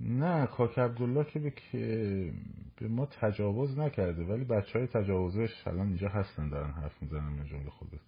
نه 0.00 0.46
کاک 0.46 0.78
عبدالله 0.78 1.24
که 1.24 1.38
به, 1.38 1.52
به 2.80 2.88
ما 2.88 3.06
تجاوز 3.06 3.78
نکرده 3.78 4.24
ولی 4.24 4.44
بچه 4.44 4.78
های 4.78 4.88
تجاوزش 4.88 5.66
الان 5.66 5.86
اینجا 5.86 6.08
هستن 6.08 6.48
دارن 6.48 6.70
حرف 6.70 7.02
می‌زنن 7.02 7.28
من 7.28 7.46
جمله 7.46 7.70
خودت. 7.70 8.00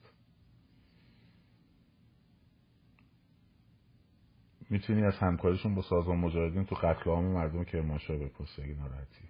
می‌تونی 4.71 5.05
از 5.05 5.15
همکاریشون 5.15 5.75
با 5.75 5.83
سازمان 5.83 6.19
مجاهدین 6.19 6.65
تو 6.65 6.75
قتل 6.75 7.11
عام 7.11 7.25
مردم 7.25 7.65
کرمانشاه 7.65 8.17
بپرسی 8.17 8.63
اگه 8.63 8.75
ناراحتی. 8.75 9.25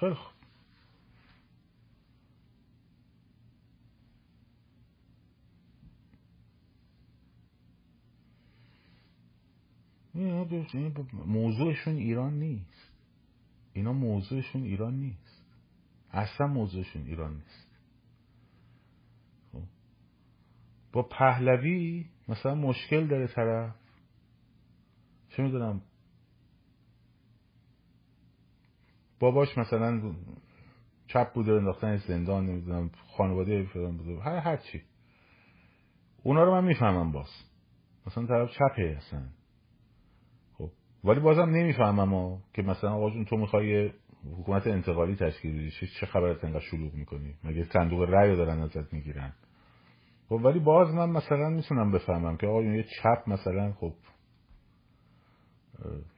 خیلی 0.00 0.14
خوب 0.14 0.32
موضوعشون 11.26 11.96
ایران 11.96 12.38
نیست. 12.38 12.92
اینا 13.72 13.92
موضوعشون 13.92 14.62
ایران 14.62 14.94
نیست. 14.94 15.44
اصلا 16.10 16.46
موضوعشون 16.46 17.02
ایران 17.06 17.34
نیست. 17.34 17.68
خب. 19.52 19.62
با 20.92 21.02
پهلوی 21.02 22.06
مثلا 22.28 22.54
مشکل 22.54 23.06
داره 23.06 23.26
طرف. 23.26 23.74
چه 25.28 25.42
می‌دونم. 25.42 25.80
باباش 29.20 29.58
مثلا 29.58 30.14
چپ 31.06 31.32
بوده 31.32 31.52
انداختن 31.52 31.96
زندان 31.96 32.46
نمی‌دونم 32.46 32.90
خانواده 33.16 33.62
فلان 33.62 33.96
بوده. 33.96 34.20
هر 34.20 34.36
هر 34.36 34.56
چی. 34.56 34.82
اونا 36.22 36.44
رو 36.44 36.52
من 36.52 36.64
می‌فهمم 36.64 37.12
باز. 37.12 37.30
مثلا 38.06 38.26
طرف 38.26 38.50
چپه 38.50 38.96
هستن 38.96 39.32
ولی 41.04 41.20
بازم 41.20 41.50
نمی‌فهمم 41.50 42.38
که 42.54 42.62
مثلا 42.62 42.92
آقا 42.92 43.10
جون 43.10 43.24
تو 43.24 43.36
می‌خوای 43.36 43.90
حکومت 44.38 44.66
انتقالی 44.66 45.16
تشکیل 45.16 45.58
بدی 45.58 45.70
چه 46.00 46.06
خبرت 46.06 46.44
انقدر 46.44 46.60
شلوغ 46.60 46.94
می‌کنی؟ 46.94 47.34
مگه 47.44 47.64
صندوق 47.64 48.02
رأی 48.02 48.36
دارن 48.36 48.60
ازت 48.60 48.92
می‌گیرن؟ 48.92 49.32
خب 50.28 50.40
ولی 50.44 50.58
باز 50.58 50.94
من 50.94 51.10
مثلا 51.10 51.50
می‌تونم 51.50 51.92
بفهمم 51.92 52.36
که 52.36 52.46
آقا 52.46 52.62
یه 52.62 52.82
چپ 52.82 53.22
مثلا 53.26 53.72
خب 53.72 53.92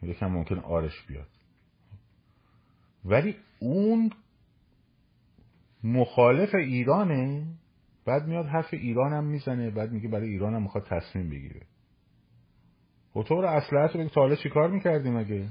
یکم 0.03 0.27
ممکن 0.27 0.59
آرش 0.59 1.07
بیاد. 1.09 1.29
ولی 3.05 3.37
اون 3.61 4.11
مخالف 5.85 6.55
ایرانه 6.55 7.47
بعد 8.07 8.27
میاد 8.29 8.47
حرف 8.47 8.75
ایران 8.75 9.13
هم 9.13 9.25
می‌زنه 9.25 9.71
بعد 9.71 9.93
میگه 9.93 10.09
برای 10.09 10.29
ایران 10.29 10.55
هم 10.55 10.63
می‌خواد 10.63 10.85
تصمیم 10.85 11.31
بگیره. 11.31 11.61
و 13.17 13.23
تو 13.23 13.35
رو 13.43 13.47
رو 13.47 14.09
تا 14.09 14.21
حالا 14.21 14.37
چی 14.37 14.49
کار 14.49 14.71
می‌کردی 14.71 15.11
مگه 15.11 15.49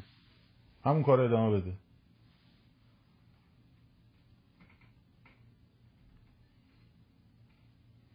همون 0.86 1.03
کار 1.03 1.22
ادامه 1.22 1.59
بده. 1.59 1.74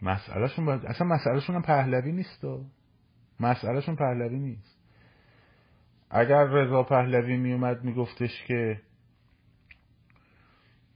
مسئلهشون 0.02 0.64
باید 0.64 0.86
اصلا 0.86 1.06
مسئلهشون 1.06 1.56
هم 1.56 1.62
پهلوی 1.62 2.12
نیست 2.12 2.44
و 2.44 2.64
مسئلهشون 3.40 3.96
پهلوی 3.96 4.38
نیست. 4.38 4.78
اگر 6.10 6.44
رضا 6.44 6.82
پهلوی 6.82 7.36
میومد 7.36 7.84
میگفتش 7.84 8.44
که 8.46 8.80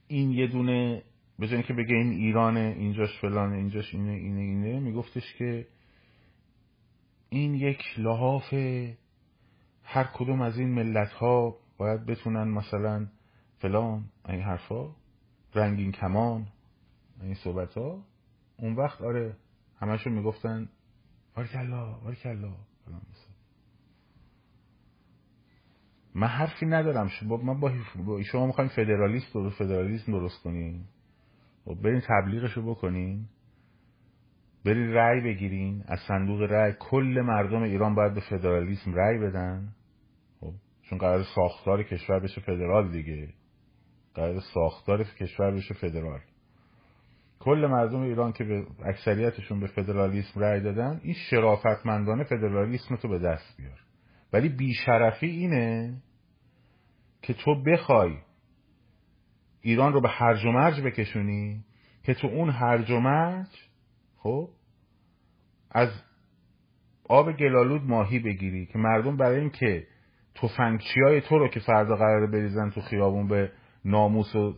این 0.07 0.31
یه 0.31 0.47
دونه 0.47 1.03
به 1.39 1.63
که 1.63 1.73
بگه 1.73 1.95
این 1.95 2.11
ایرانه 2.11 2.75
اینجاش 2.77 3.19
فلانه 3.21 3.55
اینجاش 3.55 3.93
اینه 3.93 4.11
اینه 4.11 4.41
اینه 4.41 4.79
میگفتش 4.79 5.33
که 5.37 5.67
این 7.33 7.53
یک 7.53 7.83
لحاف 7.97 8.53
هر 9.83 10.03
کدوم 10.13 10.41
از 10.41 10.57
این 10.57 10.69
ملت 10.69 11.11
ها 11.11 11.57
باید 11.77 12.05
بتونن 12.05 12.43
مثلا 12.43 13.07
فلان 13.57 14.05
این 14.29 14.41
حرفا 14.41 14.95
رنگین 15.55 15.91
کمان 15.91 16.47
این 17.21 17.33
صحبت 17.33 17.73
ها 17.73 18.03
اون 18.57 18.75
وقت 18.75 19.01
آره 19.01 19.35
همشون 19.79 20.13
می‌گفتن 20.13 20.69
بارکلا 21.35 21.93
بارکلا. 21.93 22.53
من 26.15 26.27
حرفی 26.27 26.65
ندارم 26.65 27.09
من 27.43 27.59
با 27.59 28.23
شما 28.23 28.45
می‌خوایم 28.45 28.69
فدرالیست 28.69 29.33
درست 29.33 29.55
فدرالیسم 29.55 30.11
درست 30.11 30.43
کنیم. 30.43 30.87
و 31.67 31.69
خب 31.69 31.81
برین 31.81 32.01
تبلیغشو 32.07 32.61
بکنین 32.61 33.25
برین 34.65 34.93
رأی 34.93 35.21
بگیرین 35.21 35.83
از 35.87 35.99
صندوق 36.07 36.41
رأی 36.41 36.73
کل 36.79 37.21
مردم 37.25 37.61
ایران 37.63 37.95
باید 37.95 38.13
به 38.13 38.21
فدرالیسم 38.29 38.93
رأی 38.93 39.17
بدن. 39.17 39.69
خب 40.39 40.53
چون 40.81 40.97
قرار 40.97 41.23
ساختار 41.35 41.83
کشور 41.83 42.19
بشه 42.19 42.41
فدرال 42.41 42.91
دیگه. 42.91 43.29
قرار 44.15 44.39
ساختار 44.53 45.03
کشور 45.03 45.51
بشه 45.51 45.73
فدرال. 45.73 46.19
کل 47.39 47.67
مردم 47.71 48.01
ایران 48.01 48.31
که 48.31 48.43
به 48.43 48.65
اکثریتشون 48.85 49.59
به 49.59 49.67
فدرالیسم 49.67 50.39
رأی 50.39 50.61
دادن 50.61 50.99
این 51.03 51.13
شرافتمندانه 51.29 52.23
فدرالیسم 52.23 52.95
تو 52.95 53.07
به 53.07 53.19
دست 53.19 53.57
بیار. 53.57 53.79
ولی 54.33 54.49
بیشرفی 54.49 55.27
اینه 55.27 55.97
که 57.21 57.33
تو 57.33 57.63
بخوای 57.63 58.17
ایران 59.61 59.93
رو 59.93 60.01
به 60.01 60.09
هرج 60.09 60.45
و 60.45 60.51
مرج 60.51 60.81
بکشونی 60.81 61.63
که 62.03 62.13
تو 62.13 62.27
اون 62.27 62.49
هرج 62.49 62.91
و 62.91 62.99
مرج 62.99 63.62
خب؟ 64.23 64.49
از 65.71 65.89
آب 67.09 67.31
گلالود 67.37 67.81
ماهی 67.81 68.19
بگیری 68.19 68.65
که 68.65 68.77
مردم 68.77 69.17
برای 69.17 69.39
اینکه 69.39 69.87
تفنگچی 70.35 71.01
های 71.01 71.21
تو 71.21 71.39
رو 71.39 71.47
که 71.47 71.59
فردا 71.59 71.95
قراره 71.95 72.27
بریزن 72.27 72.69
تو 72.69 72.81
خیابون 72.81 73.27
به 73.27 73.51
ناموس 73.85 74.35
و 74.35 74.53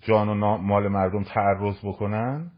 جان 0.00 0.28
و 0.28 0.56
مال 0.56 0.88
مردم 0.88 1.22
تعرض 1.22 1.78
بکنن 1.84 2.50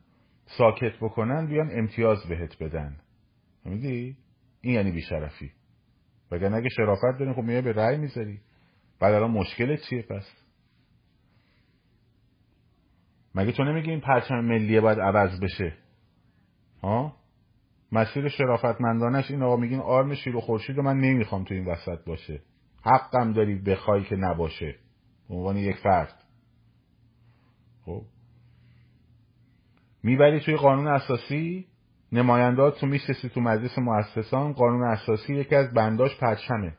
ساکت 0.47 0.97
بکنن 1.01 1.47
بیان 1.47 1.71
امتیاز 1.73 2.27
بهت 2.29 2.63
بدن. 2.63 2.97
میدی؟ 3.65 4.17
این 4.61 4.75
یعنی 4.75 4.91
بیشرفی. 4.91 5.53
وگرنه 6.31 6.57
اگه 6.57 6.69
شرافت 6.69 7.19
داریم 7.19 7.35
خب 7.35 7.43
میای 7.43 7.63
به 7.63 7.73
رأی 7.73 7.97
می‌ذاری. 7.97 8.41
بعد 9.01 9.15
الان 9.15 9.31
مشکلت 9.31 9.81
چیه 9.81 10.03
پس؟ 10.03 10.48
مگه 13.39 13.53
تو 13.53 13.65
نمیگی 13.65 13.91
این 13.91 14.01
پرچم 14.01 14.41
ملیه 14.41 14.81
باید 14.81 15.01
عوض 15.01 15.41
بشه؟ 15.41 15.73
ها؟ 16.83 17.17
مسیر 17.93 18.29
شرافتمندانش 18.29 19.31
این 19.31 19.43
آقا 19.43 19.57
میگین 19.57 19.81
آرم 19.81 20.15
شیر 20.15 20.37
و 20.37 20.41
خورشید 20.41 20.81
من 20.81 20.97
نمی‌خوام 20.97 21.45
تو 21.45 21.55
این 21.55 21.65
وسط 21.65 22.05
باشه. 22.07 22.41
حقم 22.83 23.33
داری 23.33 23.59
بخوای 23.59 24.05
که 24.05 24.17
نباشه. 24.17 24.75
به 25.29 25.35
عنوان 25.35 25.57
یک 25.57 25.77
فرد. 25.77 26.23
خب؟ 27.85 28.03
می‌بری 30.03 30.41
توی 30.41 30.57
قانون 30.57 30.87
اساسی؟ 30.87 31.67
نمایندات 32.13 32.81
تو 32.81 32.87
میشستی 32.87 33.29
تو 33.29 33.41
مجلس 33.41 33.79
مؤسسان. 33.79 34.53
قانون 34.53 34.83
اساسی 34.83 35.35
یکی 35.35 35.55
از 35.55 35.75
بنداش 35.75 36.19
پرچمه. 36.21 36.77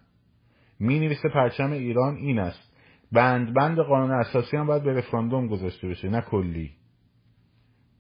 می 0.80 1.00
نویسه 1.00 1.30
پرچم 1.30 1.72
ایران 1.72 2.16
این 2.16 2.40
است. 2.40 2.69
بند 3.12 3.54
بند 3.54 3.80
قانون 3.80 4.12
اساسی 4.12 4.58
هم 4.58 4.68
باید 4.68 4.84
به 4.84 4.94
رفراندوم 4.94 5.48
گذاشته 5.48 5.88
بشه 5.88 6.10
نه 6.10 6.22
کلی. 6.22 6.72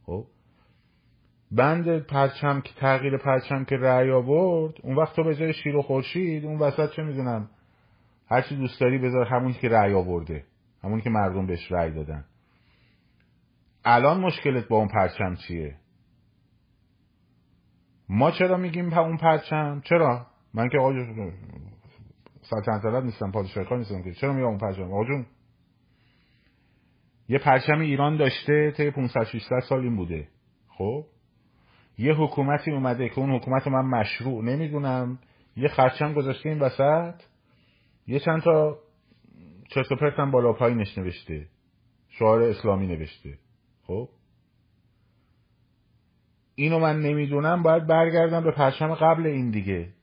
خب؟ 0.06 0.26
بند 1.52 2.00
پرچم 2.00 2.62
که 2.62 2.74
تغییر 2.74 3.18
پرچم 3.18 3.66
که 3.66 3.78
رأی 3.78 4.12
آورد 4.12 4.74
اون 4.84 4.96
وقت 4.96 5.16
تو 5.16 5.24
به 5.24 5.36
جای 5.36 5.54
شیر 5.54 5.76
و 5.76 5.82
خورشید 5.82 6.46
اون 6.46 6.60
وسط 6.60 6.92
چه 6.92 7.04
می‌دونم 7.04 7.50
هر 8.30 8.42
چی 8.42 8.56
دوست 8.56 8.82
داری 8.82 8.98
بذار 8.98 9.26
همون 9.26 9.54
که 9.54 9.70
رأی 9.70 9.94
آورده 9.94 10.44
همون 10.84 11.02
که 11.02 11.10
مردم 11.10 11.48
بهش 11.48 11.72
رأی 11.72 11.92
دادن. 11.92 12.26
الان 13.86 14.20
مشکلت 14.20 14.68
با 14.68 14.78
اون 14.78 14.88
پرچم 14.88 15.36
چیه؟ 15.36 15.76
ما 18.10 18.32
چرا 18.32 18.58
میگیم 18.58 18.94
اون 18.94 19.18
پرچم؟ 19.18 19.82
چرا؟ 19.86 20.28
من 20.54 20.70
که 20.70 20.78
آقا 20.78 20.94
سلطنت 22.50 22.82
طلب 22.84 23.04
نیستم 23.04 23.32
پادشاهی 23.32 23.76
نیستم 23.78 24.04
که. 24.04 24.14
چرا 24.14 24.34
میگم 24.34 24.48
اون 24.48 24.58
پرچم؟ 24.58 24.84
آقا 24.84 25.06
جون. 25.06 25.26
یه 27.30 27.40
پرچم 27.40 27.80
ایران 27.80 28.18
داشته 28.18 28.72
طی 28.72 28.92
500 28.92 29.24
600 29.24 29.60
سال 29.70 29.80
این 29.80 29.96
بوده. 29.96 30.28
خب؟ 30.68 31.06
یه 31.98 32.14
حکومتی 32.14 32.72
اومده 32.72 33.10
که 33.10 33.20
اون 33.20 33.36
حکومت 33.36 33.68
من 33.68 33.86
مشروع 33.86 34.44
نمی‌دونم. 34.44 35.20
یه 35.56 35.68
خرچم 35.68 36.14
گذاشته 36.14 36.50
این 36.50 36.60
وسط. 36.60 37.22
یه 38.08 38.20
چند 38.20 38.42
تا 38.42 38.80
چرت 39.70 39.92
و 39.92 39.96
پرت 39.96 40.20
هم 40.20 40.32
بالا 40.32 40.54
پایینش 40.54 40.98
نوشته. 40.98 41.48
شعار 42.10 42.44
اسلامی 42.44 42.88
نوشته. 42.88 43.38
خب؟ 43.84 44.10
اینو 46.56 46.80
من 46.80 47.02
نمی‌دونم. 47.02 47.64
باید 47.64 47.88
برگردم 47.88 48.44
به 48.44 48.52
پرچم 48.52 48.96
قبل 48.96 49.26
این 49.28 49.52
دیگه. 49.52 49.94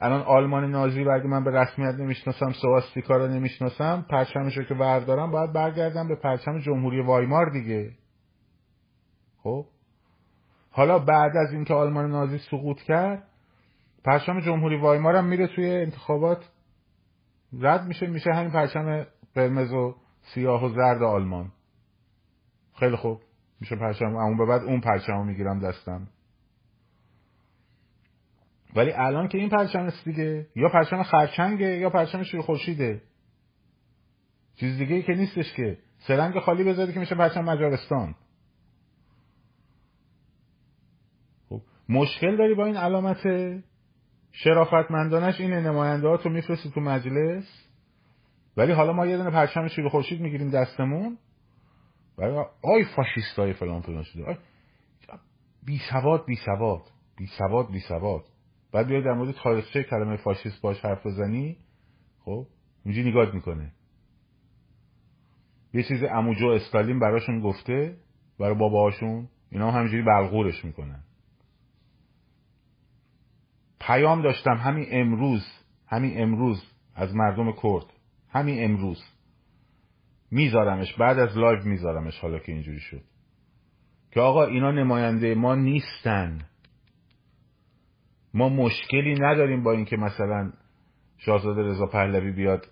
الان 0.00 0.22
آلمان 0.22 0.70
نازی 0.70 1.04
وقتی 1.04 1.28
من 1.28 1.44
به 1.44 1.50
رسمیت 1.50 1.94
نمی‌شناسم 1.94 2.52
سواستیکا 2.52 3.16
رو 3.16 3.28
نمی‌شناسم 3.28 4.06
پرچمش 4.10 4.58
رو 4.58 4.64
که 4.64 4.74
بردارم 4.74 5.30
باید 5.30 5.52
برگردم 5.52 6.08
به 6.08 6.16
پرچم 6.16 6.58
جمهوری 6.58 7.00
وایمار 7.00 7.50
دیگه. 7.50 7.92
خب؟ 9.42 9.66
حالا 10.70 10.98
بعد 10.98 11.36
از 11.36 11.52
اینکه 11.52 11.74
آلمان 11.74 12.10
نازی 12.10 12.38
سقوط 12.38 12.80
کرد 12.80 13.22
پرچم 14.04 14.40
جمهوری 14.40 14.76
وایمار 14.76 15.16
هم 15.16 15.24
میره 15.24 15.46
توی 15.46 15.70
انتخابات. 15.70 16.50
رد 17.60 17.86
میشه 17.86 18.06
میشه 18.06 18.30
همین 18.34 18.50
پرچم 18.50 19.06
قرمز 19.34 19.72
و 19.72 19.96
سیاه 20.34 20.64
و 20.64 20.68
زرد 20.68 21.02
آلمان. 21.02 21.52
خیلی 22.80 22.96
خوب. 22.96 23.20
میشه 23.60 23.76
پرچم 23.76 24.16
اون 24.16 24.36
به 24.36 24.46
بعد 24.46 24.62
اون 24.62 24.80
پرچم 24.80 25.26
می‌گیرم 25.26 25.60
دستم. 25.60 26.08
ولی 28.74 28.92
الان 28.92 29.28
که 29.28 29.38
این 29.38 29.48
پرچم 29.48 29.80
است 29.80 30.04
دیگه 30.04 30.46
یا 30.56 30.68
پرچم 30.68 31.02
خرچنگه 31.02 31.78
یا 31.78 31.90
پرچم 31.90 32.22
شیر 32.22 32.40
خورشیده. 32.40 33.02
چیز 34.56 34.78
دیگه 34.78 35.02
که 35.02 35.12
نیستش 35.12 35.52
که. 35.52 35.78
سرنگ 35.98 36.38
خالی 36.38 36.64
بذاری 36.64 36.92
که 36.92 37.00
میشه 37.00 37.14
پرچم 37.14 37.44
مجارستان. 37.44 38.14
خب 41.48 41.62
مشکل 41.88 42.36
داری 42.36 42.54
با 42.54 42.66
این 42.66 42.76
علامت 42.76 43.22
شرافتمندانش 44.32 45.40
اینه 45.40 45.60
نماینده 45.60 46.08
ها 46.08 46.16
تو 46.16 46.28
میفرستی 46.28 46.70
تو 46.70 46.80
مجلس. 46.80 47.66
ولی 48.56 48.72
حالا 48.72 48.92
ما 48.92 49.06
یه 49.06 49.16
دونه 49.16 49.30
پرچم 49.30 49.68
شیر 49.68 49.88
خورشید 49.88 50.20
می‌گیریم 50.20 50.50
دستمون. 50.50 51.18
ولی 52.18 52.36
آی 52.62 52.84
فاشیست 52.96 53.38
های 53.38 53.52
فلان 53.52 53.80
فلان 53.80 54.02
شده. 54.02 54.38
بی 55.66 55.80
سواد 55.90 56.26
بی 56.26 56.36
سواد 56.36 56.82
بی 57.16 57.26
سواد 57.26 57.70
بی 57.70 57.80
سواد 57.80 58.24
بعد 58.72 58.86
بیای 58.86 59.02
در 59.02 59.12
مورد 59.12 59.34
تاریخچه 59.34 59.82
کلمه 59.82 60.16
فاشیست 60.16 60.62
باش 60.62 60.84
حرف 60.84 61.06
بزنی 61.06 61.56
خب 62.24 62.46
اونجی 62.84 63.02
نگاه 63.02 63.34
می‌کنه. 63.34 63.72
یه 65.74 65.82
چیزی 65.82 66.06
اموجو 66.06 66.46
استالین 66.46 67.00
براشون 67.00 67.40
گفته 67.40 67.96
برای 68.38 68.54
باباهاشون 68.54 69.28
اینا 69.50 69.70
هم 69.70 69.78
همینجوری 69.78 70.02
بلغورش 70.02 70.64
می‌کنن. 70.64 71.02
پیام 73.80 74.22
داشتم 74.22 74.56
همین 74.56 74.86
امروز 74.90 75.46
همین 75.86 76.22
امروز 76.22 76.62
از 76.94 77.14
مردم 77.14 77.52
کرد 77.52 77.86
همین 78.28 78.64
امروز. 78.64 79.04
میذارمش 80.30 80.94
بعد 80.94 81.18
از 81.18 81.38
لایو 81.38 81.64
میذارمش 81.64 82.18
حالا 82.18 82.38
که 82.38 82.52
اینجوری 82.52 82.80
شد. 82.80 83.02
که 84.10 84.20
آقا 84.20 84.44
اینا 84.44 84.70
نماینده 84.70 85.34
ما 85.34 85.54
نیستن. 85.54 86.49
ما 88.34 88.48
مشکلی 88.48 89.14
نداریم 89.14 89.62
با 89.62 89.72
اینکه 89.72 89.96
مثلا 89.96 90.52
شاهزاده 91.18 91.62
رضا 91.62 91.86
پهلوی 91.86 92.32
بیاد 92.32 92.66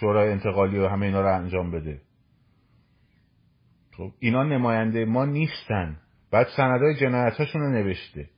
شورای 0.00 0.32
انتقالی 0.32 0.78
و 0.78 0.88
همه 0.88 1.06
اینا 1.06 1.20
رو 1.20 1.34
انجام 1.34 1.70
بده. 1.70 2.00
خب 3.96 4.12
اینا 4.18 4.42
نماینده 4.42 5.04
ما 5.04 5.24
نیستن. 5.24 5.96
بعد 6.30 6.46
سندهای 6.56 6.94
جنایتاشون 7.00 7.60
رو 7.60 7.70
نوشته. 7.70 8.30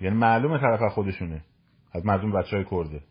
یعنی 0.00 0.16
معلومه 0.16 0.58
طرف 0.58 0.92
خودشونه. 0.92 1.44
از 1.92 2.06
مردم 2.06 2.32
بچه 2.32 2.56
های 2.56 2.66
کرده. 2.70 3.02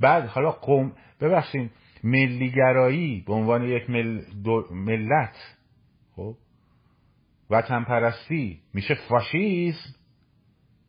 بعد 0.00 0.26
حالا 0.26 0.50
قوم 0.50 0.92
ببخشین 1.20 1.70
ملیگرایی 2.04 3.24
به 3.26 3.32
عنوان 3.32 3.62
یک 3.62 3.90
مل... 3.90 4.22
ملت. 4.70 5.36
خب 6.16 6.36
وطن 7.50 7.84
پرستی 7.84 8.62
میشه 8.74 8.94
فاشیسم 9.08 9.94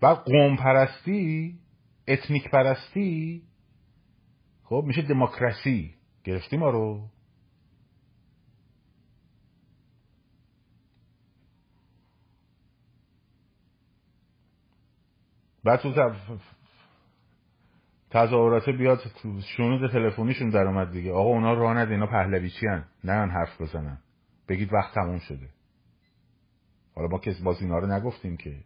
و 0.01 0.07
قوم 0.07 0.55
پرستی 0.57 1.59
اتنیک 2.07 2.49
پرستی 2.49 3.43
خب 4.71 4.83
میشه 4.87 5.01
دموکراسی. 5.01 5.95
گرفتی 6.23 6.57
ما 6.57 6.69
رو. 6.69 7.09
بعد 15.63 15.79
تو 15.79 16.11
تظاهرات 18.09 18.69
بیاد 18.69 18.99
شنود 19.57 19.91
تلفنیشون 19.91 20.49
در 20.49 20.67
اومد 20.67 20.91
دیگه. 20.91 21.11
آقا 21.11 21.29
اونا 21.29 21.53
راه 21.53 21.77
نده 21.77 21.93
اینا 21.93 22.07
پهلوی 22.07 22.49
چی 22.49 22.67
هن؟ 22.67 22.85
نه 23.03 23.13
حرف 23.13 23.61
بزنن. 23.61 23.97
بگید 24.47 24.73
وقت 24.73 24.93
تموم 24.93 25.19
شده. 25.19 25.49
حالا 26.95 27.07
ما 27.07 27.17
کسی 27.17 27.43
باز 27.43 27.61
اینا 27.61 27.79
رو 27.79 27.87
نگفتیم 27.87 28.37
که. 28.37 28.63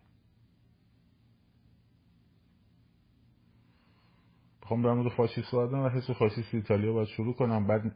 بخوام 4.61 4.81
در 4.81 4.93
مورد 4.93 5.11
فاشیست 5.11 5.51
صحبت 5.51 5.73
و 5.73 5.89
حس 5.89 6.09
فاشیست 6.11 6.53
ایتالیا 6.53 6.93
باید 6.93 7.07
شروع 7.07 7.33
کنم. 7.33 7.67
بعد 7.67 7.95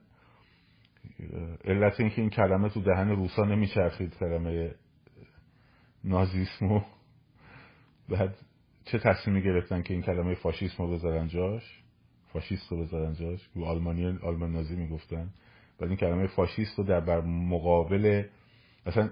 علت 1.66 2.00
اینکه 2.00 2.22
این 2.22 2.30
کلمه 2.30 2.70
تو 2.70 2.82
دهن 2.82 3.10
روسا 3.10 3.46
نمیچرخید 3.46 4.18
کلمه 4.18 4.76
نازیسم 6.04 6.72
و 6.72 6.82
بعد 8.10 8.38
چه 8.86 9.00
تصمیمی 9.00 9.42
گرفتن 9.42 9.82
که 9.82 9.94
این 9.94 10.04
کلمه 10.04 10.36
فاشیسم 10.36 10.84
رو 10.84 10.92
بذارن 10.92 11.28
جاش؟ 11.28 11.84
فاشیست 12.34 12.72
رو 12.72 12.82
بذارن 12.82 13.14
جاش؟ 13.14 13.50
و 13.56 13.64
آلمانی 13.64 14.20
آلمان 14.24 14.52
نازی 14.52 14.76
می‌گفتن. 14.76 15.30
بعد 15.80 15.90
این 15.90 15.98
کلمه 15.98 16.28
فاشیست 16.28 16.78
رو 16.78 16.84
در 16.84 17.00
بر 17.00 17.22
مقابل 17.22 18.24
مثلا 18.86 19.10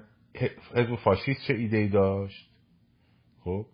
حزب 0.75 0.95
فاشیست 0.95 1.41
چه 1.47 1.53
ایده 1.53 1.77
ای 1.77 1.87
داشت؟ 1.87 2.49
خب. 3.43 3.65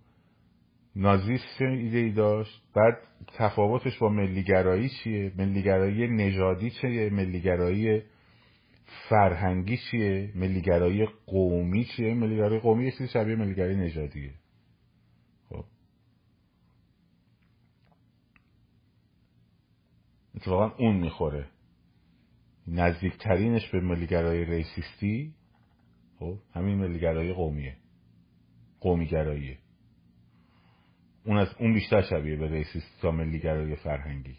نازیست 0.95 1.43
چه 1.59 1.65
ایده 1.65 1.97
ای 1.97 2.11
داشت؟ 2.11 2.61
بعد 2.75 2.97
تفاوتش 3.27 3.97
با 3.97 4.09
ملیگرایی 4.09 4.89
چیه؟ 4.89 5.31
ملیگرایی 5.37 6.07
نژادی 6.07 6.69
چیه؟ 6.69 7.09
ملیگرایی 7.09 8.01
فرهنگی 9.09 9.77
چیه؟ 9.77 10.31
ملیگرایی 10.35 11.07
قومی 11.25 11.85
چیه؟ 11.85 12.13
ملیگرایی 12.13 12.59
قومی 12.59 12.85
یه 12.85 12.91
چیزی 12.91 13.07
شبیه 13.07 13.35
ملیگرایی 13.35 13.75
نژادیه. 13.75 14.33
خب. 15.49 15.65
اتفاقا 20.35 20.75
اون 20.77 20.95
می‌خوره. 20.95 21.45
نزدیکترینش 22.67 23.69
به 23.69 23.81
ملیگرایی 23.81 24.45
ریسیستی 24.45 25.33
خب 26.23 26.39
همین 26.53 26.77
ملیگرایی 26.77 27.33
قومیه. 27.33 27.77
قومیگراییه 28.79 29.57
اون 31.25 31.37
از 31.37 31.47
اون 31.59 31.73
بیشتر 31.73 32.01
شبیه 32.01 32.35
به 32.35 32.47
ریسیست 32.47 33.01
تا 33.01 33.11
ملیگرایی 33.11 33.75
فرهنگی. 33.75 34.37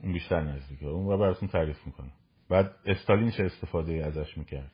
اون 0.00 0.12
بیشتر 0.12 0.40
نزدیکه. 0.40 0.86
اون 0.86 1.06
رو 1.08 1.18
براتون 1.18 1.48
تعریف 1.48 1.86
می‌کنم. 1.86 2.12
بعد 2.48 2.76
استالین 2.86 3.30
چه 3.30 3.44
استفاده 3.44 4.06
ازش 4.06 4.38
می‌کرد؟ 4.38 4.72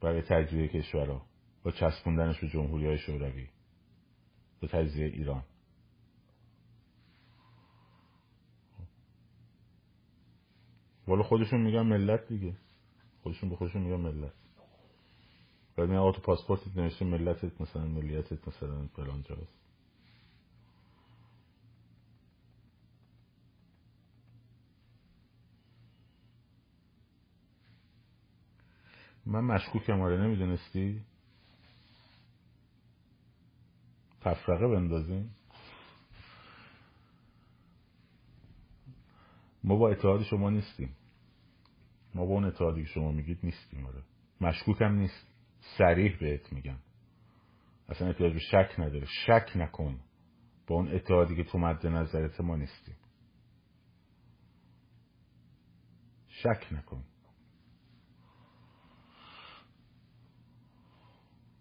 برای 0.00 0.22
تجزیه 0.22 0.68
کشورها. 0.68 1.26
با 1.62 1.70
چسبوندنش 1.70 2.40
به 2.40 2.48
جمهوری 2.48 2.86
های 2.86 2.98
شوروی. 2.98 3.48
به 4.60 4.66
تجزیه 4.68 5.06
ایران. 5.06 5.44
والا 11.06 11.22
خودشون 11.22 11.60
میگن 11.60 11.82
ملت 11.82 12.28
دیگه. 12.28 12.54
خودشون 13.22 13.50
به 13.50 13.56
خودشون 13.56 13.82
میگن 13.82 13.96
ملت. 13.96 14.32
بعد 15.76 15.88
میگن 15.88 16.12
تو 16.12 16.20
پاسپورتت 16.20 16.76
نوشته 16.76 17.04
ملتت 17.04 17.60
مثلا 17.60 17.84
ملیتت 17.86 18.48
مثلا 18.48 18.86
فلان 18.86 19.22
جاست 19.22 19.64
من 29.26 29.40
مشکوکم 29.40 30.00
آره 30.00 30.22
نمی‌دونستی؟ 30.22 31.00
تفرقه 34.20 34.68
بندازیم. 34.68 35.34
ما 39.64 39.76
با 39.76 39.90
اتحاد 39.90 40.22
شما 40.22 40.50
نیستیم. 40.50 40.96
ما 42.14 42.26
با 42.26 42.32
اون 42.32 42.44
اتحادی 42.44 42.82
که 42.82 42.88
شما 42.88 43.12
میگید 43.12 43.38
نیستیم 43.42 43.86
آره. 43.86 44.02
مشکوکم 44.40 44.94
نیست. 44.94 45.26
سریح 45.78 46.18
بهت 46.20 46.52
میگم. 46.52 46.78
اصلا 47.88 48.08
احتیاج 48.08 48.32
به 48.32 48.38
شک 48.38 48.74
نداره. 48.78 49.06
شک 49.26 49.52
نکن. 49.56 50.00
با 50.66 50.74
اون 50.74 50.94
اتحادی 50.94 51.36
که 51.36 51.44
تو 51.44 51.58
مد 51.58 51.86
نظرت 51.86 52.40
ما 52.40 52.56
نیستیم. 52.56 52.96
شک 56.28 56.72
نکن 56.72 57.04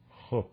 خب 0.10 0.49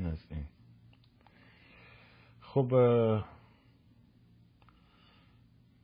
این 0.00 0.08
از 0.08 0.18
این. 0.30 0.44
خب 2.40 2.74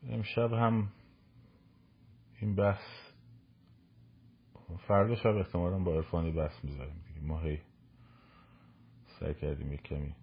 امشب 0.08 0.52
هم 0.52 0.92
این 2.40 2.54
بحث 2.54 2.82
فردا 4.88 5.16
شب 5.16 5.36
احتمالا 5.36 5.78
با 5.78 5.94
عرفانی 5.94 6.32
بحث 6.32 6.64
می‌ذاریم 6.64 7.04
دیگه. 7.06 7.20
ما 7.20 7.40
هی 7.40 7.60
سعی 9.20 9.34
کردیم 9.34 9.72
یک 9.72 9.82
کمی 9.82 10.14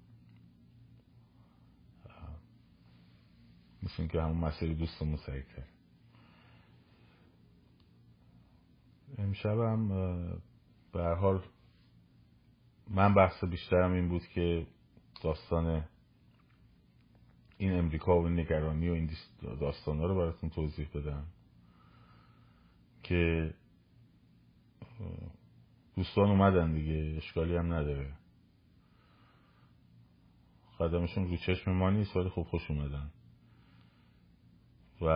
مثل 3.83 4.07
که 4.07 4.21
همون 4.21 4.37
مسئله 4.37 4.73
دوستمون 4.73 5.17
سعی 5.17 5.43
کرد. 5.43 5.69
امشب 9.17 9.59
هم 9.59 9.87
به 10.93 11.03
هر 11.03 11.15
حال 11.15 11.43
من 12.89 13.13
بحث 13.13 13.43
بیشترم 13.43 13.93
این 13.93 14.09
بود 14.09 14.27
که 14.27 14.67
داستان 15.23 15.85
این 17.57 17.73
امریکا 17.73 18.21
و 18.21 18.29
نگرانی 18.29 18.89
و 18.89 18.93
این 18.93 19.09
داستان 19.59 19.97
ها 19.97 20.05
رو 20.05 20.15
براتون 20.15 20.49
توضیح 20.49 20.87
بدم 20.95 21.25
که 23.03 23.53
دوستان 25.95 26.29
اومدن 26.29 26.73
دیگه 26.73 27.17
اشکالی 27.17 27.55
هم 27.55 27.73
نداره. 27.73 28.13
قدمشون 30.79 31.27
رو 31.27 31.37
چشم 31.37 31.71
ما 31.71 31.89
نیست 31.89 32.15
ولی 32.15 32.29
خوب 32.29 32.47
خوش 32.47 32.71
اومدن. 32.71 33.11
و 35.01 35.07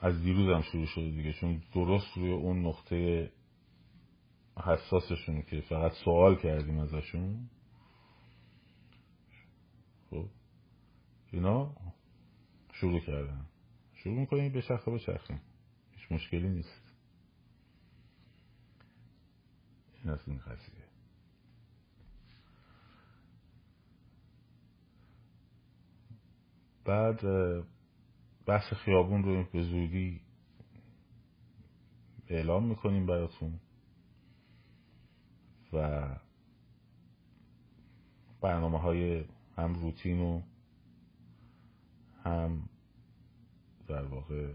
از 0.00 0.22
دیروز 0.22 0.56
هم 0.56 0.62
شروع 0.62 0.86
شده 0.86 1.10
دیگه 1.10 1.32
چون 1.32 1.62
درست 1.74 2.16
روی 2.16 2.32
اون 2.32 2.66
نقطه 2.66 3.30
حساسشون 4.64 5.42
که 5.42 5.60
فقط 5.60 5.92
سوال 6.04 6.36
کردیم 6.36 6.78
ازشون. 6.78 7.50
خب. 10.10 10.28
اینا 11.32 11.76
شروع 12.72 13.00
کردن. 13.00 13.46
شروع 13.94 14.18
می‌کنیم 14.20 14.52
به 14.52 14.62
چرخه 14.62 14.90
به 14.90 14.98
هیچ 15.92 16.12
مشکلی 16.12 16.48
نیست. 16.48 16.92
این 19.94 20.12
از 20.12 20.20
این 20.26 20.38
قضیه. 20.38 20.84
بعد 26.84 27.20
بحث 28.46 28.72
خیابون 28.72 29.22
رو 29.22 29.44
به 29.52 29.62
زودی 29.62 30.20
اعلام 32.28 32.68
می‌کنیم 32.68 33.06
براتون. 33.06 33.60
و 35.72 36.08
برنامه 38.40 38.78
های 38.78 39.24
هم 39.56 39.74
روتین 39.74 40.20
و 40.20 40.42
هم 42.24 42.68
در 43.88 44.04
واقع 44.04 44.52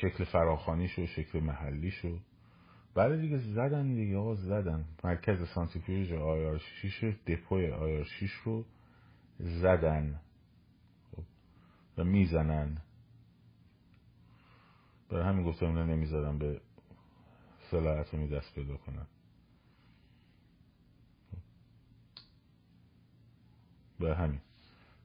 شکل 0.00 0.24
فراخانیش 0.24 0.98
و 0.98 1.06
شکل 1.06 1.40
محلیش 1.40 2.04
و 2.04 2.18
بعد 2.94 3.20
دیگه 3.20 3.38
زدن 3.38 3.94
دیگه 3.94 4.16
آقا 4.16 4.34
زدن 4.34 4.84
مرکز 5.04 5.48
سانتریفیوژ 5.54 6.12
آیار 6.12 6.58
6 6.58 7.16
دپوی 7.26 7.70
آیار 7.70 8.04
6 8.04 8.30
رو 8.44 8.64
زدن 9.38 10.20
خب. 11.10 11.22
و 11.98 12.04
می‌زنن 12.04 12.78
برای 15.10 15.24
همین 15.24 15.44
گفتم 15.44 15.66
اینا 15.66 15.84
نمی‌زدن 15.84 16.38
به 16.38 16.60
صلاحت 17.70 18.14
رو 18.14 18.26
دست 18.26 18.54
پیدا 18.54 18.76
کنن 18.76 19.06
به 24.00 24.16
همین. 24.16 24.40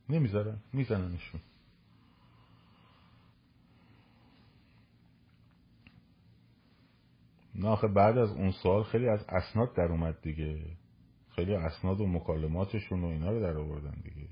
نمی‌ذارن 0.10 0.60
میزننشون 0.74 1.42
نه 7.56 7.68
آخه 7.68 7.88
بعد 7.88 8.18
از 8.18 8.30
اون 8.32 8.52
سال 8.52 8.84
خیلی 8.84 9.10
از 9.10 9.26
اسناد 9.30 9.76
در 9.76 9.92
اومد 9.92 10.22
دیگه. 10.22 10.78
خیلی 11.30 11.56
اسناد 11.56 12.02
و 12.02 12.08
مکالماتشون 12.08 13.04
و 13.04 13.08
اینا 13.08 13.32
رو 13.32 13.42
در 13.42 13.58
آوردن 13.58 14.02
دیگه. 14.04 14.28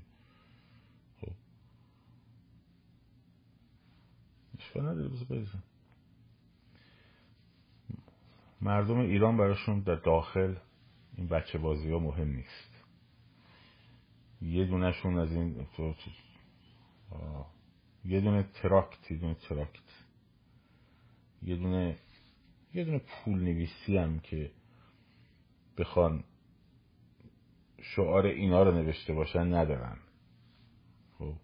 خب. 1.20 1.32
اشکال 4.58 4.82
نداره 4.88 5.08
بزن 5.08 5.62
مردم 8.60 8.98
ایران 8.98 9.36
براشون 9.36 9.80
در 9.80 9.94
داخل 9.94 10.54
این 11.16 11.28
بچه 11.28 11.58
بازی 11.58 11.92
ها 11.92 11.98
مهم 11.98 12.28
نیست. 12.28 12.84
یه 14.42 14.64
دونشون 14.64 15.18
از 15.18 15.32
این 15.32 15.66
یه 18.04 18.20
دونه 18.20 18.42
تراکت 18.42 19.10
یه 19.10 19.18
دونه 19.18 19.34
تراکت. 19.34 20.04
یه 21.42 21.56
دونه 21.56 21.98
یه 22.74 22.84
دونه 22.84 22.98
پول 22.98 23.38
نویسی 23.38 23.96
هم 23.96 24.20
که 24.20 24.50
بخوان 25.78 26.24
شعار 27.82 28.26
اینا 28.26 28.62
رو 28.62 28.72
نوشته 28.72 29.14
باشن 29.14 29.54
ندارن. 29.54 29.96
خب. 31.18 31.34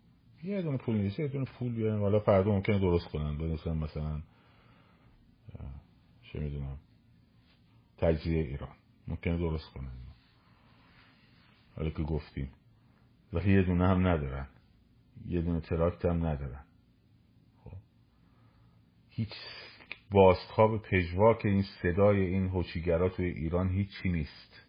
یه 0.45 0.63
دونه 0.63 0.77
پول 0.77 0.97
نویسی 0.97 1.23
یه 1.23 1.29
دونه 1.29 1.45
پول 1.45 1.73
بیارن. 1.73 2.01
حالا 2.01 2.21
فردا 2.21 2.51
ممکنه 2.51 2.79
درست 2.79 3.09
کنن. 3.09 3.39
بنویسن 3.39 3.77
مثلا 3.77 4.23
چه 6.23 6.41
می‌دونم. 6.41 6.79
تجزیه 7.99 8.43
ایران. 8.43 8.77
ممکنه 9.09 9.39
درست 9.39 9.71
کنن. 9.75 9.93
حالا 11.77 11.91
که 11.91 12.03
گفتیم. 12.03 12.51
ولی 13.33 13.53
یه 13.53 13.63
دونه 13.63 13.89
هم 13.89 14.07
ندارن. 14.07 14.49
یه 15.27 15.43
دونه 15.43 15.61
تراکت 15.61 16.05
هم 16.05 16.27
ندارن. 16.27 16.65
خب. 17.65 17.77
هیچ 19.09 19.33
بازتاب 20.11 20.83
پژواک 20.83 21.45
این 21.45 21.63
صدای 21.83 22.21
این 22.21 22.49
هوچیگرا 22.49 23.09
توی 23.09 23.27
ایران 23.27 23.69
هیچی 23.69 24.09
نیست. 24.09 24.61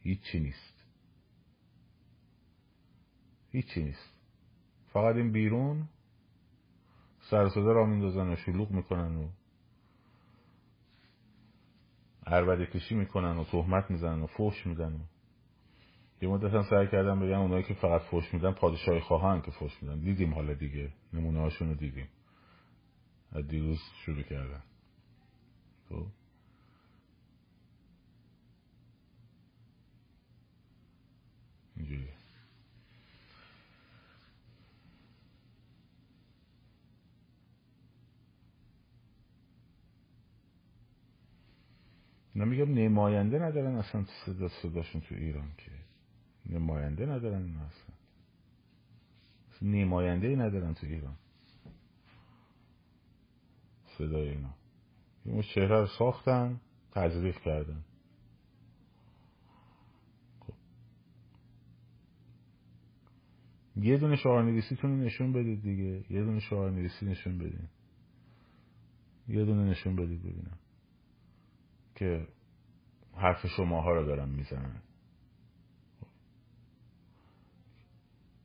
هیچی 0.00 0.40
نیست. 0.40 0.84
هیچی 3.50 3.82
نیست. 3.82 4.12
فقط 4.92 5.16
این 5.16 5.32
بیرون 5.32 5.88
سر 7.30 7.48
را 7.54 7.86
میندازن 7.86 8.32
و 8.32 8.36
شلوغ 8.36 8.70
می‌کنن 8.70 9.16
و 9.16 9.28
عربده 12.26 12.66
کشی 12.66 12.94
می‌کنن 12.94 13.36
و 13.36 13.44
تهمت 13.44 13.90
می‌زنن 13.90 14.22
و 14.22 14.26
فوش 14.26 14.66
میدن. 14.66 15.00
یه 16.22 16.28
مدت 16.28 16.54
هم 16.54 16.62
سعی 16.62 16.86
کردم 16.86 17.20
بگم 17.20 17.40
اونایی 17.40 17.62
که 17.62 17.74
فقط 17.74 18.00
فوش 18.00 18.34
میدن 18.34 18.52
پادشاهی 18.52 19.00
خواهن 19.00 19.40
که 19.40 19.50
فوش 19.50 19.82
میدن. 19.82 20.00
دیدیم 20.00 20.34
حالا 20.34 20.54
دیگه. 20.54 20.92
نمونه 21.12 21.40
هاشون 21.40 21.68
رو 21.68 21.74
دیدیم. 21.74 22.08
از 23.32 23.48
دیروز 23.48 23.80
شروع 24.04 24.22
کردن. 24.22 24.62
خب؟ 25.88 26.06
اینجوری 31.76 32.08
نمیگم 42.36 42.74
نماینده 42.74 43.38
ندارن 43.38 43.74
اصلا 43.74 44.04
صدا 44.26 44.48
صداشون 44.48 45.00
تو 45.00 45.14
ایران 45.14 45.48
که. 45.58 45.70
نماینده 46.46 47.06
ندارن 47.06 47.56
اصلا. 47.56 47.94
نماینده 49.62 50.26
ای 50.26 50.36
ندارن 50.36 50.74
تو 50.74 50.86
ایران. 50.86 51.16
صدای 53.98 54.28
اینا. 54.28 54.54
اون 55.24 55.42
چهره 55.42 55.80
رو 55.80 55.86
ساختن 55.86 56.60
تجریف 56.92 57.40
کردن. 57.44 57.84
خب. 60.40 60.54
یه 63.76 63.98
دونه 63.98 64.16
شعار 64.16 64.42
نویسیتون 64.42 65.00
نشون 65.00 65.32
بدید 65.32 65.62
دیگه. 65.62 66.04
یه 66.10 66.24
دونه 66.24 66.40
شعار 66.40 66.70
نویسی 66.70 67.06
نشون 67.06 67.38
بدید 67.38 67.68
یه 69.28 69.44
دونه 69.44 69.70
نشون 69.70 69.96
بدید 69.96 70.22
ببینم. 70.22 70.58
که 71.94 72.26
حرف 73.16 73.46
شماها 73.46 73.92
رو 73.92 74.04
دارن 74.04 74.28
می‌زنن. 74.28 74.82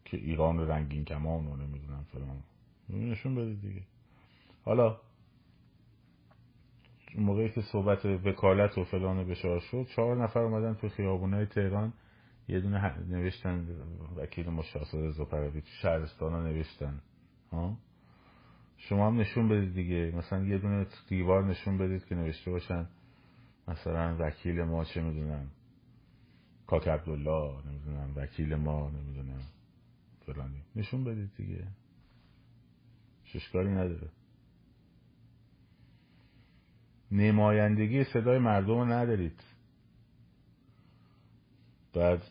که 0.06 0.18
ایران 0.18 0.60
رنگین 0.60 1.06
کمان 1.06 1.46
رو 1.46 1.56
نمی‌دونم 1.56 2.04
فلان. 2.04 2.44
نشون 2.90 3.36
بدید 3.36 3.62
دیگه. 3.62 3.82
حالا 4.66 4.98
موقعی 7.18 7.50
که 7.50 7.62
صحبت 7.62 8.06
وکالت 8.06 8.78
و 8.78 8.84
فلان 8.84 9.28
بشار 9.28 9.60
شد 9.60 9.88
چهار 9.96 10.24
نفر 10.24 10.40
اومدن 10.40 10.74
تو 10.74 10.90
خیابونای 10.90 11.46
تهران. 11.46 11.94
یه 12.48 12.60
دونه 12.60 13.00
نوشتن 13.00 13.68
وکیل 14.16 14.50
مشاهده 14.50 15.08
رضا 15.08 15.26
پروی 15.26 15.62
تو 15.62 15.68
شهرستان 15.68 16.34
ها 16.34 16.42
نوشتن. 16.42 17.02
ها؟ 17.52 17.78
شما 18.78 19.08
هم 19.08 19.20
نشون 19.20 19.50
بدید 19.50 19.74
دیگه. 19.74 20.14
مثلا 20.16 20.44
یه 20.44 20.58
دونه 20.58 20.88
دیوار 21.08 21.46
نشون 21.46 21.78
بدید 21.78 22.06
که 22.06 22.16
نوشته 22.16 22.52
باشن. 22.52 22.88
مثلا 23.68 24.16
وکیل 24.20 24.64
ما 24.64 24.86
چه 24.86 25.02
می‌دونم؟ 25.02 25.52
کاک 26.68 26.88
عبدالله 26.88 27.68
نمی‌دونم. 27.68 28.14
وکیل 28.16 28.56
ما 28.56 28.90
نمی‌دونم. 28.90 29.42
فلانی. 30.26 30.62
نشون 30.76 31.04
بدید 31.04 31.36
دیگه. 31.36 31.68
ششکاری 33.24 33.70
نداره. 33.70 34.10
نمایندگی 37.12 38.04
صدای 38.04 38.40
مردم 38.40 38.68
رو 38.68 38.86
ندارید. 38.86 39.44
بعد 41.94 42.22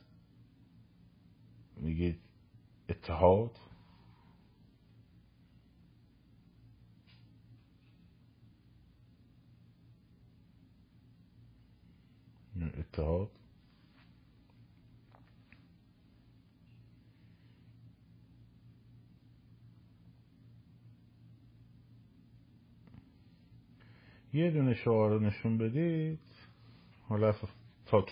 میگید 1.76 2.18
اتحاد؟ 2.88 3.50
اتحاد. 12.78 13.30
یه 24.32 24.50
دونه 24.50 24.74
شعار 24.74 25.10
رو 25.10 25.20
نشون 25.20 25.58
بدید. 25.58 26.20
حالا 27.08 27.34
تا, 27.86 28.04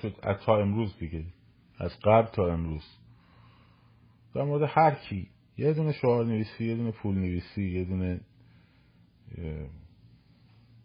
تا 0.47 0.57
امروز 0.57 0.99
دیگه. 0.99 1.25
از 1.79 1.91
قبل 2.05 2.27
تا 2.27 2.53
امروز. 2.53 2.85
در 4.35 4.43
مورد 4.43 4.71
هر 4.75 4.95
کی. 4.95 5.29
یه 5.57 5.73
دونه 5.73 5.93
شعار 5.93 6.25
نویسی 6.25 6.65
یه 6.65 6.77
دونه 6.77 6.91
پول 6.91 7.15
نویسی 7.15 7.63
یه 7.63 7.85
دونه 7.85 8.21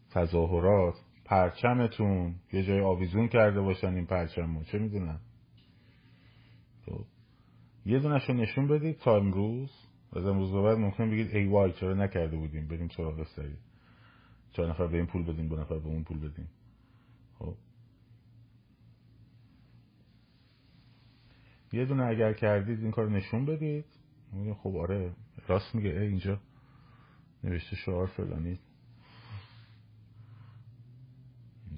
تظاهرات. 0.10 0.96
پرچمتون. 1.30 2.36
یه 2.54 2.64
جای 2.64 2.82
آویزون 2.82 3.28
کرده 3.28 3.62
باشن 3.62 3.94
این 3.94 4.06
پرچم 4.06 4.64
چه 4.64 4.80
می‌دونم. 4.80 5.20
خب. 6.86 7.06
یه 7.86 8.00
دونش 8.00 8.30
رو 8.30 8.36
نشون 8.36 8.68
بدید 8.68 8.98
تا 8.98 9.18
امروز. 9.18 9.72
از 10.14 10.26
امروز 10.26 10.54
بعد 10.54 10.78
ممکن 10.78 11.12
بگید 11.12 11.36
ای 11.36 11.48
وای 11.48 11.74
چرا 11.74 11.94
نکرده 11.94 12.38
بودیم؟ 12.38 12.68
بریم 12.68 12.88
سراغ 12.88 13.24
سری. 13.24 13.58
چهار 14.52 14.70
نفر 14.70 14.88
به 14.88 14.98
این 14.98 15.06
پول 15.06 15.24
بدیم 15.24 15.48
دو 15.48 15.56
نفر 15.56 15.80
به 15.80 15.88
اون 15.88 16.04
پول 16.04 16.20
بدیم. 16.30 16.50
خب. 17.40 17.56
یه 21.74 21.86
دونه 21.86 22.04
اگر 22.04 22.34
کردید 22.34 22.80
این 22.80 22.92
کار 22.92 23.10
نشون 23.10 23.46
بدید. 23.46 23.86
خب 24.64 24.76
آره 24.76 25.14
راست 25.48 25.76
میگه. 25.76 25.90
ای 25.90 26.08
اینجا 26.08 26.40
نوشته 27.44 27.76
شعار 27.76 28.08
فلانی 28.08 28.60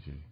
اینجوری 0.01 0.23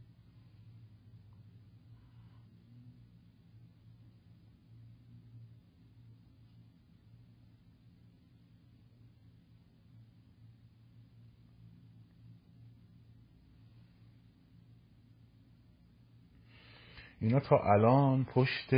اینا 17.22 17.40
تا 17.40 17.58
الان 17.58 18.26
پشت 18.26 18.74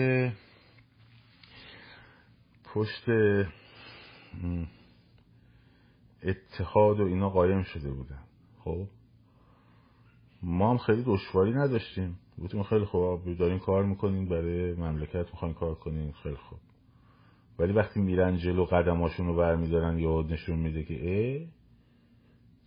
پشت 2.74 3.10
اتحاد 6.24 7.00
و 7.00 7.04
اینا 7.04 7.30
قایم 7.30 7.64
شده 7.64 7.92
بودن 7.92 8.24
خب؟ 8.60 8.88
ما 10.44 10.72
هم 10.72 10.78
خیلی 10.78 11.04
دشواری 11.06 11.54
نداشتیم. 11.54 12.20
بودیم 12.38 12.64
خیلی 12.64 12.86
خوب 12.86 13.38
دارین 13.38 13.60
کار 13.60 13.84
می‌کنین 13.86 14.30
برای 14.30 14.74
مملکت 14.74 15.26
می‌خواین 15.32 15.54
کار 15.54 15.76
کنین 15.76 16.12
خیلی 16.12 16.36
خوب. 16.36 16.60
ولی 17.60 17.74
وقتی 17.74 18.02
میرن 18.02 18.38
جلو 18.38 18.66
قدماشون 18.66 19.28
رو 19.28 19.36
برمیدارن 19.36 20.00
یا 20.00 20.22
نشون 20.22 20.60
میده 20.60 20.84
که 20.84 20.94
اه 20.94 21.48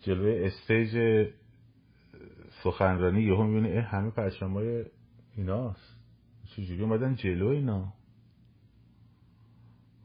جلوی 0.00 0.44
استیج 0.44 1.26
سخنرانی 2.62 3.22
یهو 3.22 3.42
می‌بینه 3.42 3.76
اه 3.76 3.84
همه 3.84 4.10
پرچمای 4.10 4.84
ایناست. 5.36 5.96
چجوری 6.56 6.82
اومدن 6.82 7.14
جلو 7.14 7.48
اینا؟ 7.48 7.92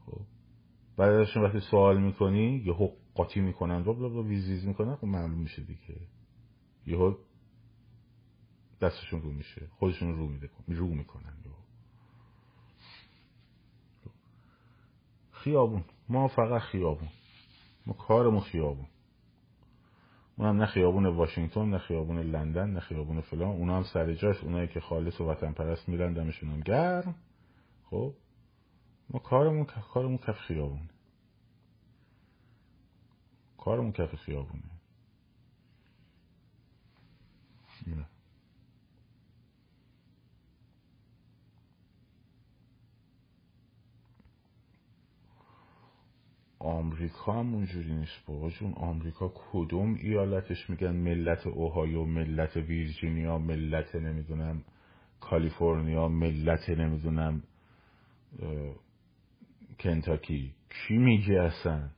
خب. 0.05 0.21
بعد 0.97 1.09
ازشون 1.09 1.43
وقتی 1.43 1.59
سوال 1.59 2.01
می‌کنی 2.01 2.63
یهو 2.65 2.89
قاطی 3.13 3.39
می‌کنن. 3.39 3.83
رو 3.83 3.93
بلا 3.93 4.23
ویزیز 4.23 4.67
می‌کنن. 4.67 4.95
خب 4.95 5.05
معلوم 5.05 5.39
میشه 5.39 5.61
دیگه. 5.61 6.01
یهو 6.85 7.13
دستشون 8.81 9.21
رو 9.21 9.31
میشه. 9.31 9.67
خودشون 9.67 10.17
رو 10.17 10.27
میده 10.27 10.49
رو 10.67 10.87
می‌کنن 10.87 11.39
خیابون. 15.43 15.83
ما 16.09 16.27
فقط 16.27 16.61
خیابون. 16.61 17.09
ما 17.85 17.93
کارمون 17.93 18.41
خیابون. 18.41 18.87
اونم 20.39 20.57
نه 20.57 20.65
خیابون 20.65 21.05
واشنگتن 21.05 21.69
نه 21.69 21.77
خیابون 21.77 22.19
لندن 22.19 22.69
نه 22.69 22.79
خیابون 22.79 23.21
فلان. 23.21 23.49
اونا 23.49 23.77
هم 23.77 23.83
سر 23.83 24.13
جاش 24.13 24.43
اونایی 24.43 24.67
که 24.67 24.79
خالص 24.79 25.21
و 25.21 25.29
وطن 25.29 25.51
پرست 25.51 25.89
میرن 25.89 26.13
دمشون 26.13 26.49
هم 26.49 26.59
گرم. 26.59 27.15
خب؟ 27.89 28.13
ما 29.09 29.19
کارمون 29.19 29.65
کارمون 29.65 30.17
کف 30.17 30.39
خیابونه. 30.39 30.89
کارمون 33.57 33.91
کف 33.91 34.15
خیابونه. 34.15 34.63
نه. 37.87 38.05
آمریکا 46.59 47.33
هم 47.33 47.53
اونجوری 47.53 47.93
نیست 47.95 48.25
بابا 48.27 48.49
جون. 48.49 48.73
آمریکا 48.73 49.33
کدوم 49.51 49.95
ایالتش 50.01 50.69
میگن 50.69 50.91
ملت 50.91 51.47
اوهایو 51.47 52.05
ملت 52.05 52.57
ویرجینیا 52.57 53.37
ملت 53.37 53.95
نمی‌دونم 53.95 54.61
کالیفرنیا 55.19 56.07
ملت 56.07 56.69
نمی‌دونم 56.69 57.43
کنتاکی. 59.79 60.53
کی 60.69 60.97
میگه 60.97 61.41
اصلا؟ 61.41 61.89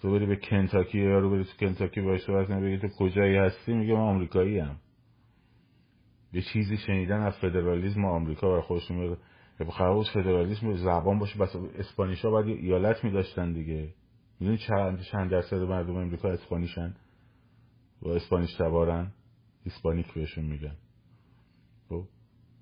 تو 0.00 0.10
بری 0.12 0.26
به 0.26 0.36
کنتاکی 0.36 0.98
یا 0.98 1.18
رو 1.18 1.30
بری 1.30 1.44
تو 1.44 1.66
کنتاکی 1.66 2.00
باید 2.00 2.20
صحبت 2.20 2.50
بگی 2.50 2.78
تو 2.78 2.88
کجایی 2.88 3.36
هستی؟ 3.36 3.74
میگه 3.74 3.94
من 3.94 4.00
آمریکایی 4.00 4.58
هم 4.58 4.76
یه 6.32 6.42
چیزی 6.52 6.76
شنیدن 6.76 7.20
از 7.20 7.38
فدرالیزم 7.38 8.04
آمریکا 8.04 8.48
برای 8.48 8.62
خودشون 8.62 9.16
میگه 9.64 9.70
خرابوز 9.70 10.10
فدرالیسم 10.10 10.74
زبان 10.74 11.18
باشه 11.18 11.38
بس 11.38 11.56
اسپانیش 11.56 12.24
ها 12.24 12.30
باید 12.30 12.46
ایالت 12.46 13.04
میداشتن 13.04 13.52
دیگه. 13.52 13.94
می‌دونی 14.40 14.58
چند 14.58 15.00
چند 15.00 15.30
درصد 15.30 15.56
مردم 15.56 15.96
امریکا 15.96 16.28
اسپانیشن؟ 16.28 16.94
و 18.02 18.08
اسپانیش 18.08 18.54
تبارن 18.54 19.12
اسپانیک 19.66 20.14
بهشون 20.14 20.44
میگن. 20.44 20.76
خب؟ 21.88 22.04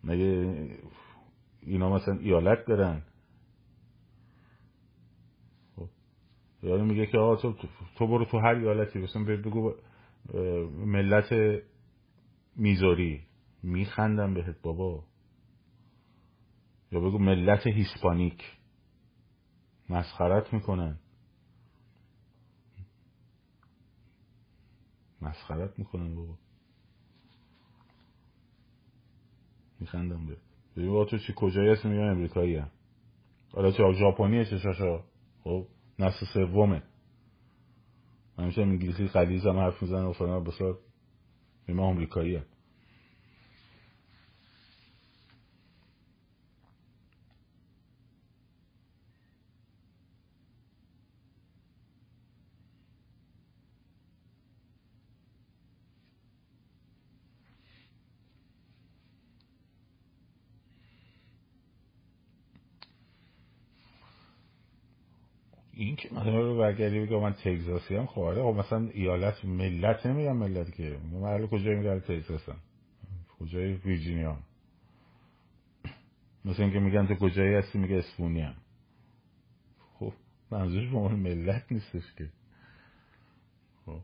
مگه 0.05 0.69
اینا 1.63 1.95
مثلا 1.95 2.15
ایالت 2.15 2.67
دارن؟ 2.67 3.03
خب؟ 5.77 5.89
یعنی 6.63 6.83
میگه 6.83 7.07
که 7.07 7.19
آقا 7.19 7.37
تو, 7.37 7.55
تو 7.99 8.07
برو 8.07 8.25
تو 8.25 8.39
هر 8.39 8.55
ایالتی. 8.55 8.99
مثلا 8.99 9.25
بگو 9.25 9.75
ملت 10.87 11.35
میزوری 12.57 13.21
میخندم 13.63 14.35
بهت 14.35 14.63
بابا. 14.63 15.05
یا 16.93 17.01
بگو 17.01 17.19
ملت 17.19 17.67
هیسپانیک. 17.67 18.45
مسخرت 19.89 20.53
می‌کنن. 20.53 20.99
مسخرت 25.23 25.79
می‌کنن 25.79 26.15
بابا. 26.15 26.35
میخندم 29.81 30.27
به. 30.27 30.37
ببین 30.77 31.05
تو 31.05 31.19
چی 31.19 31.33
کجایی 31.37 31.71
هست 31.71 31.85
میگن 31.85 32.09
امریکایی 32.11 32.57
هم 32.57 32.71
حالا 33.53 33.73
چه 33.73 33.93
ژاپنیه 33.93 34.45
چه 34.45 34.59
شاشا 34.59 35.05
خب 35.45 35.67
نسل 35.99 36.27
سومه. 36.35 36.83
همیشه 38.39 38.63
انگلیسی 38.63 39.09
قدیز 39.09 39.47
هم 39.47 39.59
حرف 39.59 39.83
می‌زنن 39.83 40.05
و 40.05 40.13
فلان 40.13 40.45
بسار 40.45 40.79
ما 41.69 41.89
امریکایی 41.89 42.37
هم. 42.37 42.45
این 65.73 65.97
رو 66.61 66.67
برگردی 66.67 67.01
بگه 67.01 67.17
من 67.21 67.33
تگزاسی 67.33 67.97
هم 67.97 68.07
خب 68.07 68.21
آره 68.21 68.43
خب 68.43 68.59
مثلا 68.59 68.89
ایالت 68.93 69.45
ملت 69.45 70.07
نمیگم 70.07 70.37
ملت 70.37 70.75
که. 70.75 70.99
محل 71.13 71.47
کجایی 71.47 71.77
میگه 71.77 72.01
تگزاس 72.01 72.49
هم 72.49 72.57
کجای 73.41 73.73
ویرجینیا. 73.73 74.37
مثلا 76.45 76.65
اینکه 76.65 76.81
میگن 76.81 77.07
تو 77.07 77.15
کجایی 77.15 77.55
هستی؟ 77.55 77.79
میگه 77.79 77.97
اسپونی 77.97 78.41
هم 78.41 78.55
خب 79.99 80.13
منظورش 80.51 80.89
به 80.89 80.97
اون 80.97 81.13
ملت 81.13 81.73
نیستش 81.73 82.15
که. 82.19 82.29
خب. 83.87 84.01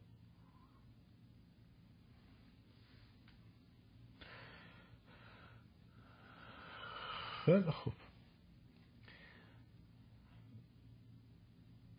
خیلی 7.45 7.71
خوب. 7.71 7.93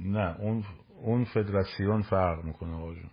نه 0.07 0.39
اون 0.39 0.63
اون 1.01 1.23
فدراسیون 1.23 2.01
فرق 2.01 2.43
می‌کنه 2.45 2.73
آقا 2.73 2.93
جون. 2.93 3.09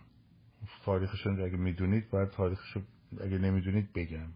تاریخشون 0.85 1.43
اگه 1.43 1.57
می‌دونید 1.57 2.11
باید 2.11 2.31
تاریخشو 2.31 2.81
اگه 3.21 3.39
نمی‌دونید 3.39 3.93
بگم. 3.93 4.29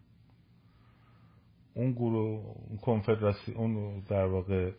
اون 1.75 1.93
گروه 1.93 2.57
اون 2.69 2.79
کنفدراسی 2.79 3.53
اون 3.53 4.01
در 4.01 4.25
واقع 4.25 4.73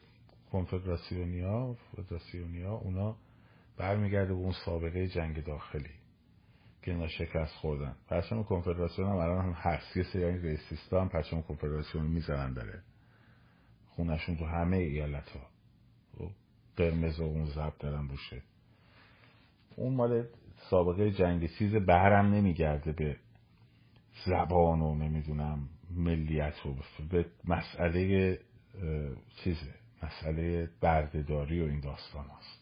کنفدراسیونیا 0.51 1.75
فدراسیونیا 1.97 2.73
اونا 2.73 3.15
برمیگرده 3.77 4.33
به 4.33 4.39
اون 4.39 4.53
سابقه 4.65 5.07
جنگ 5.07 5.43
داخلی 5.43 5.89
که 6.81 6.91
اینا 6.91 7.07
شکست 7.07 7.55
خوردن. 7.55 7.95
پرچم 8.07 8.43
کنفدراسیون 8.43 9.09
هم 9.09 9.15
الان 9.15 9.45
هم 9.45 9.51
هست. 9.51 9.97
یه 9.97 10.03
سری 10.03 10.41
ریسیستا 10.41 11.01
هم 11.01 11.09
پرچم 11.09 11.41
کنفدراسیون 11.41 12.05
می‌زنن 12.05 12.53
داره 12.53 12.83
خونشون 13.89 14.37
تو 14.37 14.45
همه 14.45 14.77
ایالت 14.77 15.29
ها 15.29 15.58
قرمز 16.79 17.19
و 17.19 17.23
اون 17.23 17.45
زب 17.45 17.73
دارن 17.79 18.07
روشه 18.09 18.41
اون 19.75 19.95
مال 19.95 20.23
سابقه 20.69 21.11
جنگ 21.11 21.49
چیز 21.57 21.75
بهرم 21.75 22.33
نمیگرده 22.33 22.91
به 22.91 23.17
زبان 24.25 24.81
و 24.81 24.95
نمی‌دونم 24.95 25.69
ملیت 25.91 26.65
و 26.65 26.75
به 27.09 27.25
مسئله 27.45 28.39
چیزه 29.43 29.73
مسئله 30.03 30.69
بردهداری 30.81 31.61
و 31.61 31.65
این 31.65 31.79
داستان 31.79 32.25
هست 32.25 32.61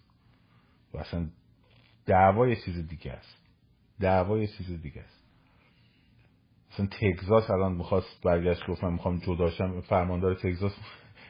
و 0.93 0.97
اصلا 0.97 1.29
دعوای 2.05 2.55
چیز 2.55 2.87
دیگه 2.87 3.11
است. 3.11 3.37
دعوای 3.99 4.47
چیز 4.47 4.81
دیگه 4.81 5.01
است. 5.01 5.23
اصلا 6.71 6.85
تگزاس 6.85 7.49
الان 7.49 7.73
می‌خواست 7.73 8.23
برگشت 8.23 8.67
گفت 8.67 8.83
من 8.83 8.93
می‌خوام 8.93 9.17
جداشم 9.17 9.81
فرماندار 9.81 10.35
تگزاس 10.35 10.73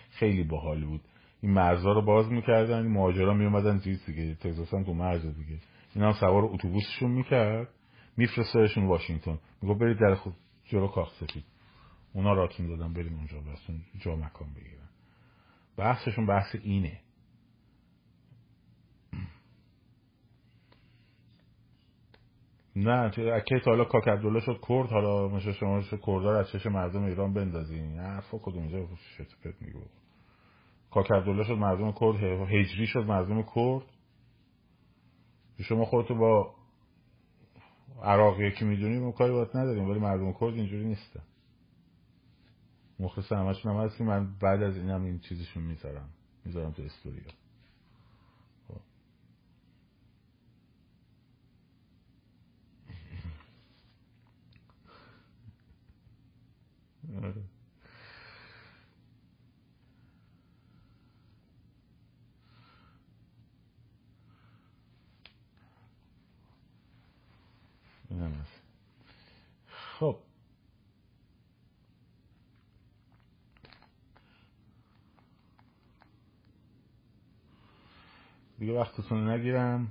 خیلی 0.09 0.43
باحال 0.43 0.85
بود. 0.85 1.01
این 1.41 1.51
مرزا 1.51 1.91
رو 1.91 2.01
باز 2.01 2.31
می‌کردن 2.31 2.87
مهاجرا 2.87 3.33
میومدن 3.33 3.77
زیر 3.77 3.99
دیگه. 4.05 4.35
تگزاس 4.35 4.69
تو 4.69 4.93
مرز 4.93 5.25
دیگه. 5.25 5.59
این 5.95 6.03
هم 6.03 6.13
سوار 6.13 6.45
اتوبوسشون 6.45 7.11
می‌کرد. 7.11 7.67
میفرستادشون 8.17 8.87
واشنگتن. 8.87 9.39
میگو 9.61 9.75
برید 9.75 9.99
در 9.99 10.15
خود 10.15 10.33
جلو 10.65 10.87
کاخ 10.87 11.13
سفید. 11.13 11.43
اونا 12.13 12.33
راتون 12.33 12.67
دادن 12.67 12.93
بریم 12.93 13.15
اونجا 13.15 13.39
بستون 13.39 13.81
جا 13.99 14.15
مکان 14.15 14.53
بگیرن. 14.53 14.89
بحثشون 15.77 16.25
بحث 16.25 16.55
اینه. 16.63 16.99
نه 22.75 23.09
تا 23.09 23.71
حالا 23.71 23.85
کاک 23.85 24.07
عبدالله 24.07 24.39
شد 24.39 24.59
کرد 24.67 24.89
حالا 24.89 25.27
مثل 25.27 25.51
شما 25.51 25.81
شد 25.81 25.99
کردار 26.01 26.35
از 26.35 26.49
چش 26.49 26.65
مردم 26.65 27.03
ایران 27.03 27.33
بندازین 27.33 27.99
حرفا 27.99 28.37
کدوم 28.37 28.61
اینجا 28.61 28.87
شت 28.95 29.35
پت 29.43 29.61
میگو 29.61 29.79
کاک 30.97 31.11
عبدالله 31.11 31.43
شد 31.43 31.53
مردم 31.53 31.91
کرد 31.91 32.15
هجری 32.49 32.87
شد 32.87 33.05
مردم 33.05 33.43
کرد. 33.43 33.85
شما 35.63 35.85
خودتو 35.85 36.15
با 36.15 36.55
عراق 38.03 38.41
یکی 38.41 38.65
می‌دونیم 38.65 39.11
کاری 39.11 39.31
باید 39.31 39.57
نداریم 39.57 39.89
ولی 39.89 39.99
مردم 39.99 40.33
کرد 40.33 40.53
اینجوری 40.53 40.85
نیستن 40.85 41.23
مخلص 42.99 43.31
همشون 43.31 43.71
هم 43.71 43.81
هست 43.85 43.97
که 43.97 44.03
من 44.03 44.37
بعد 44.39 44.63
از 44.63 44.77
اینم 44.77 45.03
این 45.03 45.19
چیزشون 45.19 45.63
می‌ذارم 45.63 46.09
می‌ذارم 46.45 46.71
تو 46.71 46.81
استوریا 46.81 47.23
خب. 68.09 68.15
آره. 68.15 68.31
خب 69.99 70.17
دیگه 78.59 78.73
وقتتون 78.73 79.29
نگیرم 79.29 79.87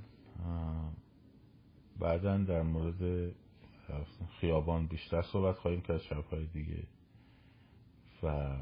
بعدا 1.99 2.37
در 2.37 2.61
مورد 2.61 3.31
خیابان 4.39 4.87
بیشتر 4.87 5.21
صحبت 5.21 5.55
خواهیم 5.55 5.81
کرد 5.81 6.01
شبهای 6.01 6.45
دیگه 6.45 6.83
و 8.23 8.57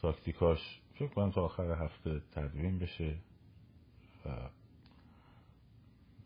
تاکتیکاش 0.00 0.80
فکر 0.94 1.14
کنم 1.14 1.30
تا 1.30 1.44
آخر 1.44 1.84
هفته 1.84 2.22
تدوین 2.32 2.78
بشه 2.78 3.16
و 4.26 4.28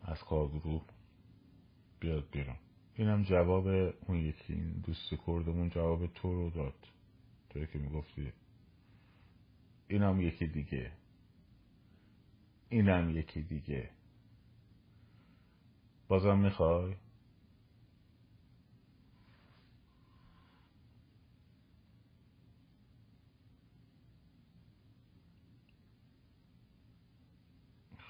از 0.03 0.23
کارگروه 0.23 0.81
بیاد 2.05 2.29
بیرون. 2.31 2.55
اینم 2.95 3.23
جواب 3.23 3.67
اون 3.67 4.17
یکی 4.17 4.53
این 4.53 4.71
دوست 4.71 5.09
کردمون 5.27 5.69
جواب 5.69 6.07
تو 6.07 6.33
رو 6.33 6.49
داد. 6.49 6.87
توی 7.49 7.67
که 7.67 7.79
می‌گفتی 7.79 8.33
اینم 9.87 10.21
یکی 10.21 10.47
دیگه. 10.47 10.91
اینم 12.69 13.09
یکی 13.09 13.41
دیگه. 13.41 13.89
بازم 16.07 16.37
می‌خوای 16.37 16.95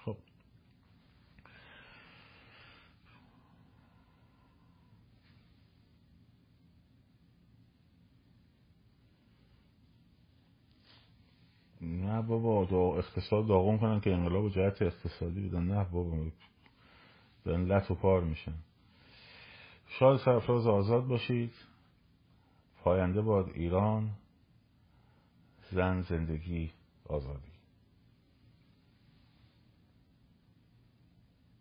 خب 0.05 0.17
نه 11.85 12.21
بابا 12.21 12.65
دا 12.65 12.77
اقتصاد 12.77 13.47
داغون 13.47 13.77
کنن 13.77 13.99
که 13.99 14.13
انقلاب 14.13 14.49
جهت 14.49 14.81
اقتصادی 14.81 15.49
بدن 15.49 15.63
نه 15.63 15.83
بابا 15.83 16.17
دارن 17.45 17.65
لط 17.65 17.91
و 17.91 17.95
پار 17.95 18.21
میشن. 18.23 18.53
شاد 19.87 20.17
سرفراز 20.17 20.67
آزاد 20.67 21.07
باشید. 21.07 21.53
پاینده 22.83 23.21
باد 23.21 23.49
ایران. 23.53 24.09
زن 25.71 26.01
زندگی 26.01 26.71
آزادی. 27.09 27.54